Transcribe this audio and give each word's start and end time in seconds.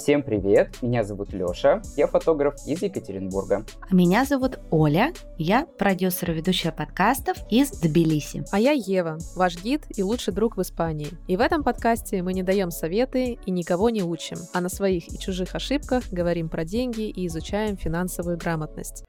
Всем 0.00 0.22
привет, 0.22 0.80
меня 0.80 1.04
зовут 1.04 1.34
Лёша, 1.34 1.82
я 1.94 2.06
фотограф 2.06 2.54
из 2.66 2.80
Екатеринбурга. 2.80 3.66
А 3.82 3.94
меня 3.94 4.24
зовут 4.24 4.58
Оля, 4.70 5.12
я 5.36 5.66
продюсер 5.66 6.30
и 6.30 6.34
ведущая 6.34 6.72
подкастов 6.72 7.36
из 7.50 7.70
Тбилиси. 7.70 8.42
А 8.50 8.58
я 8.58 8.72
Ева, 8.72 9.18
ваш 9.36 9.62
гид 9.62 9.84
и 9.94 10.02
лучший 10.02 10.32
друг 10.32 10.56
в 10.56 10.62
Испании. 10.62 11.10
И 11.28 11.36
в 11.36 11.40
этом 11.42 11.62
подкасте 11.62 12.22
мы 12.22 12.32
не 12.32 12.42
даем 12.42 12.70
советы 12.70 13.38
и 13.44 13.50
никого 13.50 13.90
не 13.90 14.02
учим, 14.02 14.38
а 14.54 14.62
на 14.62 14.70
своих 14.70 15.12
и 15.12 15.18
чужих 15.18 15.54
ошибках 15.54 16.04
говорим 16.10 16.48
про 16.48 16.64
деньги 16.64 17.02
и 17.02 17.26
изучаем 17.26 17.76
финансовую 17.76 18.38
грамотность. 18.38 19.04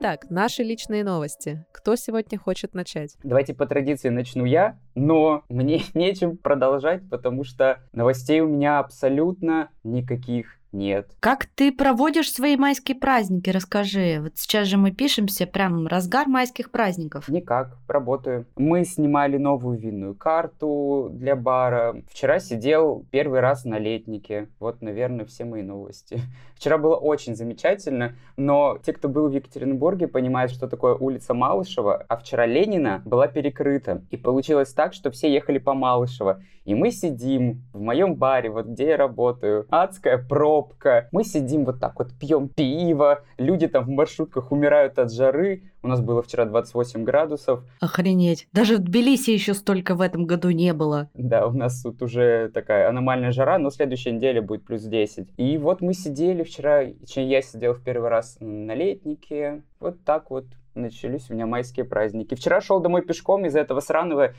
Итак, 0.00 0.30
наши 0.30 0.62
личные 0.62 1.02
новости. 1.02 1.66
Кто 1.72 1.96
сегодня 1.96 2.38
хочет 2.38 2.72
начать? 2.72 3.16
Давайте 3.24 3.52
по 3.52 3.66
традиции 3.66 4.10
начну 4.10 4.44
я, 4.44 4.78
но 4.94 5.42
мне 5.48 5.82
нечем 5.94 6.36
продолжать, 6.36 7.02
потому 7.10 7.42
что 7.42 7.80
новостей 7.92 8.40
у 8.40 8.46
меня 8.46 8.78
абсолютно 8.78 9.70
никаких 9.82 10.57
нет. 10.72 11.10
Как 11.20 11.46
ты 11.46 11.72
проводишь 11.72 12.32
свои 12.32 12.56
майские 12.56 12.96
праздники? 12.96 13.50
Расскажи. 13.50 14.18
Вот 14.20 14.32
сейчас 14.36 14.68
же 14.68 14.76
мы 14.76 14.90
пишемся 14.90 15.46
прям 15.46 15.86
разгар 15.86 16.28
майских 16.28 16.70
праздников. 16.70 17.28
Никак, 17.28 17.76
работаю. 17.88 18.46
Мы 18.56 18.84
снимали 18.84 19.36
новую 19.36 19.78
винную 19.78 20.14
карту 20.14 21.08
для 21.12 21.36
бара. 21.36 22.02
Вчера 22.10 22.38
сидел 22.38 23.06
первый 23.10 23.40
раз 23.40 23.64
на 23.64 23.78
летнике. 23.78 24.48
Вот, 24.60 24.82
наверное, 24.82 25.24
все 25.24 25.44
мои 25.44 25.62
новости. 25.62 26.20
Вчера 26.54 26.76
было 26.76 26.96
очень 26.96 27.36
замечательно, 27.36 28.16
но 28.36 28.78
те, 28.84 28.92
кто 28.92 29.08
был 29.08 29.28
в 29.28 29.32
Екатеринбурге, 29.32 30.08
понимают, 30.08 30.50
что 30.50 30.66
такое 30.66 30.94
улица 30.94 31.32
Малышева, 31.32 32.04
а 32.08 32.16
вчера 32.16 32.46
Ленина 32.46 33.00
была 33.04 33.28
перекрыта. 33.28 34.02
И 34.10 34.16
получилось 34.16 34.72
так, 34.74 34.92
что 34.92 35.12
все 35.12 35.32
ехали 35.32 35.58
по 35.58 35.74
Малышева. 35.74 36.42
И 36.64 36.74
мы 36.74 36.90
сидим 36.90 37.62
в 37.72 37.80
моем 37.80 38.16
баре, 38.16 38.50
вот 38.50 38.66
где 38.66 38.88
я 38.88 38.96
работаю, 38.96 39.66
адская 39.70 40.18
пробка. 40.58 41.08
Мы 41.12 41.24
сидим 41.24 41.64
вот 41.64 41.80
так 41.80 41.98
вот, 41.98 42.12
пьем 42.18 42.48
пиво, 42.48 43.22
люди 43.38 43.68
там 43.68 43.84
в 43.84 43.88
маршрутках 43.88 44.52
умирают 44.52 44.98
от 44.98 45.12
жары. 45.12 45.62
У 45.82 45.88
нас 45.88 46.00
было 46.00 46.22
вчера 46.22 46.44
28 46.44 47.04
градусов. 47.04 47.60
Охренеть. 47.80 48.48
Даже 48.52 48.76
в 48.76 48.80
Тбилиси 48.80 49.30
еще 49.30 49.54
столько 49.54 49.94
в 49.94 50.00
этом 50.00 50.26
году 50.26 50.50
не 50.50 50.72
было. 50.72 51.08
Да, 51.14 51.46
у 51.46 51.52
нас 51.52 51.82
тут 51.82 52.02
уже 52.02 52.50
такая 52.52 52.88
аномальная 52.88 53.30
жара, 53.30 53.58
но 53.58 53.70
следующей 53.70 54.12
неделе 54.12 54.40
будет 54.40 54.64
плюс 54.64 54.82
10. 54.82 55.28
И 55.36 55.58
вот 55.58 55.80
мы 55.80 55.94
сидели 55.94 56.42
вчера, 56.42 56.80
я 56.80 57.42
сидел 57.42 57.74
в 57.74 57.82
первый 57.82 58.08
раз 58.08 58.36
на 58.40 58.74
летнике. 58.74 59.62
Вот 59.78 60.02
так 60.04 60.30
вот 60.30 60.46
начались 60.74 61.30
у 61.30 61.34
меня 61.34 61.46
майские 61.46 61.84
праздники. 61.84 62.34
Вчера 62.34 62.60
шел 62.60 62.80
домой 62.80 63.02
пешком 63.02 63.44
из-за 63.46 63.60
этого 63.60 63.80
сраного 63.80 64.34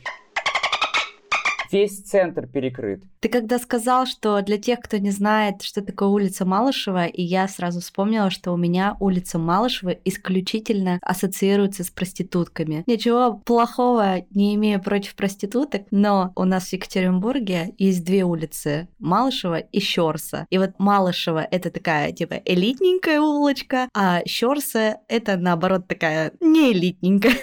Весь 1.72 2.02
центр 2.02 2.48
перекрыт. 2.48 3.04
Ты 3.20 3.30
когда 3.30 3.60
сказал, 3.60 4.06
что 4.06 4.42
для 4.42 4.58
тех, 4.58 4.80
кто 4.80 4.98
не 4.98 5.12
знает, 5.12 5.62
что 5.62 5.82
такое 5.82 6.10
улица 6.10 6.46
Малышева, 6.46 7.06
и 7.06 7.22
я 7.22 7.48
сразу 7.48 7.82
вспомнила, 7.82 8.30
что 8.30 8.52
у 8.52 8.58
меня 8.58 8.96
улица 9.00 9.38
Малышева 9.38 9.92
исключительно 10.06 11.00
ассоциируется 11.02 11.84
с 11.84 11.90
проститутками. 11.90 12.84
Ничего 12.88 13.42
плохого 13.46 14.26
не 14.32 14.56
имею 14.56 14.82
против 14.82 15.16
проституток, 15.16 15.84
но 15.92 16.32
у 16.36 16.46
нас 16.46 16.70
в 16.70 16.74
Екатеринбурге 16.74 17.74
есть 17.78 18.06
две 18.06 18.24
улицы 18.24 18.88
Малышева 19.00 19.60
и 19.60 19.80
Щорса. 19.80 20.48
И 20.50 20.58
вот 20.58 20.72
Малышева 20.80 21.46
это 21.52 21.70
такая 21.70 22.12
типа 22.14 22.36
элитненькая 22.46 23.20
улочка, 23.20 23.90
а 23.94 24.22
Щорса 24.26 24.98
это 25.08 25.38
наоборот 25.38 25.88
такая 25.88 26.32
не 26.40 26.72
элитненькая 26.72 27.36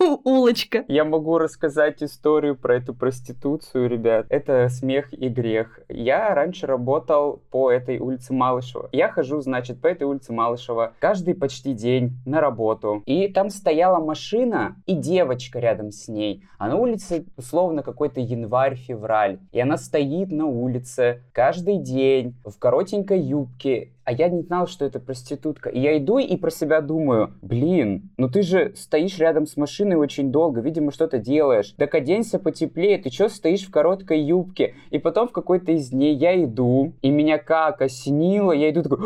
улочка. 0.24 0.84
Я 0.88 1.04
могу 1.04 1.38
рассказать 1.38 2.02
историю 2.02 2.56
про 2.56 2.76
эту 2.76 2.94
проституцию, 2.94 3.88
ребят. 3.88 4.26
Это 4.28 4.68
смех 4.68 5.12
и 5.12 5.28
грех. 5.28 5.80
Я 5.88 6.34
раньше 6.34 6.66
работал 6.66 7.42
по 7.50 7.70
этой 7.70 7.98
улице 7.98 8.32
Малышева. 8.32 8.88
Я 8.92 9.10
хожу, 9.10 9.40
значит, 9.40 9.80
по 9.80 9.86
этой 9.86 10.04
улице 10.04 10.32
Малышева 10.32 10.94
каждый 11.00 11.34
почти 11.34 11.74
день 11.74 12.18
на 12.24 12.40
работу. 12.40 13.02
И 13.06 13.28
там 13.28 13.50
стояла 13.50 14.02
машина 14.02 14.76
и 14.86 14.94
девочка 14.94 15.58
рядом 15.58 15.90
с 15.90 16.08
ней. 16.08 16.44
А 16.58 16.68
на 16.68 16.76
улице 16.76 17.26
условно 17.36 17.82
какой-то 17.82 18.20
январь-февраль. 18.20 19.38
И 19.52 19.60
она 19.60 19.76
стоит 19.76 20.30
на 20.30 20.46
улице 20.46 21.22
каждый 21.32 21.78
день 21.78 22.36
в 22.44 22.58
коротенькой 22.58 23.20
юбке 23.20 23.92
а 24.04 24.12
я 24.12 24.28
не 24.28 24.42
знал, 24.42 24.66
что 24.66 24.84
это 24.84 24.98
проститутка. 24.98 25.68
И 25.68 25.80
я 25.80 25.96
иду 25.98 26.18
и 26.18 26.36
про 26.36 26.50
себя 26.50 26.80
думаю, 26.80 27.34
блин, 27.42 28.10
ну 28.16 28.28
ты 28.28 28.42
же 28.42 28.72
стоишь 28.76 29.18
рядом 29.18 29.46
с 29.46 29.56
машиной 29.56 29.96
очень 29.96 30.32
долго, 30.32 30.60
видимо, 30.60 30.90
что-то 30.90 31.18
делаешь. 31.18 31.74
Так 31.76 31.94
оденься 31.94 32.38
потеплее, 32.38 32.98
ты 32.98 33.10
что 33.10 33.28
стоишь 33.28 33.66
в 33.66 33.70
короткой 33.70 34.20
юбке? 34.20 34.74
И 34.90 34.98
потом 34.98 35.28
в 35.28 35.32
какой-то 35.32 35.72
из 35.72 35.90
дней 35.90 36.14
я 36.14 36.42
иду, 36.42 36.94
и 37.02 37.10
меня 37.10 37.38
как 37.38 37.82
осенило, 37.82 38.52
я 38.52 38.70
иду 38.70 38.82
такой, 38.82 38.98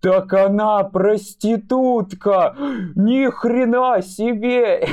так 0.00 0.32
она 0.34 0.84
проститутка! 0.84 2.54
Ни 2.94 3.30
хрена 3.30 4.02
себе! 4.02 4.86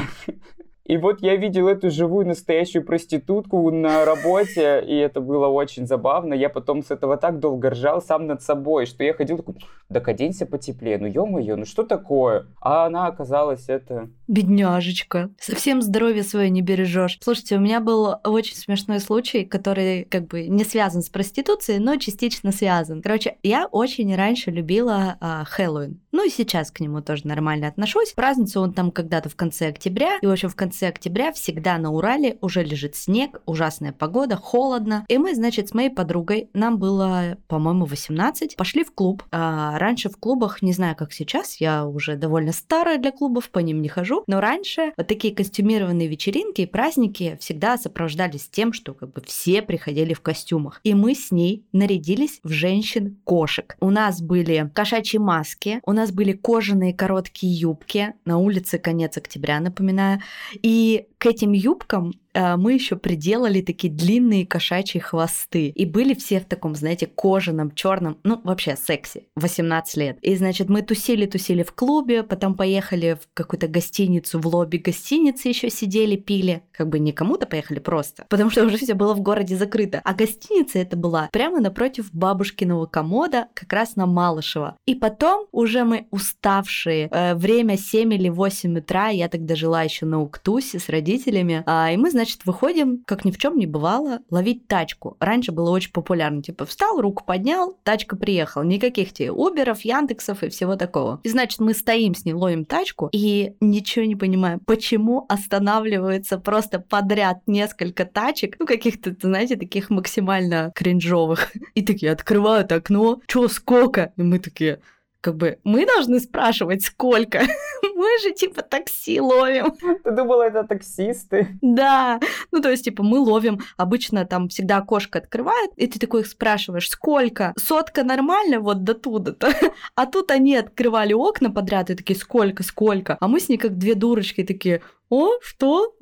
И 0.86 0.98
вот 0.98 1.22
я 1.22 1.38
видел 1.38 1.70
эту 1.70 1.90
живую 1.90 2.28
настоящую 2.28 2.84
проститутку 2.84 3.72
на 3.72 4.04
работе, 4.04 4.84
и 4.86 4.94
это 4.96 5.22
было 5.22 5.48
очень 5.48 5.88
забавно. 5.88 6.34
Я 6.34 6.50
потом 6.50 6.84
с 6.84 6.92
этого 6.92 7.16
так 7.16 7.40
долго 7.40 7.70
ржал 7.70 8.02
сам 8.02 8.28
над 8.28 8.42
собой, 8.42 8.86
что 8.86 9.02
я 9.04 9.14
ходил 9.14 9.38
такой, 9.38 9.56
так 9.88 10.08
оденься 10.10 10.46
потеплее, 10.46 10.98
ну 10.98 11.08
ё-моё, 11.08 11.56
ну 11.56 11.66
что 11.66 11.84
такое? 11.84 12.48
А 12.60 12.86
она 12.86 13.08
оказалась 13.08 13.70
это... 13.70 14.10
Бедняжечка. 14.28 15.30
Совсем 15.40 15.82
здоровье 15.82 16.24
свое 16.24 16.50
не 16.50 16.62
бережешь. 16.62 17.18
Слушайте, 17.22 17.56
у 17.56 17.60
меня 17.62 17.80
был 17.80 18.16
очень 18.26 18.58
смешной 18.58 19.00
случай, 19.00 19.46
который 19.46 20.04
как 20.04 20.28
бы 20.28 20.48
не 20.48 20.66
связан 20.66 21.02
с 21.02 21.10
проституцией, 21.10 21.80
но 21.80 21.96
частично 21.96 22.52
связан. 22.52 23.02
Короче, 23.02 23.38
я 23.42 23.68
очень 23.68 24.14
раньше 24.16 24.52
любила 24.52 25.16
а, 25.22 25.46
Хэллоуин. 25.46 26.03
Ну 26.14 26.26
и 26.26 26.30
сейчас 26.30 26.70
к 26.70 26.80
нему 26.80 27.02
тоже 27.02 27.28
нормально 27.28 27.68
отношусь. 27.68 28.14
Празднуется 28.14 28.62
он 28.62 28.72
там 28.72 28.92
когда-то 28.92 29.30
в 29.30 29.36
конце 29.36 29.70
октября. 29.70 30.20
И, 30.22 30.28
в 30.28 30.32
общем, 30.32 30.48
в 30.48 30.56
конце 30.56 30.88
октября 30.88 31.34
всегда 31.34 31.80
на 31.80 31.92
Урале 31.92 32.38
уже 32.40 32.64
лежит 32.64 32.96
снег, 32.96 33.42
ужасная 33.48 33.94
погода, 33.94 34.36
холодно. 34.38 35.06
И 35.10 35.18
мы, 35.18 35.34
значит, 35.34 35.70
с 35.70 35.74
моей 35.74 35.90
подругой, 35.90 36.50
нам 36.54 36.78
было, 36.78 37.40
по-моему, 37.48 37.86
18, 37.86 38.56
пошли 38.56 38.84
в 38.84 38.94
клуб. 38.94 39.24
А 39.32 39.80
раньше 39.80 40.10
в 40.10 40.18
клубах, 40.18 40.62
не 40.62 40.72
знаю, 40.72 40.96
как 40.96 41.12
сейчас, 41.14 41.60
я 41.60 41.88
уже 41.88 42.16
довольно 42.16 42.52
старая 42.52 43.00
для 43.00 43.12
клубов, 43.12 43.50
по 43.50 43.58
ним 43.58 43.82
не 43.82 43.90
хожу. 43.90 44.24
Но 44.28 44.40
раньше 44.40 44.94
вот 44.96 45.08
такие 45.08 45.34
костюмированные 45.34 46.08
вечеринки 46.08 46.62
и 46.62 46.68
праздники 46.68 47.38
всегда 47.40 47.76
сопровождались 47.80 48.48
тем, 48.50 48.72
что 48.72 48.94
как 48.94 49.14
бы 49.14 49.22
все 49.26 49.64
приходили 49.64 50.14
в 50.14 50.22
костюмах. 50.22 50.80
И 50.84 50.94
мы 50.94 51.16
с 51.16 51.32
ней 51.32 51.66
нарядились 51.72 52.40
в 52.44 52.50
женщин-кошек. 52.50 53.76
У 53.80 53.90
нас 53.90 54.22
были 54.22 54.70
кошачьи 54.76 55.20
маски, 55.20 55.82
у 55.84 55.92
нас 55.92 56.03
нас 56.04 56.12
были 56.12 56.34
кожаные 56.34 56.94
короткие 56.94 57.54
юбки. 57.54 58.14
На 58.26 58.38
улице 58.38 58.78
конец 58.78 59.18
октября, 59.18 59.60
напоминаю. 59.60 60.20
И 60.62 61.08
к 61.18 61.26
этим 61.26 61.54
юбкам 61.54 62.14
мы 62.34 62.74
еще 62.74 62.96
приделали 62.96 63.62
такие 63.62 63.92
длинные 63.94 64.46
кошачьи 64.46 65.00
хвосты. 65.00 65.68
И 65.68 65.86
были 65.86 66.14
все 66.14 66.40
в 66.40 66.46
таком, 66.46 66.76
знаете, 66.76 67.08
кожаном, 67.08 67.72
черном, 67.72 68.18
ну, 68.24 68.42
вообще 68.44 68.76
секси, 68.76 69.28
18 69.36 69.98
лет. 69.98 70.18
И, 70.22 70.36
значит, 70.36 70.70
мы 70.70 70.82
тусили-тусили 70.82 71.64
в 71.64 71.74
клубе, 71.74 72.24
потом 72.24 72.56
поехали 72.56 73.18
в 73.22 73.28
какую-то 73.34 73.68
гостиницу, 73.68 74.40
в 74.40 74.48
лобби 74.48 74.78
гостиницы 74.78 75.48
еще 75.48 75.70
сидели, 75.70 76.16
пили. 76.16 76.64
Как 76.72 76.90
бы 76.90 77.00
не 77.00 77.12
кому-то 77.12 77.46
поехали 77.46 77.80
просто, 77.80 78.26
потому 78.30 78.50
что 78.50 78.66
уже 78.66 78.78
все 78.78 78.94
было 78.94 79.14
в 79.14 79.22
городе 79.22 79.56
закрыто. 79.56 80.02
А 80.04 80.14
гостиница 80.14 80.80
это 80.80 80.98
была 80.98 81.30
прямо 81.32 81.60
напротив 81.60 82.10
бабушкиного 82.14 82.86
комода, 82.86 83.48
как 83.54 83.72
раз 83.74 83.96
на 83.96 84.06
Малышево. 84.06 84.78
И 84.86 84.96
потом 84.96 85.48
уже 85.52 85.84
мы 85.84 86.08
уставшие, 86.12 87.10
э, 87.12 87.36
время 87.36 87.78
7 87.78 88.14
или 88.14 88.30
8 88.30 88.80
утра, 88.80 89.10
я 89.10 89.30
тогда 89.30 89.56
жила 89.56 89.84
еще 89.84 90.06
на 90.06 90.22
Уктусе 90.22 90.80
с 90.80 90.90
родителями, 90.90 91.04
родителями. 91.04 91.64
А, 91.66 91.92
и 91.92 91.98
мы, 91.98 92.12
значит, 92.12 92.23
выходим, 92.46 93.04
как 93.06 93.26
ни 93.26 93.32
в 93.32 93.38
чем 93.38 93.58
не 93.58 93.66
бывало, 93.66 94.20
ловить 94.30 94.68
тачку. 94.68 95.18
Раньше 95.20 95.52
было 95.52 95.70
очень 95.70 95.92
популярно. 95.92 96.42
Типа 96.42 96.66
встал, 96.66 97.02
руку 97.02 97.24
поднял, 97.26 97.78
тачка 97.84 98.16
приехала. 98.16 98.64
Никаких 98.64 99.14
тебе 99.14 99.32
Уберов, 99.32 99.82
Яндексов 99.82 100.44
и 100.44 100.50
всего 100.50 100.76
такого. 100.76 101.20
И, 101.24 101.30
значит, 101.30 101.60
мы 101.60 101.74
стоим 101.74 102.16
с 102.16 102.26
ней, 102.26 102.34
ловим 102.34 102.66
тачку 102.66 103.10
и 103.12 103.56
ничего 103.60 104.06
не 104.06 104.16
понимаем, 104.16 104.60
почему 104.60 105.26
останавливаются 105.30 106.38
просто 106.38 106.80
подряд 106.80 107.40
несколько 107.48 108.06
тачек, 108.06 108.56
ну, 108.60 108.66
каких-то, 108.66 109.16
знаете, 109.22 109.56
таких 109.56 109.90
максимально 109.90 110.72
кринжовых. 110.76 111.52
И 111.76 111.82
такие 111.84 112.12
открывают 112.12 112.72
окно, 112.72 113.20
чё, 113.28 113.48
сколько? 113.48 114.14
И 114.18 114.22
мы 114.22 114.40
такие, 114.40 114.80
как 115.24 115.38
бы 115.38 115.58
мы 115.64 115.86
должны 115.86 116.20
спрашивать, 116.20 116.84
сколько. 116.84 117.40
Мы 117.96 118.08
же 118.22 118.34
типа 118.34 118.62
такси 118.62 119.22
ловим. 119.22 119.72
Ты 120.04 120.12
думала, 120.12 120.44
это 120.44 120.64
таксисты? 120.66 121.58
Да. 121.62 122.20
Ну, 122.52 122.62
то 122.62 122.70
есть, 122.70 122.84
типа, 122.84 123.04
мы 123.04 123.20
ловим. 123.20 123.62
Обычно 123.78 124.26
там 124.26 124.50
всегда 124.50 124.78
окошко 124.78 125.20
открывает, 125.20 125.72
и 125.78 125.88
ты 125.88 126.00
такой 126.00 126.22
их 126.22 126.28
спрашиваешь, 126.28 126.90
сколько? 126.90 127.54
Сотка 127.58 128.04
нормально 128.04 128.60
вот 128.60 128.84
до 128.84 128.94
туда-то? 128.94 129.54
А 129.96 130.06
тут 130.06 130.32
они 130.32 130.58
открывали 130.58 131.14
окна 131.14 131.52
подряд 131.52 131.90
и 131.90 131.96
такие, 131.96 132.20
сколько, 132.20 132.64
сколько? 132.64 133.18
А 133.20 133.28
мы 133.28 133.40
с 133.40 133.48
ней 133.48 133.58
как 133.58 133.78
две 133.78 133.96
дурочки 133.96 134.44
такие, 134.44 134.82
о, 135.14 135.38
что? 135.42 135.94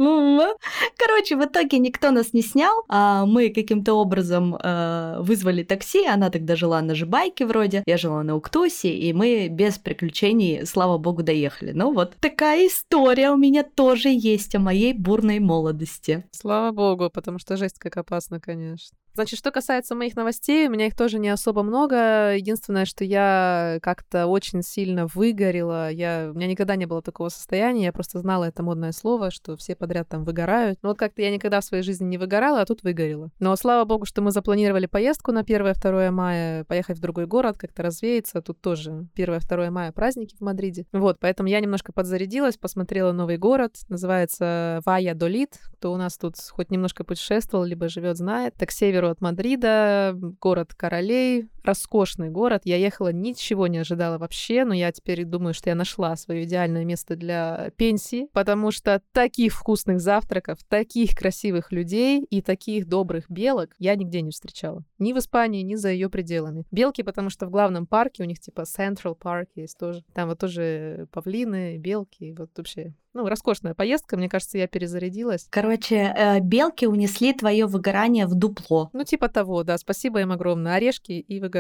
Короче, 0.98 1.36
в 1.36 1.44
итоге 1.44 1.80
никто 1.80 2.12
нас 2.12 2.32
не 2.34 2.42
снял, 2.42 2.86
а 2.88 3.26
мы 3.26 3.50
каким-то 3.50 3.94
образом 3.94 4.56
э, 4.56 5.18
вызвали 5.20 5.64
такси, 5.64 6.06
она 6.06 6.30
тогда 6.30 6.56
жила 6.56 6.82
на 6.82 6.96
Жибайке 6.96 7.46
вроде, 7.46 7.84
я 7.86 7.98
жила 7.98 8.24
на 8.24 8.38
Уктусе, 8.38 8.96
и 8.96 9.12
мы 9.12 9.50
без 9.50 9.78
приключений, 9.78 10.66
слава 10.66 10.98
богу, 10.98 11.24
доехали. 11.24 11.74
Ну 11.74 11.94
вот, 11.94 12.16
такая 12.22 12.68
история 12.68 13.32
у 13.32 13.38
меня 13.38 13.64
тоже 13.64 14.10
есть 14.10 14.56
о 14.56 14.60
моей 14.60 14.94
бурной 14.94 15.40
молодости. 15.40 16.24
Слава 16.32 16.72
богу, 16.72 17.10
потому 17.14 17.38
что 17.38 17.58
жесть 17.58 17.80
как 17.80 17.98
опасно, 17.98 18.40
конечно. 18.40 18.98
Значит, 19.14 19.40
что 19.40 19.52
касается 19.52 19.96
моих 19.96 20.16
новостей, 20.16 20.68
у 20.68 20.72
меня 20.72 20.88
их 20.88 20.96
тоже 20.96 21.20
не 21.20 21.30
особо 21.30 21.64
много. 21.64 22.36
Единственное, 22.36 22.86
что 22.86 23.04
я 23.04 23.80
как-то 23.82 24.28
очень 24.28 24.62
сильно 24.62 25.08
выгорела. 25.08 25.92
Я... 25.92 26.30
У 26.34 26.38
меня 26.38 26.48
никогда 26.48 26.76
не 26.76 26.86
было 26.86 27.02
такого 27.02 27.30
состояния. 27.30 27.86
Я 27.86 27.94
просто 27.94 28.20
знала 28.20 28.46
это 28.46 28.64
модное 28.64 28.92
слово, 28.92 29.32
что 29.32 29.58
все 29.58 29.76
подряд 29.76 30.08
там 30.08 30.24
выгорают. 30.24 30.80
Но 30.82 30.90
вот 30.90 30.98
как-то 30.98 31.22
я 31.22 31.32
никогда 31.32 31.60
в 31.60 31.66
своей 31.66 31.84
жизни 31.84 32.06
не 32.06 32.18
выгорала, 32.18 32.62
а 32.62 32.66
тут 32.66 32.84
выгорела. 32.84 33.30
Но 33.40 33.56
слава 33.56 33.86
богу, 33.86 34.06
что 34.06 34.22
мы 34.22 34.32
запланировали 34.32 34.86
поездку 34.86 35.32
на 35.32 35.40
1-2 35.44 36.12
мая, 36.12 36.64
поехать 36.64 36.98
в 36.98 37.02
другой 37.02 37.26
город, 37.26 37.58
как-то 37.58 37.84
развеяться. 37.84 38.42
Тут 38.42 38.62
тоже 38.62 39.08
1-2 39.16 39.70
мая 39.70 39.92
праздники 39.92 40.36
в 40.38 40.42
Мадриде. 40.42 40.86
Вот, 40.94 41.18
поэтому 41.20 41.50
я 41.50 41.60
немножко 41.60 41.92
подзарядилась, 41.92 42.58
посмотрела 42.58 43.12
новый 43.12 43.38
город. 43.38 43.76
Называется 43.90 44.80
Вая 44.86 45.16
Долит. 45.16 45.60
Кто 45.74 45.92
у 45.92 45.98
нас 45.98 46.18
тут 46.18 46.36
хоть 46.50 46.72
немножко 46.72 47.04
путешествовал, 47.04 47.66
либо 47.66 47.90
живет, 47.90 48.18
знает. 48.18 48.54
Так 48.56 48.72
север 48.72 49.01
северу 49.02 49.10
от 49.10 49.22
Мадрида, 49.22 50.14
город 50.40 50.74
королей, 50.76 51.50
роскошный 51.64 52.30
город. 52.30 52.62
Я 52.66 52.78
ехала, 52.78 53.12
ничего 53.12 53.68
не 53.68 53.80
ожидала 53.80 54.18
вообще, 54.18 54.66
но 54.66 54.74
я 54.74 54.92
теперь 54.92 55.26
думаю, 55.26 55.54
что 55.54 55.70
я 55.70 55.76
нашла 55.76 56.16
свое 56.16 56.44
идеальное 56.44 56.86
место 56.86 57.16
для 57.16 57.72
пенсии, 57.78 58.28
потому 58.34 58.72
что 58.72 59.02
таких 59.12 59.54
вкусных 59.54 60.00
завтраков, 60.00 60.60
таких 60.68 61.16
красивых 61.16 61.72
людей 61.72 62.24
и 62.24 62.42
таких 62.42 62.88
добрых 62.88 63.30
белок 63.30 63.72
я 63.80 63.96
нигде 63.96 64.22
не 64.22 64.32
встречала. 64.32 64.84
Ни 65.00 65.14
в 65.14 65.18
Испании, 65.18 65.62
ни 65.62 65.76
за 65.76 65.90
ее 65.90 66.10
пределами. 66.10 66.66
Белки, 66.72 67.04
потому 67.04 67.30
что 67.30 67.46
в 67.46 67.50
главном 67.50 67.86
парке 67.86 68.24
у 68.24 68.26
них 68.26 68.40
типа 68.40 68.62
Central 68.62 69.18
Park 69.18 69.48
есть 69.56 69.78
тоже. 69.78 70.04
Там 70.14 70.30
вот 70.30 70.40
тоже 70.40 71.08
павлины, 71.12 71.78
белки, 71.78 72.36
вот 72.38 72.52
вообще 72.56 72.94
ну, 73.14 73.28
роскошная 73.28 73.74
поездка, 73.74 74.16
мне 74.16 74.30
кажется, 74.30 74.58
я 74.58 74.68
перезарядилась. 74.68 75.48
Короче, 75.50 76.14
э, 76.16 76.40
белки 76.40 76.86
унесли 76.86 77.34
твое 77.34 77.66
выгорание 77.66 78.26
в 78.26 78.36
дупло. 78.36 78.90
Ну, 78.94 79.04
типа 79.04 79.28
того, 79.28 79.64
да. 79.64 79.78
Спасибо 79.78 80.22
им 80.22 80.32
огромное. 80.32 80.76
Орешки 80.76 81.12
и 81.14 81.40
выгорание. 81.40 81.51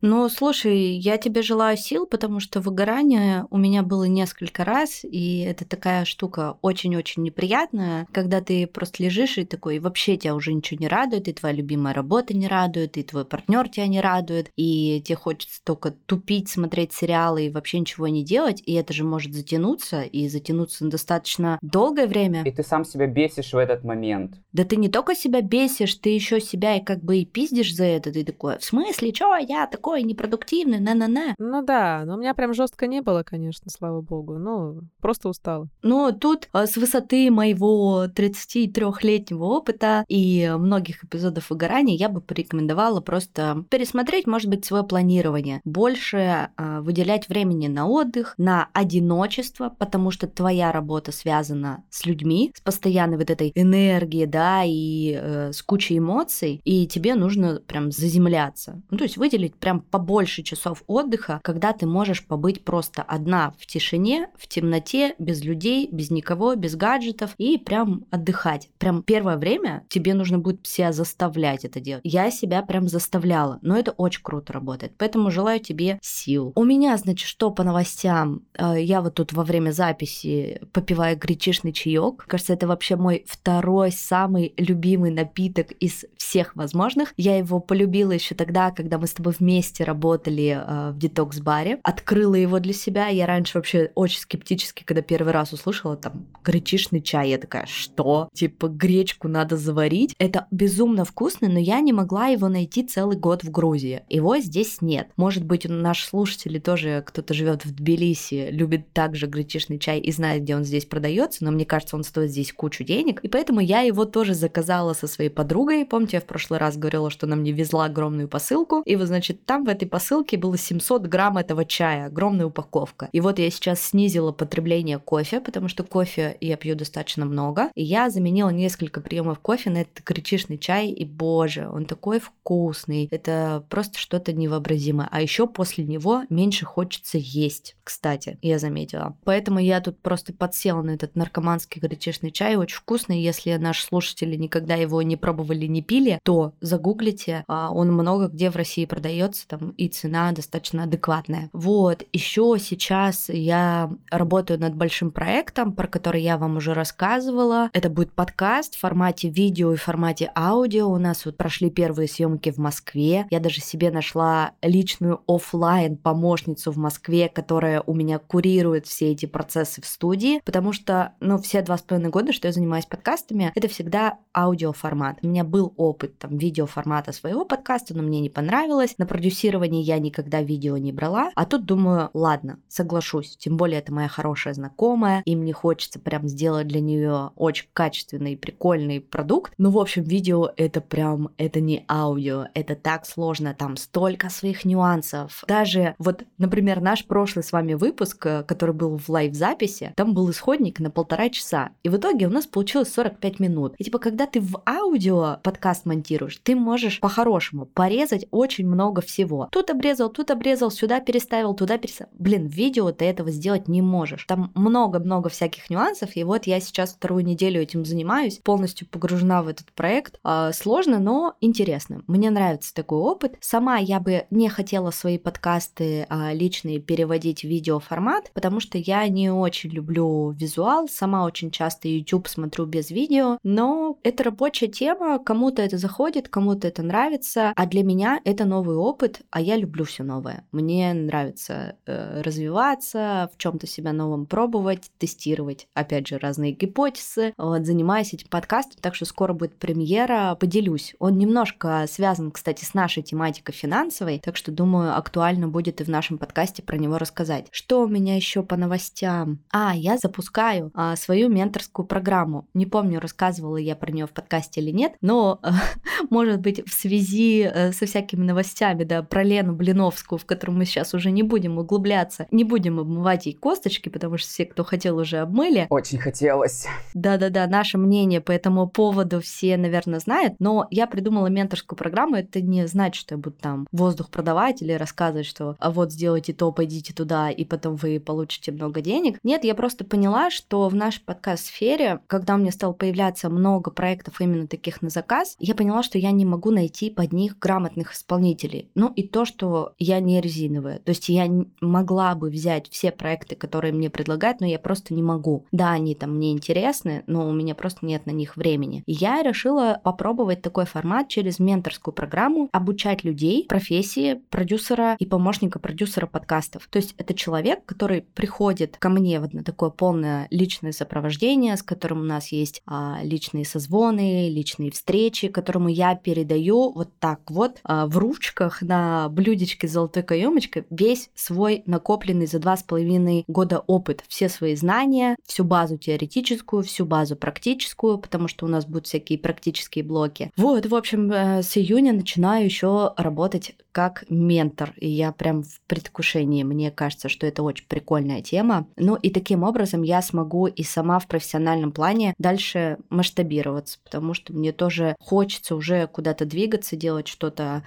Ну, 0.00 0.28
слушай, 0.28 0.96
я 0.96 1.18
тебе 1.18 1.42
желаю 1.42 1.76
сил, 1.76 2.06
потому 2.06 2.40
что 2.40 2.60
выгорание 2.60 3.46
у 3.50 3.58
меня 3.58 3.82
было 3.82 4.04
несколько 4.04 4.64
раз, 4.64 5.00
и 5.04 5.40
это 5.40 5.66
такая 5.66 6.04
штука 6.04 6.56
очень-очень 6.62 7.22
неприятная, 7.22 8.06
когда 8.12 8.40
ты 8.40 8.66
просто 8.66 9.02
лежишь 9.02 9.38
и 9.38 9.44
такой, 9.44 9.78
вообще 9.78 10.16
тебя 10.16 10.34
уже 10.34 10.52
ничего 10.52 10.80
не 10.80 10.88
радует, 10.88 11.28
и 11.28 11.32
твоя 11.32 11.54
любимая 11.54 11.94
работа 11.94 12.34
не 12.34 12.48
радует, 12.48 12.96
и 12.96 13.02
твой 13.02 13.24
партнер 13.24 13.68
тебя 13.68 13.86
не 13.86 14.00
радует, 14.00 14.50
и 14.56 15.02
тебе 15.04 15.16
хочется 15.16 15.60
только 15.64 15.90
тупить, 15.90 16.48
смотреть 16.48 16.92
сериалы 16.92 17.46
и 17.46 17.50
вообще 17.50 17.80
ничего 17.80 18.08
не 18.08 18.24
делать, 18.24 18.62
и 18.64 18.74
это 18.74 18.92
же 18.92 19.04
может 19.04 19.34
затянуться, 19.34 20.02
и 20.02 20.28
затянуться 20.28 20.86
достаточно 20.86 21.58
долгое 21.62 22.06
время. 22.06 22.42
И 22.44 22.50
ты 22.50 22.62
сам 22.62 22.84
себя 22.84 23.06
бесишь 23.06 23.52
в 23.52 23.56
этот 23.56 23.84
момент. 23.84 24.36
Да 24.52 24.64
ты 24.64 24.76
не 24.76 24.88
только 24.88 25.14
себя 25.14 25.40
бесишь, 25.40 25.94
ты 25.94 26.10
еще 26.10 26.40
себя 26.40 26.76
и 26.76 26.84
как 26.84 27.02
бы 27.02 27.18
и 27.18 27.24
пиздишь 27.24 27.74
за 27.74 27.84
это. 27.84 28.12
Ты 28.12 28.24
такой, 28.24 28.58
в 28.58 28.64
смысле, 28.64 29.12
я 29.38 29.66
такой 29.66 30.02
непродуктивный, 30.02 30.80
на-на-на. 30.80 31.34
Ну 31.38 31.62
да, 31.62 32.04
но 32.04 32.14
у 32.14 32.18
меня 32.18 32.34
прям 32.34 32.54
жестко 32.54 32.86
не 32.86 33.02
было, 33.02 33.22
конечно, 33.22 33.70
слава 33.70 34.00
богу. 34.00 34.38
Ну, 34.38 34.80
просто 35.00 35.28
устала. 35.28 35.68
Но 35.82 36.12
тут 36.12 36.48
а, 36.52 36.66
с 36.66 36.76
высоты 36.76 37.30
моего 37.30 38.06
33-летнего 38.06 39.44
опыта 39.44 40.04
и 40.08 40.52
многих 40.58 41.04
эпизодов 41.04 41.50
выгорания 41.50 41.96
я 41.96 42.08
бы 42.08 42.20
порекомендовала 42.20 43.00
просто 43.00 43.64
пересмотреть, 43.70 44.26
может 44.26 44.48
быть, 44.48 44.64
свое 44.64 44.84
планирование. 44.84 45.60
Больше 45.64 46.50
э, 46.56 46.80
выделять 46.80 47.28
времени 47.28 47.68
на 47.68 47.86
отдых, 47.86 48.34
на 48.38 48.68
одиночество, 48.72 49.68
потому 49.68 50.10
что 50.10 50.26
твоя 50.26 50.70
работа 50.72 51.02
работа 51.02 51.12
связана 51.12 51.84
с 51.90 52.06
людьми, 52.06 52.52
с 52.54 52.60
постоянной 52.60 53.16
вот 53.16 53.30
этой 53.30 53.52
энергией, 53.54 54.26
да, 54.26 54.62
и 54.64 55.16
э, 55.18 55.52
с 55.52 55.62
кучей 55.62 55.98
эмоций, 55.98 56.60
и 56.64 56.86
тебе 56.86 57.14
нужно 57.14 57.60
прям 57.66 57.90
заземляться. 57.90 58.82
Ну, 58.90 58.98
то 58.98 59.04
есть 59.04 59.16
выделить 59.22 59.54
прям 59.54 59.82
побольше 59.82 60.42
часов 60.42 60.82
отдыха, 60.88 61.38
когда 61.44 61.72
ты 61.72 61.86
можешь 61.86 62.26
побыть 62.26 62.64
просто 62.64 63.02
одна 63.02 63.54
в 63.56 63.66
тишине, 63.66 64.26
в 64.36 64.48
темноте, 64.48 65.14
без 65.20 65.44
людей, 65.44 65.88
без 65.92 66.10
никого, 66.10 66.56
без 66.56 66.74
гаджетов, 66.74 67.30
и 67.38 67.56
прям 67.56 68.04
отдыхать. 68.10 68.68
Прям 68.78 69.04
первое 69.04 69.36
время 69.36 69.84
тебе 69.88 70.14
нужно 70.14 70.40
будет 70.40 70.66
себя 70.66 70.90
заставлять 70.90 71.64
это 71.64 71.78
делать. 71.78 72.02
Я 72.04 72.32
себя 72.32 72.62
прям 72.62 72.88
заставляла, 72.88 73.60
но 73.62 73.78
это 73.78 73.92
очень 73.92 74.24
круто 74.24 74.52
работает, 74.52 74.94
поэтому 74.98 75.30
желаю 75.30 75.60
тебе 75.60 76.00
сил. 76.02 76.50
У 76.56 76.64
меня, 76.64 76.96
значит, 76.96 77.28
что 77.28 77.52
по 77.52 77.62
новостям? 77.62 78.42
Э, 78.58 78.74
я 78.76 79.02
вот 79.02 79.14
тут 79.14 79.32
во 79.32 79.44
время 79.44 79.70
записи 79.70 80.60
попиваю 80.72 81.16
гречишный 81.16 81.72
чаек. 81.72 82.24
Кажется, 82.26 82.54
это 82.54 82.66
вообще 82.66 82.96
мой 82.96 83.24
второй 83.28 83.92
самый 83.92 84.52
любимый 84.56 85.12
напиток 85.12 85.70
из 85.78 86.06
всех 86.16 86.56
возможных. 86.56 87.14
Я 87.16 87.38
его 87.38 87.60
полюбила 87.60 88.10
еще 88.10 88.34
тогда, 88.34 88.72
когда 88.72 88.98
мы 88.98 89.11
с 89.12 89.14
тобой 89.14 89.34
вместе 89.38 89.84
работали 89.84 90.58
э, 90.58 90.90
в 90.90 90.98
детокс-баре. 90.98 91.78
Открыла 91.82 92.34
его 92.34 92.58
для 92.58 92.72
себя. 92.72 93.08
Я 93.08 93.26
раньше 93.26 93.58
вообще 93.58 93.90
очень 93.94 94.20
скептически, 94.20 94.82
когда 94.84 95.02
первый 95.02 95.32
раз 95.32 95.52
услышала 95.52 95.96
там 95.96 96.26
гречишный 96.42 97.00
чай, 97.00 97.30
я 97.30 97.38
такая, 97.38 97.66
что? 97.66 98.28
Типа 98.34 98.68
гречку 98.68 99.28
надо 99.28 99.56
заварить? 99.56 100.14
Это 100.18 100.46
безумно 100.50 101.04
вкусно, 101.04 101.48
но 101.48 101.58
я 101.58 101.80
не 101.80 101.92
могла 101.92 102.26
его 102.28 102.48
найти 102.48 102.82
целый 102.82 103.16
год 103.16 103.44
в 103.44 103.50
Грузии. 103.50 104.02
Его 104.08 104.38
здесь 104.38 104.80
нет. 104.80 105.08
Может 105.16 105.44
быть, 105.44 105.66
наши 105.68 106.06
слушатели 106.06 106.58
тоже, 106.58 107.04
кто-то 107.06 107.34
живет 107.34 107.64
в 107.64 107.74
Тбилиси, 107.74 108.48
любит 108.50 108.92
также 108.92 109.26
гречишный 109.26 109.78
чай 109.78 110.00
и 110.00 110.10
знает, 110.12 110.42
где 110.42 110.56
он 110.56 110.64
здесь 110.64 110.86
продается, 110.86 111.44
но 111.44 111.50
мне 111.50 111.64
кажется, 111.64 111.96
он 111.96 112.04
стоит 112.04 112.30
здесь 112.30 112.52
кучу 112.52 112.84
денег, 112.84 113.20
и 113.22 113.28
поэтому 113.28 113.60
я 113.60 113.80
его 113.80 114.04
тоже 114.04 114.34
заказала 114.34 114.94
со 114.94 115.06
своей 115.06 115.30
подругой. 115.30 115.84
Помните, 115.84 116.16
я 116.16 116.20
в 116.20 116.26
прошлый 116.26 116.58
раз 116.58 116.76
говорила, 116.76 117.10
что 117.10 117.26
она 117.26 117.36
мне 117.36 117.52
везла 117.52 117.86
огромную 117.86 118.28
посылку, 118.28 118.82
и 118.84 118.96
вот, 119.02 119.08
значит, 119.08 119.44
там 119.44 119.64
в 119.64 119.68
этой 119.68 119.86
посылке 119.86 120.36
было 120.36 120.56
700 120.56 121.02
грамм 121.06 121.38
этого 121.38 121.64
чая, 121.64 122.06
огромная 122.06 122.46
упаковка. 122.46 123.08
И 123.12 123.20
вот 123.20 123.38
я 123.38 123.50
сейчас 123.50 123.82
снизила 123.82 124.32
потребление 124.32 124.98
кофе, 124.98 125.40
потому 125.40 125.68
что 125.68 125.82
кофе 125.82 126.36
я 126.40 126.56
пью 126.56 126.74
достаточно 126.74 127.24
много, 127.24 127.70
и 127.74 127.82
я 127.82 128.10
заменила 128.10 128.50
несколько 128.50 129.00
приемов 129.00 129.40
кофе 129.40 129.70
на 129.70 129.78
этот 129.78 130.04
гречишный 130.04 130.58
чай, 130.58 130.88
и 130.88 131.04
боже, 131.04 131.68
он 131.68 131.86
такой 131.86 132.20
вкусный, 132.20 133.08
это 133.10 133.64
просто 133.68 133.98
что-то 133.98 134.32
невообразимое. 134.32 135.08
А 135.10 135.20
еще 135.20 135.46
после 135.46 135.84
него 135.84 136.22
меньше 136.28 136.64
хочется 136.64 137.18
есть, 137.18 137.76
кстати, 137.84 138.38
я 138.42 138.58
заметила. 138.58 139.16
Поэтому 139.24 139.58
я 139.58 139.80
тут 139.80 139.98
просто 139.98 140.32
под 140.32 140.52
подсела 140.52 140.82
на 140.82 140.90
этот 140.90 141.16
наркоманский 141.16 141.80
гречишный 141.80 142.30
чай, 142.30 142.56
очень 142.56 142.76
вкусный. 142.76 143.22
Если 143.22 143.54
наши 143.54 143.84
слушатели 143.84 144.36
никогда 144.36 144.74
его 144.74 145.00
не 145.00 145.16
пробовали, 145.16 145.66
не 145.66 145.80
пили, 145.80 146.20
то 146.24 146.52
загуглите, 146.60 147.44
а, 147.48 147.70
он 147.72 147.90
много 147.90 148.28
где 148.28 148.50
в 148.50 148.56
России 148.56 148.84
продается, 148.92 149.48
там 149.48 149.70
и 149.78 149.88
цена 149.88 150.32
достаточно 150.32 150.84
адекватная. 150.84 151.48
Вот, 151.54 152.04
еще 152.12 152.56
сейчас 152.60 153.30
я 153.30 153.90
работаю 154.10 154.60
над 154.60 154.76
большим 154.76 155.10
проектом, 155.10 155.72
про 155.72 155.88
который 155.88 156.22
я 156.22 156.36
вам 156.36 156.58
уже 156.58 156.74
рассказывала. 156.74 157.70
Это 157.72 157.88
будет 157.88 158.12
подкаст 158.12 158.74
в 158.74 158.80
формате 158.80 159.30
видео 159.30 159.72
и 159.72 159.76
в 159.76 159.82
формате 159.82 160.30
аудио. 160.36 160.90
У 160.90 160.98
нас 160.98 161.24
вот 161.24 161.38
прошли 161.38 161.70
первые 161.70 162.06
съемки 162.06 162.50
в 162.50 162.58
Москве. 162.58 163.26
Я 163.30 163.40
даже 163.40 163.62
себе 163.62 163.90
нашла 163.90 164.52
личную 164.60 165.22
офлайн 165.26 165.96
помощницу 165.96 166.70
в 166.70 166.76
Москве, 166.76 167.30
которая 167.30 167.80
у 167.80 167.94
меня 167.94 168.18
курирует 168.18 168.86
все 168.86 169.12
эти 169.12 169.24
процессы 169.24 169.80
в 169.80 169.86
студии 169.86 170.42
потому 170.44 170.74
что, 170.74 171.14
ну, 171.20 171.38
все 171.38 171.62
два 171.62 171.78
с 171.78 171.82
половиной 171.82 172.10
года, 172.10 172.32
что 172.32 172.48
я 172.48 172.52
занимаюсь 172.52 172.84
подкастами, 172.84 173.52
это 173.54 173.68
всегда 173.68 174.18
аудиоформат. 174.36 175.16
У 175.22 175.28
меня 175.28 175.44
был 175.44 175.72
опыт 175.78 176.18
там 176.18 176.36
видеоформата 176.36 177.12
своего 177.12 177.46
подкаста, 177.46 177.96
но 177.96 178.02
мне 178.02 178.20
не 178.20 178.28
понравилось, 178.28 178.81
нравилось. 178.82 178.98
На 178.98 179.06
продюсирование 179.06 179.82
я 179.82 179.98
никогда 179.98 180.42
видео 180.42 180.76
не 180.76 180.92
брала. 180.92 181.30
А 181.34 181.44
тут 181.44 181.64
думаю, 181.64 182.10
ладно, 182.14 182.58
соглашусь. 182.68 183.36
Тем 183.36 183.56
более 183.56 183.78
это 183.78 183.92
моя 183.92 184.08
хорошая 184.08 184.54
знакомая, 184.54 185.22
и 185.24 185.36
мне 185.36 185.52
хочется 185.52 185.98
прям 185.98 186.28
сделать 186.28 186.68
для 186.68 186.80
нее 186.80 187.30
очень 187.36 187.66
качественный, 187.72 188.36
прикольный 188.36 189.00
продукт. 189.00 189.54
Ну, 189.58 189.70
в 189.70 189.78
общем, 189.78 190.02
видео 190.02 190.50
это 190.56 190.80
прям, 190.80 191.30
это 191.36 191.60
не 191.60 191.84
аудио, 191.88 192.46
это 192.54 192.74
так 192.74 193.06
сложно, 193.06 193.54
там 193.54 193.76
столько 193.76 194.30
своих 194.30 194.64
нюансов. 194.64 195.44
Даже 195.46 195.94
вот, 195.98 196.24
например, 196.38 196.80
наш 196.80 197.04
прошлый 197.06 197.44
с 197.44 197.52
вами 197.52 197.74
выпуск, 197.74 198.26
э, 198.26 198.42
который 198.42 198.74
был 198.74 198.98
в 198.98 199.08
лайв-записи, 199.08 199.92
там 199.96 200.14
был 200.14 200.30
исходник 200.30 200.80
на 200.80 200.90
полтора 200.90 201.28
часа. 201.28 201.70
И 201.82 201.88
в 201.88 201.96
итоге 201.96 202.26
у 202.26 202.30
нас 202.30 202.46
получилось 202.46 202.92
45 202.92 203.40
минут. 203.40 203.74
И 203.78 203.84
типа, 203.84 203.98
когда 203.98 204.26
ты 204.26 204.40
в 204.40 204.62
аудио 204.66 205.38
подкаст 205.42 205.86
монтируешь, 205.86 206.38
ты 206.42 206.54
можешь 206.54 207.00
по-хорошему 207.00 207.66
порезать 207.66 208.26
очень 208.30 208.71
много 208.72 209.00
всего. 209.00 209.48
Тут 209.52 209.70
обрезал, 209.70 210.10
тут 210.10 210.30
обрезал, 210.30 210.70
сюда 210.70 211.00
переставил, 211.00 211.54
туда 211.54 211.78
переставил. 211.78 212.10
Блин, 212.18 212.48
в 212.48 212.52
видео 212.52 212.90
ты 212.92 213.04
этого 213.04 213.30
сделать 213.30 213.68
не 213.68 213.82
можешь. 213.82 214.24
Там 214.26 214.50
много-много 214.54 215.28
всяких 215.28 215.70
нюансов, 215.70 216.16
и 216.16 216.24
вот 216.24 216.46
я 216.46 216.60
сейчас 216.60 216.94
вторую 216.94 217.24
неделю 217.24 217.60
этим 217.60 217.84
занимаюсь, 217.84 218.38
полностью 218.38 218.86
погружена 218.88 219.42
в 219.42 219.48
этот 219.48 219.72
проект. 219.72 220.18
А, 220.24 220.52
сложно, 220.52 220.98
но 220.98 221.34
интересно. 221.40 222.02
Мне 222.06 222.30
нравится 222.30 222.74
такой 222.74 222.98
опыт. 222.98 223.36
Сама 223.40 223.78
я 223.78 224.00
бы 224.00 224.26
не 224.30 224.48
хотела 224.48 224.90
свои 224.90 225.18
подкасты 225.18 226.06
а, 226.08 226.32
личные 226.32 226.80
переводить 226.80 227.40
в 227.42 227.48
видеоформат, 227.48 228.30
потому 228.34 228.60
что 228.60 228.78
я 228.78 229.06
не 229.08 229.30
очень 229.30 229.70
люблю 229.70 230.30
визуал, 230.30 230.88
сама 230.88 231.24
очень 231.24 231.50
часто 231.50 231.88
YouTube 231.88 232.28
смотрю 232.28 232.66
без 232.66 232.90
видео, 232.90 233.38
но 233.42 233.98
это 234.02 234.24
рабочая 234.24 234.68
тема, 234.68 235.18
кому-то 235.18 235.62
это 235.62 235.78
заходит, 235.78 236.28
кому-то 236.28 236.68
это 236.68 236.82
нравится, 236.82 237.52
а 237.54 237.66
для 237.66 237.82
меня 237.82 238.20
это 238.24 238.44
новый 238.52 238.76
опыт, 238.76 239.22
а 239.30 239.40
я 239.40 239.56
люблю 239.56 239.86
все 239.86 240.04
новое. 240.04 240.44
Мне 240.52 240.92
нравится 240.92 241.76
э, 241.86 242.20
развиваться, 242.20 243.30
в 243.32 243.38
чем-то 243.38 243.66
себя 243.66 243.94
новым 243.94 244.26
пробовать, 244.26 244.90
тестировать, 244.98 245.68
опять 245.72 246.06
же, 246.06 246.18
разные 246.18 246.52
гипотезы. 246.52 247.32
Вот, 247.38 247.64
занимаюсь 247.64 248.12
этим 248.12 248.28
подкастом, 248.28 248.78
так 248.82 248.94
что 248.94 249.06
скоро 249.06 249.32
будет 249.32 249.58
премьера, 249.58 250.36
поделюсь. 250.38 250.94
Он 250.98 251.16
немножко 251.16 251.86
связан, 251.88 252.30
кстати, 252.30 252.64
с 252.66 252.74
нашей 252.74 253.02
тематикой 253.02 253.54
финансовой, 253.54 254.20
так 254.22 254.36
что, 254.36 254.52
думаю, 254.52 254.98
актуально 254.98 255.48
будет 255.48 255.80
и 255.80 255.84
в 255.84 255.88
нашем 255.88 256.18
подкасте 256.18 256.62
про 256.62 256.76
него 256.76 256.98
рассказать. 256.98 257.46
Что 257.50 257.84
у 257.84 257.88
меня 257.88 258.16
еще 258.16 258.42
по 258.42 258.58
новостям? 258.58 259.38
А, 259.50 259.74
я 259.74 259.96
запускаю 259.96 260.70
а, 260.74 260.94
свою 260.96 261.30
менторскую 261.30 261.86
программу. 261.86 262.48
Не 262.52 262.66
помню, 262.66 263.00
рассказывала 263.00 263.56
я 263.56 263.76
про 263.76 263.90
нее 263.90 264.06
в 264.06 264.10
подкасте 264.10 264.60
или 264.60 264.72
нет, 264.72 264.92
но, 265.00 265.40
может 266.10 266.40
быть, 266.40 266.62
в 266.68 266.74
связи 266.74 267.50
э, 267.50 267.72
со 267.72 267.86
всякими 267.86 268.22
новостями, 268.22 268.41
да, 268.84 269.02
про 269.02 269.22
Лену 269.22 269.54
Блиновскую, 269.54 270.18
в 270.18 270.24
которую 270.24 270.58
мы 270.58 270.64
сейчас 270.64 270.94
уже 270.94 271.10
не 271.10 271.22
будем 271.22 271.58
углубляться, 271.58 272.26
не 272.30 272.44
будем 272.44 272.78
обмывать 272.78 273.26
ей 273.26 273.34
косточки, 273.34 273.88
потому 273.88 274.18
что 274.18 274.28
все, 274.28 274.46
кто 274.46 274.64
хотел, 274.64 274.98
уже 274.98 275.18
обмыли. 275.18 275.66
Очень 275.70 275.98
хотелось. 275.98 276.66
Да-да-да, 276.94 277.46
наше 277.46 277.78
мнение 277.78 278.20
по 278.20 278.32
этому 278.32 278.68
поводу 278.68 279.20
все, 279.20 279.56
наверное, 279.56 280.00
знают, 280.00 280.34
но 280.38 280.66
я 280.70 280.86
придумала 280.86 281.26
менторскую 281.26 281.76
программу, 281.76 282.16
это 282.16 282.40
не 282.40 282.66
значит, 282.66 283.00
что 283.00 283.14
я 283.14 283.18
буду 283.18 283.36
там 283.40 283.66
воздух 283.72 284.10
продавать 284.10 284.62
или 284.62 284.72
рассказывать, 284.72 285.26
что 285.26 285.56
а 285.58 285.70
вот 285.70 285.92
сделайте 285.92 286.32
то, 286.32 286.52
пойдите 286.52 286.92
туда, 286.92 287.30
и 287.30 287.44
потом 287.44 287.76
вы 287.76 288.00
получите 288.00 288.52
много 288.52 288.80
денег. 288.80 289.18
Нет, 289.22 289.44
я 289.44 289.54
просто 289.54 289.84
поняла, 289.84 290.30
что 290.30 290.68
в 290.68 290.74
нашей 290.74 291.02
подкаст-сфере, 291.02 292.00
когда 292.06 292.34
у 292.34 292.38
меня 292.38 292.52
стало 292.52 292.72
появляться 292.72 293.28
много 293.30 293.70
проектов 293.70 294.20
именно 294.20 294.46
таких 294.46 294.82
на 294.82 294.90
заказ, 294.90 295.36
я 295.38 295.54
поняла, 295.54 295.82
что 295.82 295.98
я 295.98 296.10
не 296.10 296.24
могу 296.24 296.50
найти 296.50 296.90
под 296.90 297.12
них 297.12 297.38
грамотных 297.38 297.92
исполнителей. 297.92 298.31
Ну 298.74 298.92
и 298.94 299.06
то, 299.06 299.24
что 299.24 299.74
я 299.78 300.00
не 300.00 300.20
резиновая. 300.20 300.78
То 300.78 300.90
есть 300.90 301.08
я 301.08 301.28
могла 301.60 302.14
бы 302.14 302.30
взять 302.30 302.68
все 302.70 302.90
проекты, 302.90 303.36
которые 303.36 303.72
мне 303.72 303.90
предлагают, 303.90 304.40
но 304.40 304.46
я 304.46 304.58
просто 304.58 304.94
не 304.94 305.02
могу. 305.02 305.46
Да, 305.52 305.70
они 305.70 305.94
там 305.94 306.16
мне 306.16 306.32
интересны, 306.32 307.04
но 307.06 307.28
у 307.28 307.32
меня 307.32 307.54
просто 307.54 307.86
нет 307.86 308.06
на 308.06 308.10
них 308.10 308.36
времени. 308.36 308.82
И 308.86 308.92
я 308.92 309.22
решила 309.22 309.80
попробовать 309.82 310.42
такой 310.42 310.66
формат 310.66 311.08
через 311.08 311.38
менторскую 311.38 311.94
программу, 311.94 312.48
обучать 312.52 313.04
людей 313.04 313.46
профессии 313.48 314.20
продюсера 314.30 314.96
и 314.98 315.06
помощника 315.06 315.58
продюсера 315.58 316.06
подкастов. 316.06 316.68
То 316.70 316.78
есть 316.78 316.94
это 316.98 317.14
человек, 317.14 317.64
который 317.64 318.02
приходит 318.02 318.76
ко 318.78 318.88
мне 318.88 319.20
вот 319.20 319.32
на 319.32 319.44
такое 319.44 319.70
полное 319.70 320.26
личное 320.30 320.72
сопровождение, 320.72 321.56
с 321.56 321.62
которым 321.62 322.00
у 322.00 322.04
нас 322.04 322.28
есть 322.28 322.62
а, 322.66 323.00
личные 323.02 323.44
созвоны, 323.44 324.28
личные 324.28 324.70
встречи, 324.70 325.28
которому 325.28 325.68
я 325.68 325.94
передаю 325.94 326.72
вот 326.72 326.90
так 326.98 327.30
вот 327.30 327.58
а, 327.64 327.86
в 327.86 327.98
ручках 328.22 328.62
на 328.62 329.08
блюдечке 329.08 329.66
с 329.66 329.72
золотой 329.72 330.02
каемочкой 330.02 330.64
весь 330.70 331.10
свой 331.14 331.62
накопленный 331.66 332.26
за 332.26 332.38
два 332.38 332.56
с 332.56 332.62
половиной 332.62 333.24
года 333.26 333.58
опыт, 333.66 334.04
все 334.06 334.28
свои 334.28 334.54
знания, 334.54 335.16
всю 335.26 335.44
базу 335.44 335.76
теоретическую, 335.76 336.62
всю 336.62 336.86
базу 336.86 337.16
практическую, 337.16 337.98
потому 337.98 338.28
что 338.28 338.46
у 338.46 338.48
нас 338.48 338.64
будут 338.64 338.86
всякие 338.86 339.18
практические 339.18 339.84
блоки. 339.84 340.30
Вот, 340.36 340.66
в 340.66 340.74
общем, 340.74 341.10
э, 341.10 341.42
с 341.42 341.56
июня 341.56 341.92
начинаю 341.92 342.44
еще 342.44 342.92
работать 342.96 343.56
как 343.72 344.04
ментор, 344.08 344.74
и 344.76 344.88
я 344.88 345.12
прям 345.12 345.42
в 345.42 345.60
предвкушении. 345.66 346.44
Мне 346.44 346.70
кажется, 346.70 347.08
что 347.08 347.26
это 347.26 347.42
очень 347.42 347.66
прикольная 347.66 348.22
тема. 348.22 348.68
Ну 348.76 348.96
и 348.96 349.10
таким 349.10 349.42
образом 349.42 349.82
я 349.82 350.02
смогу 350.02 350.46
и 350.46 350.62
сама 350.62 350.98
в 350.98 351.08
профессиональном 351.08 351.72
плане 351.72 352.14
дальше 352.18 352.76
масштабироваться, 352.90 353.78
потому 353.82 354.14
что 354.14 354.34
мне 354.34 354.52
тоже 354.52 354.94
хочется 355.00 355.56
уже 355.56 355.86
куда-то 355.86 356.26
двигаться, 356.26 356.76
делать 356.76 357.08
что-то 357.08 357.64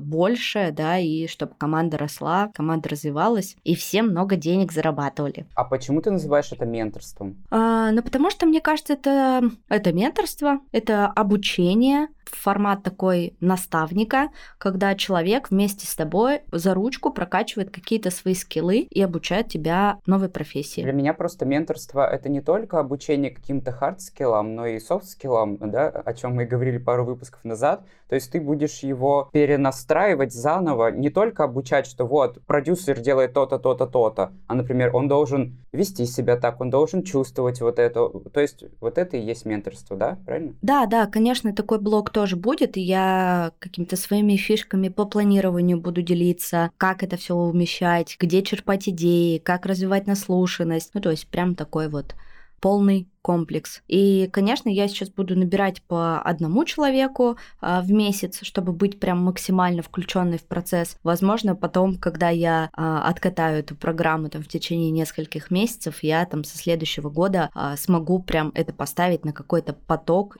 больше, 0.00 0.72
да, 0.72 0.98
и 0.98 1.26
чтобы 1.26 1.54
команда 1.58 1.98
росла, 1.98 2.50
команда 2.54 2.90
развивалась, 2.90 3.56
и 3.64 3.74
все 3.74 4.02
много 4.02 4.36
денег 4.36 4.72
зарабатывали. 4.72 5.46
А 5.54 5.64
почему 5.64 6.00
ты 6.00 6.10
называешь 6.10 6.52
это 6.52 6.64
менторством? 6.64 7.36
А, 7.50 7.90
ну, 7.90 8.02
потому 8.02 8.30
что, 8.30 8.46
мне 8.46 8.60
кажется, 8.60 8.92
это, 8.94 9.50
это 9.68 9.92
менторство, 9.92 10.60
это 10.72 11.06
обучение, 11.06 12.08
формат 12.30 12.82
такой 12.82 13.36
наставника, 13.40 14.28
когда 14.58 14.94
человек 14.94 15.50
вместе 15.50 15.86
с 15.86 15.94
тобой 15.94 16.40
за 16.52 16.74
ручку 16.74 17.12
прокачивает 17.12 17.70
какие-то 17.70 18.10
свои 18.10 18.34
скиллы 18.34 18.78
и 18.78 19.02
обучает 19.02 19.48
тебя 19.48 19.98
новой 20.06 20.28
профессии. 20.28 20.82
Для 20.82 20.92
меня 20.92 21.14
просто 21.14 21.44
менторство— 21.44 22.08
это 22.12 22.28
не 22.28 22.40
только 22.40 22.78
обучение 22.78 23.30
каким-то 23.30 23.70
хард-скиллам, 23.70 24.54
но 24.54 24.66
и 24.66 24.78
софт-скиллам, 24.78 25.58
да, 25.58 25.88
о 25.88 26.14
чем 26.14 26.34
мы 26.34 26.44
говорили 26.44 26.78
пару 26.78 27.04
выпусков 27.04 27.44
назад. 27.44 27.84
То 28.08 28.16
есть 28.16 28.30
ты 28.30 28.40
будешь 28.40 28.80
его 28.80 29.28
перенастраивать 29.32 30.32
заново, 30.32 30.90
не 30.90 31.10
только 31.10 31.44
обучать, 31.44 31.86
что 31.86 32.06
вот, 32.06 32.40
продюсер 32.46 33.00
делает 33.00 33.32
то-то, 33.32 33.58
то-то, 33.58 33.86
то-то, 33.86 34.32
а, 34.46 34.54
например, 34.54 34.94
он 34.94 35.08
должен 35.08 35.58
вести 35.72 36.06
себя 36.06 36.36
так, 36.36 36.60
он 36.60 36.70
должен 36.70 37.02
чувствовать 37.02 37.60
вот 37.60 37.78
это. 37.78 38.08
То 38.08 38.40
есть 38.40 38.64
вот 38.80 38.98
это 38.98 39.16
и 39.16 39.20
есть 39.20 39.44
менторство, 39.44 39.96
да, 39.96 40.18
правильно? 40.24 40.54
Да, 40.62 40.86
да, 40.86 41.06
конечно, 41.06 41.54
такой 41.54 41.80
блок 41.80 42.10
тоже 42.14 42.36
будет, 42.36 42.76
и 42.76 42.80
я 42.80 43.52
какими-то 43.58 43.96
своими 43.96 44.36
фишками 44.36 44.88
по 44.88 45.04
планированию 45.04 45.80
буду 45.80 46.00
делиться, 46.00 46.70
как 46.78 47.02
это 47.02 47.16
все 47.16 47.34
умещать, 47.34 48.16
где 48.18 48.42
черпать 48.42 48.88
идеи, 48.88 49.38
как 49.38 49.66
развивать 49.66 50.06
наслушанность. 50.06 50.92
Ну, 50.94 51.00
то 51.00 51.10
есть 51.10 51.26
прям 51.26 51.56
такой 51.56 51.88
вот 51.88 52.14
полный 52.60 53.08
комплекс. 53.24 53.82
И, 53.88 54.28
конечно, 54.32 54.68
я 54.68 54.86
сейчас 54.86 55.08
буду 55.08 55.34
набирать 55.34 55.82
по 55.82 56.20
одному 56.20 56.64
человеку 56.66 57.38
а, 57.60 57.80
в 57.80 57.90
месяц, 57.90 58.40
чтобы 58.42 58.72
быть 58.72 59.00
прям 59.00 59.24
максимально 59.24 59.82
включенной 59.82 60.36
в 60.36 60.44
процесс. 60.44 60.98
Возможно, 61.02 61.56
потом, 61.56 61.96
когда 61.96 62.28
я 62.28 62.68
а, 62.74 63.08
откатаю 63.08 63.60
эту 63.60 63.76
программу 63.76 64.28
там 64.28 64.42
в 64.42 64.48
течение 64.48 64.90
нескольких 64.90 65.50
месяцев, 65.50 66.02
я 66.02 66.24
там 66.26 66.44
со 66.44 66.58
следующего 66.58 67.08
года 67.08 67.48
а, 67.54 67.78
смогу 67.78 68.22
прям 68.22 68.52
это 68.54 68.74
поставить 68.74 69.24
на 69.24 69.32
какой-то 69.32 69.72
поток. 69.72 70.36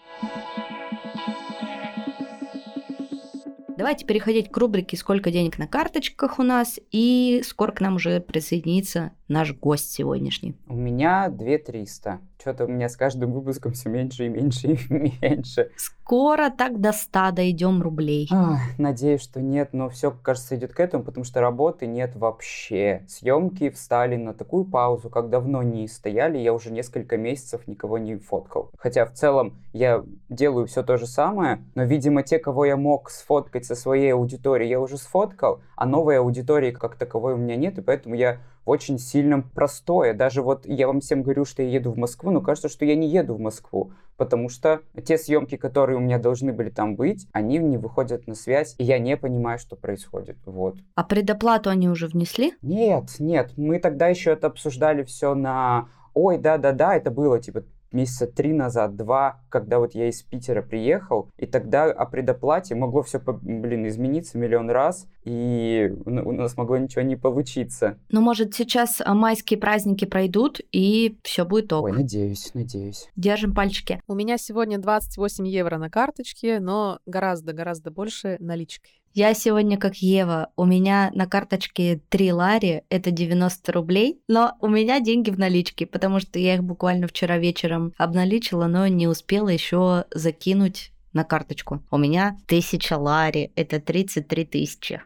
Давайте 3.76 4.06
переходить 4.06 4.50
к 4.50 4.56
рубрике 4.56 4.96
«Сколько 4.96 5.32
денег 5.32 5.58
на 5.58 5.66
карточках 5.66 6.38
у 6.38 6.44
нас?» 6.44 6.78
и 6.92 7.42
скоро 7.44 7.72
к 7.72 7.80
нам 7.80 7.96
уже 7.96 8.20
присоединится 8.20 9.12
наш 9.26 9.52
гость 9.52 9.92
сегодняшний. 9.92 10.54
У 10.68 10.74
меня 10.74 11.28
2 11.28 11.58
300 11.58 12.20
что-то 12.44 12.66
у 12.66 12.68
меня 12.68 12.90
с 12.90 12.96
каждым 12.96 13.32
выпуском 13.32 13.72
все 13.72 13.88
меньше 13.88 14.26
и 14.26 14.28
меньше 14.28 14.72
и 14.72 14.78
меньше. 15.22 15.70
Скоро 15.76 16.50
так 16.50 16.78
до 16.78 16.92
100 16.92 17.30
дойдем 17.30 17.80
рублей. 17.80 18.28
Ах, 18.30 18.60
надеюсь, 18.76 19.22
что 19.22 19.40
нет, 19.40 19.70
но 19.72 19.88
все, 19.88 20.10
кажется, 20.10 20.54
идет 20.54 20.74
к 20.74 20.80
этому, 20.80 21.04
потому 21.04 21.24
что 21.24 21.40
работы 21.40 21.86
нет 21.86 22.14
вообще. 22.14 23.02
Съемки 23.08 23.70
встали 23.70 24.16
на 24.16 24.34
такую 24.34 24.66
паузу, 24.66 25.08
как 25.08 25.30
давно 25.30 25.62
не 25.62 25.88
стояли, 25.88 26.36
я 26.36 26.52
уже 26.52 26.70
несколько 26.70 27.16
месяцев 27.16 27.66
никого 27.66 27.96
не 27.96 28.16
фоткал. 28.16 28.70
Хотя 28.76 29.06
в 29.06 29.14
целом 29.14 29.54
я 29.72 30.04
делаю 30.28 30.66
все 30.66 30.82
то 30.82 30.98
же 30.98 31.06
самое, 31.06 31.64
но, 31.74 31.84
видимо, 31.84 32.22
те, 32.22 32.38
кого 32.38 32.66
я 32.66 32.76
мог 32.76 33.08
сфоткать 33.08 33.64
со 33.64 33.74
своей 33.74 34.12
аудиторией, 34.12 34.68
я 34.68 34.80
уже 34.80 34.98
сфоткал, 34.98 35.62
а 35.76 35.86
новой 35.86 36.18
аудитории 36.18 36.72
как 36.72 36.96
таковой 36.96 37.32
у 37.32 37.38
меня 37.38 37.56
нет, 37.56 37.78
и 37.78 37.80
поэтому 37.80 38.14
я 38.14 38.36
очень 38.64 38.98
сильно 38.98 39.42
простое. 39.42 40.14
Даже 40.14 40.42
вот 40.42 40.66
я 40.66 40.86
вам 40.86 41.00
всем 41.00 41.22
говорю, 41.22 41.44
что 41.44 41.62
я 41.62 41.68
еду 41.68 41.92
в 41.92 41.98
Москву, 41.98 42.30
но 42.30 42.40
кажется, 42.40 42.68
что 42.68 42.84
я 42.84 42.94
не 42.94 43.08
еду 43.08 43.34
в 43.34 43.40
Москву, 43.40 43.92
потому 44.16 44.48
что 44.48 44.80
те 45.04 45.18
съемки, 45.18 45.56
которые 45.56 45.96
у 45.96 46.00
меня 46.00 46.18
должны 46.18 46.52
были 46.52 46.70
там 46.70 46.96
быть, 46.96 47.26
они 47.32 47.58
не 47.58 47.78
выходят 47.78 48.26
на 48.26 48.34
связь, 48.34 48.74
и 48.78 48.84
я 48.84 48.98
не 48.98 49.16
понимаю, 49.16 49.58
что 49.58 49.76
происходит. 49.76 50.38
Вот. 50.46 50.76
А 50.94 51.04
предоплату 51.04 51.70
они 51.70 51.88
уже 51.88 52.06
внесли? 52.06 52.54
Нет, 52.62 53.16
нет, 53.18 53.52
мы 53.56 53.78
тогда 53.78 54.08
еще 54.08 54.32
это 54.32 54.46
обсуждали 54.46 55.04
все 55.04 55.34
на 55.34 55.88
ой, 56.14 56.38
да-да-да, 56.38 56.96
это 56.96 57.10
было 57.10 57.40
типа 57.40 57.64
месяца 57.94 58.26
три 58.26 58.52
назад, 58.52 58.96
два, 58.96 59.40
когда 59.48 59.78
вот 59.78 59.94
я 59.94 60.08
из 60.08 60.22
Питера 60.22 60.62
приехал, 60.62 61.30
и 61.38 61.46
тогда 61.46 61.84
о 61.84 62.04
предоплате 62.06 62.74
могло 62.74 63.02
все, 63.02 63.20
блин, 63.20 63.86
измениться 63.88 64.36
миллион 64.36 64.70
раз, 64.70 65.06
и 65.24 65.92
у 66.04 66.32
нас 66.32 66.56
могло 66.56 66.76
ничего 66.76 67.02
не 67.02 67.16
получиться. 67.16 67.98
Ну, 68.10 68.20
может, 68.20 68.54
сейчас 68.54 69.00
а, 69.04 69.14
майские 69.14 69.58
праздники 69.58 70.04
пройдут, 70.04 70.60
и 70.72 71.16
все 71.22 71.44
будет 71.44 71.72
ок. 71.72 71.84
Ой, 71.84 71.92
надеюсь, 71.92 72.52
надеюсь. 72.54 73.08
Держим 73.16 73.54
пальчики. 73.54 74.02
У 74.06 74.14
меня 74.14 74.36
сегодня 74.36 74.78
28 74.78 75.46
евро 75.46 75.78
на 75.78 75.88
карточке, 75.88 76.60
но 76.60 76.98
гораздо-гораздо 77.06 77.90
больше 77.90 78.36
наличкой. 78.40 79.03
Я 79.16 79.32
сегодня 79.34 79.78
как 79.78 79.94
Ева. 79.98 80.50
У 80.56 80.64
меня 80.64 81.12
на 81.14 81.28
карточке 81.28 82.00
3 82.08 82.32
лари, 82.32 82.82
это 82.88 83.12
90 83.12 83.70
рублей, 83.70 84.20
но 84.26 84.56
у 84.58 84.66
меня 84.66 84.98
деньги 84.98 85.30
в 85.30 85.38
наличке, 85.38 85.86
потому 85.86 86.18
что 86.18 86.40
я 86.40 86.54
их 86.54 86.64
буквально 86.64 87.06
вчера 87.06 87.38
вечером 87.38 87.92
обналичила, 87.96 88.66
но 88.66 88.88
не 88.88 89.06
успела 89.06 89.50
еще 89.50 90.06
закинуть 90.12 90.90
на 91.12 91.22
карточку. 91.22 91.80
У 91.92 91.96
меня 91.96 92.36
тысяча 92.48 92.98
лари, 92.98 93.52
это 93.54 93.78
33 93.78 94.46
тысячи. 94.46 95.00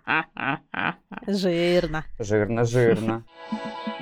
Жирно. 1.27 2.07
Жирно, 2.19 2.65
жирно. 2.65 3.27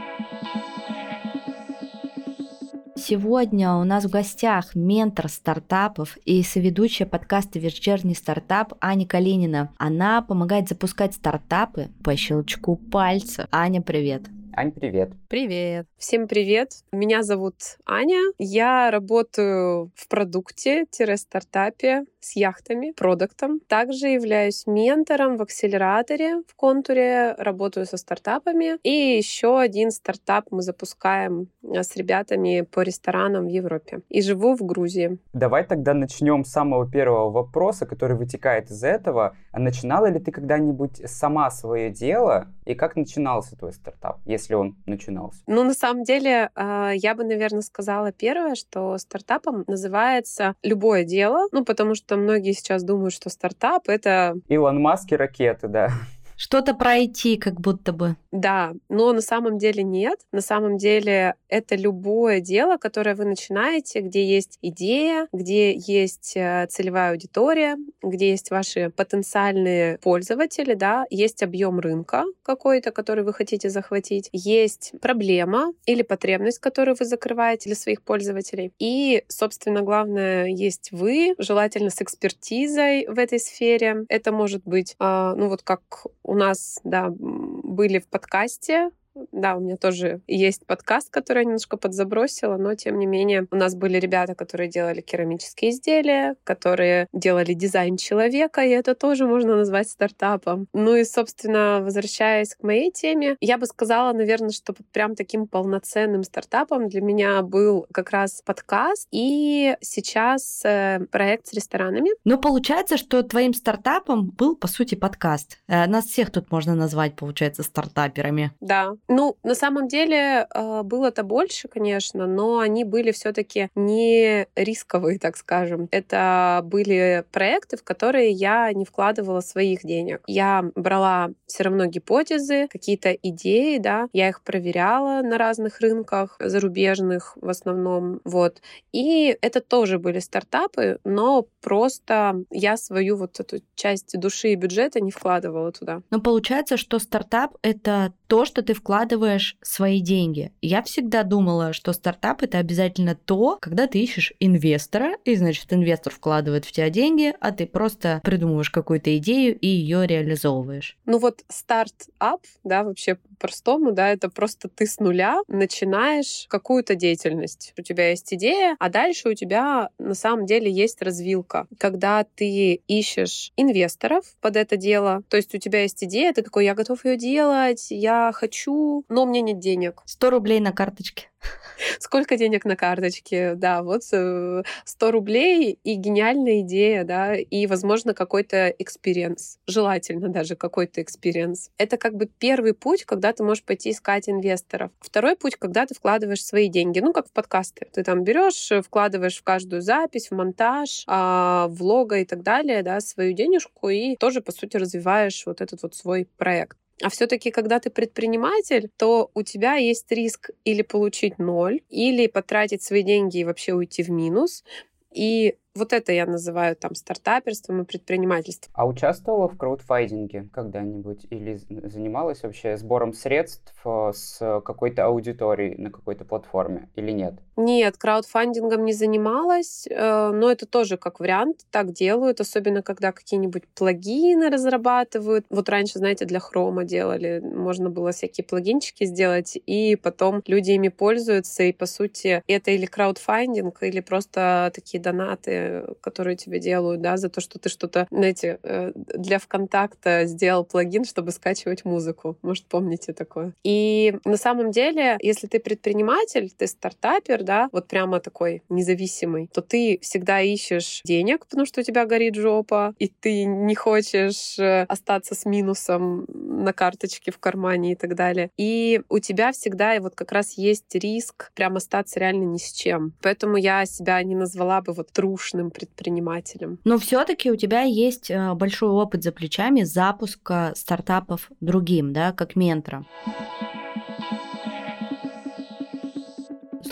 Сегодня 2.99 3.75
у 3.75 3.85
нас 3.85 4.05
в 4.07 4.11
гостях 4.11 4.75
ментор 4.75 5.29
стартапов 5.29 6.17
и 6.25 6.43
соведущая 6.43 7.07
подкаста 7.07 7.59
«Вечерний 7.59 8.15
стартап» 8.15 8.73
Аня 8.81 9.07
Калинина. 9.07 9.71
Она 9.77 10.23
помогает 10.23 10.71
запускать 10.71 11.13
стартапы 11.13 11.91
по 12.03 12.17
щелчку 12.17 12.77
пальца. 12.77 13.49
Аня, 13.53 13.83
привет! 13.83 14.23
Ань, 14.59 14.73
привет. 14.73 15.11
Привет. 15.29 15.87
Всем 15.99 16.27
привет. 16.27 16.71
Меня 16.91 17.23
зовут 17.23 17.57
Аня. 17.85 18.33
Я 18.39 18.91
работаю 18.91 19.91
в 19.95 20.09
продукте-стартапе 20.09 22.07
с 22.21 22.37
яхтами, 22.37 22.93
продуктом. 22.93 23.61
Также 23.61 24.09
являюсь 24.09 24.67
ментором 24.67 25.37
в 25.37 25.43
акселераторе 25.43 26.43
в 26.49 26.55
контуре, 26.57 27.35
работаю 27.37 27.85
со 27.85 27.99
стартапами. 27.99 28.79
И 28.83 29.19
еще 29.19 29.61
один 29.61 29.91
стартап 29.91 30.47
мы 30.51 30.63
запускаем 30.63 31.49
э, 31.63 31.83
с 31.83 31.95
ребятами 31.95 32.63
по 32.63 32.81
ресторанам 32.81 33.47
в 33.47 33.51
Европе. 33.51 34.01
И 34.09 34.23
живу 34.23 34.57
в 34.57 34.63
Грузии. 34.65 35.19
Давай 35.35 35.65
тогда 35.65 35.93
начнем 35.93 36.45
с 36.47 36.51
самого 36.51 36.91
первого 36.91 37.31
вопроса, 37.31 37.85
который 37.85 38.17
вытекает 38.17 38.71
из 38.71 38.83
этого. 38.83 39.37
Начинала 39.53 40.07
ли 40.07 40.19
ты 40.19 40.33
когда-нибудь 40.33 41.03
сама 41.05 41.51
свое 41.51 41.91
дело? 41.91 42.49
И 42.65 42.75
как 42.75 42.97
начинался 42.97 43.55
твой 43.57 43.73
стартап, 43.73 44.19
если 44.25 44.46
если 44.47 44.55
он 44.55 44.77
начинался? 44.87 45.41
Ну, 45.47 45.65
на 45.65 45.75
самом 45.75 46.05
деле, 46.05 46.51
а, 46.55 46.93
я 46.95 47.15
бы, 47.15 47.25
наверное, 47.25 47.63
сказала 47.63 48.13
первое, 48.13 48.55
что 48.55 48.97
стартапом 48.99 49.65
называется 49.67 50.55
любое 50.63 51.05
дело, 51.05 51.49
ну, 51.53 51.65
потому 51.65 51.95
что 51.95 52.17
многие 52.17 52.53
сейчас 52.53 52.85
думают, 52.85 53.13
что 53.13 53.29
стартап— 53.29 53.85
это... 53.89 54.35
Илон 54.49 54.81
Маск 54.81 55.13
и 55.13 55.17
ракеты, 55.17 55.69
да. 55.69 55.91
Что-то 56.37 56.75
пройти, 56.75 57.37
как 57.37 57.61
будто 57.61 57.93
бы. 57.93 58.17
Да, 58.31 58.75
но 58.89 59.13
на 59.13 59.23
самом 59.23 59.59
деле 59.59 59.83
нет. 59.83 60.19
На 60.33 60.43
самом 60.43 60.77
деле 60.77 61.35
это 61.49 61.75
любое 61.75 62.41
дело, 62.41 62.77
которое 62.77 63.15
вы 63.15 63.25
начинаете, 63.25 64.01
где 64.01 64.25
есть 64.25 64.59
идея, 64.61 65.29
где 65.33 65.75
есть 65.75 66.37
э, 66.37 66.67
целевая 66.69 67.13
аудитория, 67.13 67.77
где 68.03 68.31
есть 68.31 68.51
ваши 68.51 68.91
потенциальные 68.91 69.99
пользователи, 69.99 70.75
да, 70.75 71.07
есть 71.09 71.43
объем 71.43 71.81
рынка 71.81 72.25
какой-то, 72.43 72.91
который 72.91 73.25
вы 73.25 73.33
хотите 73.33 73.71
захватить, 73.71 74.29
есть 74.33 74.93
проблема 75.01 75.73
или 75.87 76.03
потребность, 76.03 76.59
которую 76.59 76.97
вы 76.99 77.07
закрываете 77.07 77.71
для 77.71 77.77
своих 77.77 78.03
пользователей. 78.03 78.73
И, 78.79 79.25
собственно, 79.29 79.81
главное, 79.83 80.47
есть 80.47 80.91
вы, 80.93 81.35
желательно 81.39 81.91
с 81.91 82.03
экспертизой 82.03 83.07
в 83.07 83.19
этой 83.19 83.39
сфере. 83.41 84.05
Это 84.09 84.33
может 84.33 84.63
быть, 84.65 84.95
а, 84.99 85.35
ну 85.35 85.49
вот 85.49 85.63
как 85.63 86.07
у 86.27 86.35
нас, 86.35 86.81
да, 86.85 87.09
были 87.11 87.99
в 88.01 88.09
подкасте 88.09 88.91
да, 89.33 89.57
у 89.57 89.61
меня 89.61 89.77
тоже 89.77 90.21
есть 90.27 90.67
подкаст, 90.67 91.11
который 91.11 91.39
я 91.39 91.45
немножко 91.45 91.77
подзабросила, 91.77 92.57
но 92.57 92.75
тем 92.75 92.99
не 92.99 93.07
менее 93.07 93.47
у 93.51 93.57
нас 93.57 93.75
были 93.75 93.99
ребята, 93.99 94.35
которые 94.35 94.69
делали 94.69 95.01
керамические 95.01 95.71
изделия, 95.71 96.37
которые 96.45 97.09
делали 97.13 97.55
дизайн 97.55 97.97
человека, 97.97 98.63
и 98.63 98.71
это 98.71 98.95
тоже 98.95 99.27
можно 99.27 99.57
назвать 99.57 99.89
стартапом. 99.89 100.69
Ну 100.73 100.97
и, 100.97 101.05
собственно, 101.05 101.81
возвращаясь 101.83 102.55
к 102.55 102.63
моей 102.63 102.91
теме, 102.91 103.37
я 103.41 103.59
бы 103.59 103.67
сказала, 103.67 104.13
наверное, 104.13 104.51
что 104.51 104.75
прям 104.93 105.15
таким 105.15 105.47
полноценным 105.47 106.23
стартапом 106.25 106.89
для 106.89 107.01
меня 107.01 107.43
был 107.43 107.87
как 107.93 108.11
раз 108.11 108.43
подкаст 108.45 109.09
и 109.11 109.77
сейчас 109.81 110.63
э, 110.65 111.01
проект 111.11 111.47
с 111.47 111.53
ресторанами. 111.53 112.11
Ну, 112.25 112.39
получается, 112.39 112.97
что 112.97 113.23
твоим 113.23 113.55
стартапом 113.55 114.31
был, 114.31 114.57
по 114.57 114.69
сути, 114.69 114.95
подкаст. 114.95 115.59
Э, 115.69 115.87
нас 115.87 116.07
всех 116.07 116.31
тут 116.31 116.51
можно 116.51 116.75
назвать, 116.75 117.17
получается, 117.17 117.63
стартаперами. 117.63 118.53
Да, 118.61 118.97
ну, 119.09 119.37
на 119.43 119.55
самом 119.55 119.89
деле 119.89 120.47
а, 120.51 120.83
было-то 120.83 121.23
больше, 121.23 121.69
конечно, 121.69 122.27
но 122.27 122.59
они 122.59 122.85
были 122.85 123.13
все-таки 123.13 123.69
не 123.75 124.47
рисковые, 124.57 125.19
так 125.19 125.37
скажем. 125.37 125.89
Это 125.91 126.61
были 126.65 127.25
проекты, 127.31 127.77
в 127.77 127.85
которые 127.85 128.31
я 128.31 128.73
не 128.73 128.85
вкладывала 128.85 129.41
своих 129.41 129.85
денег. 129.85 130.23
Я 130.27 130.71
брала 130.75 131.31
все 131.47 131.65
равно 131.65 131.87
гипотезы, 131.87 132.69
какие-то 132.69 133.13
идеи, 133.13 133.79
да, 133.79 134.09
я 134.13 134.29
их 134.29 134.43
проверяла 134.43 135.23
на 135.23 135.39
разных 135.39 135.81
рынках 135.81 136.37
зарубежных 136.41 137.37
в 137.41 137.49
основном, 137.49 138.21
вот. 138.25 138.61
И 138.93 139.37
это 139.41 139.61
тоже 139.61 139.99
были 139.99 140.19
стартапы, 140.19 140.99
но 141.05 141.47
просто 141.61 142.45
я 142.51 142.77
свою 142.77 143.17
вот 143.17 143.39
эту 143.41 143.59
часть 143.75 144.19
души 144.19 144.49
и 144.49 144.55
бюджета 144.57 145.01
не 145.01 145.11
вкладывала 145.11 145.73
туда. 145.73 146.03
Но 146.11 146.21
получается, 146.21 146.77
что 146.77 146.99
стартап— 146.99 147.57
это 147.63 148.13
то, 148.27 148.45
что 148.45 148.63
ты 148.63 148.75
вкладываешь 148.75 149.57
свои 149.63 150.01
деньги. 150.01 150.53
Я 150.61 150.83
всегда 150.83 151.23
думала, 151.23 151.73
что 151.73 151.93
стартап 151.93 152.43
это 152.43 152.59
обязательно 152.59 153.15
то, 153.15 153.59
когда 153.61 153.87
ты 153.87 154.01
ищешь 154.01 154.33
инвестора, 154.41 155.15
и 155.25 155.35
значит 155.37 155.73
инвестор 155.73 156.13
вкладывает 156.13 156.65
в 156.65 156.73
тебя 156.73 156.91
деньги, 156.91 157.35
а 157.41 157.53
ты 157.53 157.67
просто 157.67 158.21
придумываешь 158.25 158.71
какую-то 158.71 159.17
идею 159.19 159.59
и 159.59 159.67
ее 159.67 160.07
реализовываешь. 160.07 160.97
Ну 161.07 161.19
вот 161.19 161.45
стартап, 161.49 162.43
да, 162.65 162.85
вообще 162.85 163.19
простому, 163.37 163.93
да, 163.93 164.11
это 164.11 164.29
просто 164.29 164.69
ты 164.69 164.87
с 164.87 164.99
нуля 164.99 165.41
начинаешь 165.49 166.47
какую-то 166.49 166.95
деятельность. 166.95 167.73
У 167.79 167.83
тебя 167.83 168.11
есть 168.11 168.33
идея, 168.35 168.77
а 168.79 168.89
дальше 168.89 169.29
у 169.29 169.35
тебя 169.35 169.91
на 169.99 170.15
самом 170.15 170.47
деле 170.47 170.71
есть 170.71 171.03
развилка. 171.03 171.67
Когда 171.79 172.25
ты 172.25 172.81
ищешь 172.87 173.53
инвесторов 173.57 174.25
под 174.41 174.57
это 174.57 174.77
дело, 174.77 175.23
то 175.29 175.37
есть 175.37 175.55
у 175.55 175.59
тебя 175.59 175.83
есть 175.83 176.03
идея, 176.05 176.33
ты 176.33 176.43
такой, 176.43 176.65
я 176.65 176.75
готов 176.75 177.05
ее 177.05 177.17
делать, 177.17 177.87
я 177.91 178.31
хочу, 178.35 179.05
но 179.09 179.23
у 179.23 179.27
меня 179.27 179.41
нет 179.41 179.59
денег. 179.59 180.03
100 180.05 180.31
рублей 180.31 180.61
на 180.61 180.73
карточке. 180.73 181.29
Сколько 181.99 182.37
денег 182.37 182.65
на 182.65 182.77
карточке? 182.77 183.55
Да, 183.55 183.83
вот 183.83 184.05
100 184.05 184.17
э, 184.17 185.11
рублей 185.11 185.79
и 185.83 185.95
гениальная 185.95 186.61
идея, 186.61 187.05
да, 187.05 187.35
и, 187.35 187.67
возможно, 187.67 188.15
какой-то 188.15 188.69
experience. 188.69 189.59
Желательно 189.67 190.29
даже 190.29 190.57
какой-то 190.57 191.03
experience. 191.03 191.71
Это 191.79 191.97
как 191.97 192.15
бы 192.15 192.27
первый 192.27 192.75
путь, 192.75 193.05
когда 193.05 193.33
ты 193.33 193.43
можешь 193.43 193.65
пойти 193.65 193.91
искать 193.91 194.29
инвесторов. 194.29 194.91
Второй 195.01 195.37
путь, 195.37 195.57
когда 195.57 195.87
ты 195.87 195.95
вкладываешь 195.95 196.45
свои 196.45 196.69
деньги, 196.69 197.01
ну, 197.01 197.13
как 197.13 197.29
в 197.29 197.33
подкасты. 197.33 197.87
Ты 197.93 198.03
там 198.03 198.25
берешь, 198.25 198.71
вкладываешь 198.85 199.39
в 199.39 199.43
каждую 199.43 199.83
запись, 199.83 200.29
в 200.31 200.35
монтаж, 200.35 201.05
а, 201.07 201.69
в 201.69 201.83
лого 201.83 202.19
и 202.19 202.25
так 202.25 202.43
далее, 202.43 202.83
да, 202.83 203.01
свою 203.01 203.33
денежку 203.33 203.89
и 203.89 204.17
тоже, 204.17 204.41
по 204.41 204.53
сути, 204.53 204.77
развиваешь 204.77 205.45
вот 205.47 205.61
этот 205.61 205.83
вот 205.83 205.95
свой 205.95 206.29
проект. 206.37 206.79
А 207.03 207.11
все-таки, 207.11 207.51
когда 207.51 207.79
ты 207.79 207.91
предприниматель, 207.91 208.89
то 208.97 209.31
у 209.35 209.43
тебя 209.43 209.75
есть 209.77 210.11
риск 210.11 210.51
или 210.65 210.83
получить 210.83 211.39
ноль, 211.39 211.81
или 211.91 212.27
потратить 212.27 212.83
свои 212.83 213.03
деньги 213.03 213.39
и 213.39 213.45
вообще 213.45 213.75
уйти 213.75 214.03
в 214.03 214.11
минус. 214.11 214.65
И 215.13 215.57
Вот 215.77 215.93
это 215.93 216.13
я 216.13 216.27
называю 216.27 216.75
там 216.77 216.95
стартаперством 216.95 217.83
и 217.83 217.85
предпринимательством. 217.85 218.73
А 218.75 218.87
участвовала 218.87 219.49
в 219.49 219.57
краудфайдинге 219.57 220.49
когда-нибудь? 220.53 221.27
Или 221.31 221.61
занималась 221.89 222.43
вообще 222.43 222.77
сбором 222.77 223.13
средств 223.13 223.75
э, 223.85 224.13
с 224.15 224.39
какой-то 224.65 225.05
аудиторией 225.05 225.77
на 225.77 225.91
какой-то 225.91 226.25
платформе 226.25 226.89
или 226.97 227.11
нет? 227.11 227.35
Нет, 227.57 227.97
краудфандингом 227.97 228.85
не 228.85 228.93
занималась, 228.93 229.87
э, 229.87 230.31
но 230.33 230.51
это 230.51 230.67
тоже 230.67 230.97
как 230.97 231.21
вариант. 231.21 231.67
Так 231.71 231.93
делают, 231.93 232.41
особенно 232.41 232.83
когда 232.83 233.13
какие-нибудь 233.13 233.65
плагины 233.75 234.51
разрабатывают. 234.51 235.47
Вот 235.51 235.69
раньше, 235.69 235.99
знаете, 235.99 236.25
для 236.25 236.41
хрома 236.41 236.85
делали. 236.85 237.41
Можно 237.41 237.91
было 237.91 238.13
всякие 238.13 238.45
плагинчики 238.45 239.05
сделать, 239.05 239.59
и 239.67 239.97
потом 239.97 240.43
люди 240.47 240.73
ими 240.73 240.89
пользуются. 240.89 241.65
И, 241.65 241.73
по 241.73 241.87
сути, 241.87 242.43
это 242.47 242.71
или 242.71 242.87
краудфандинг, 242.87 243.83
или 243.83 244.01
просто 244.01 244.71
такие 244.75 245.03
донаты, 245.03 245.66
которые 246.01 246.37
тебе 246.37 246.59
делают, 246.59 247.01
да, 247.01 247.17
за 247.17 247.29
то, 247.29 247.41
что 247.41 247.59
ты 247.59 247.69
что-то, 247.69 248.07
знаете, 248.11 248.59
э, 248.63 248.93
для 248.95 249.39
ВКонтакта 249.39 250.25
сделал 250.27 250.65
плагин, 250.65 251.05
чтобы 251.05 251.33
скачивать 251.33 251.85
музыку. 251.85 252.37
Может, 252.43 252.67
помните 252.67 253.13
такое? 253.13 253.53
И 253.65 254.19
на 254.25 254.37
самом 254.37 254.71
деле, 254.71 255.17
если 255.21 255.47
ты 255.47 255.61
предприниматель, 255.61 256.51
ты 256.57 256.67
стартапер, 256.67 257.43
да, 257.43 257.69
вот 257.73 257.89
прямо 257.89 258.21
такой 258.21 258.63
независимый, 258.69 259.49
то 259.53 259.61
ты 259.61 259.99
всегда 260.03 260.41
ищешь 260.41 261.01
денег, 261.05 261.47
потому 261.47 261.67
что 261.67 261.81
у 261.81 261.85
тебя 261.85 262.07
горит 262.07 262.35
жопа, 262.35 262.95
и 262.99 263.09
ты 263.09 263.45
не 263.45 263.75
хочешь 263.75 264.59
э, 264.59 264.85
остаться 264.89 265.35
с 265.35 265.45
минусом 265.45 266.27
на 266.29 266.73
карточке 266.73 267.31
в 267.31 267.39
кармане 267.39 267.93
и 267.93 267.95
так 267.95 268.15
далее. 268.15 268.51
И 268.57 269.01
у 269.09 269.19
тебя 269.19 269.53
всегда 269.53 269.99
вот 270.01 270.15
как 270.15 270.33
раз 270.33 270.59
есть 270.59 270.95
риск 270.95 271.51
прямо 271.55 271.77
остаться 271.77 272.19
реально 272.21 272.45
ни 272.45 272.59
с 272.59 272.73
чем. 272.73 273.13
Поэтому 273.23 273.57
я 273.57 273.87
себя 273.87 274.23
не 274.23 274.35
назвала 274.35 274.81
бы 274.81 274.93
вот 274.93 275.13
трушным 275.57 275.71
предпринимателем. 275.71 276.79
Но 276.85 276.99
все-таки 276.99 277.51
у 277.51 277.57
тебя 277.57 277.83
есть 277.83 278.31
э, 278.31 278.55
большой 278.55 278.91
опыт 278.91 279.23
за 279.23 279.33
плечами 279.33 279.83
запуска 279.83 280.73
стартапов 280.77 281.51
другим, 281.61 282.13
да, 282.13 282.33
как 282.33 282.57
ментора. 282.57 283.05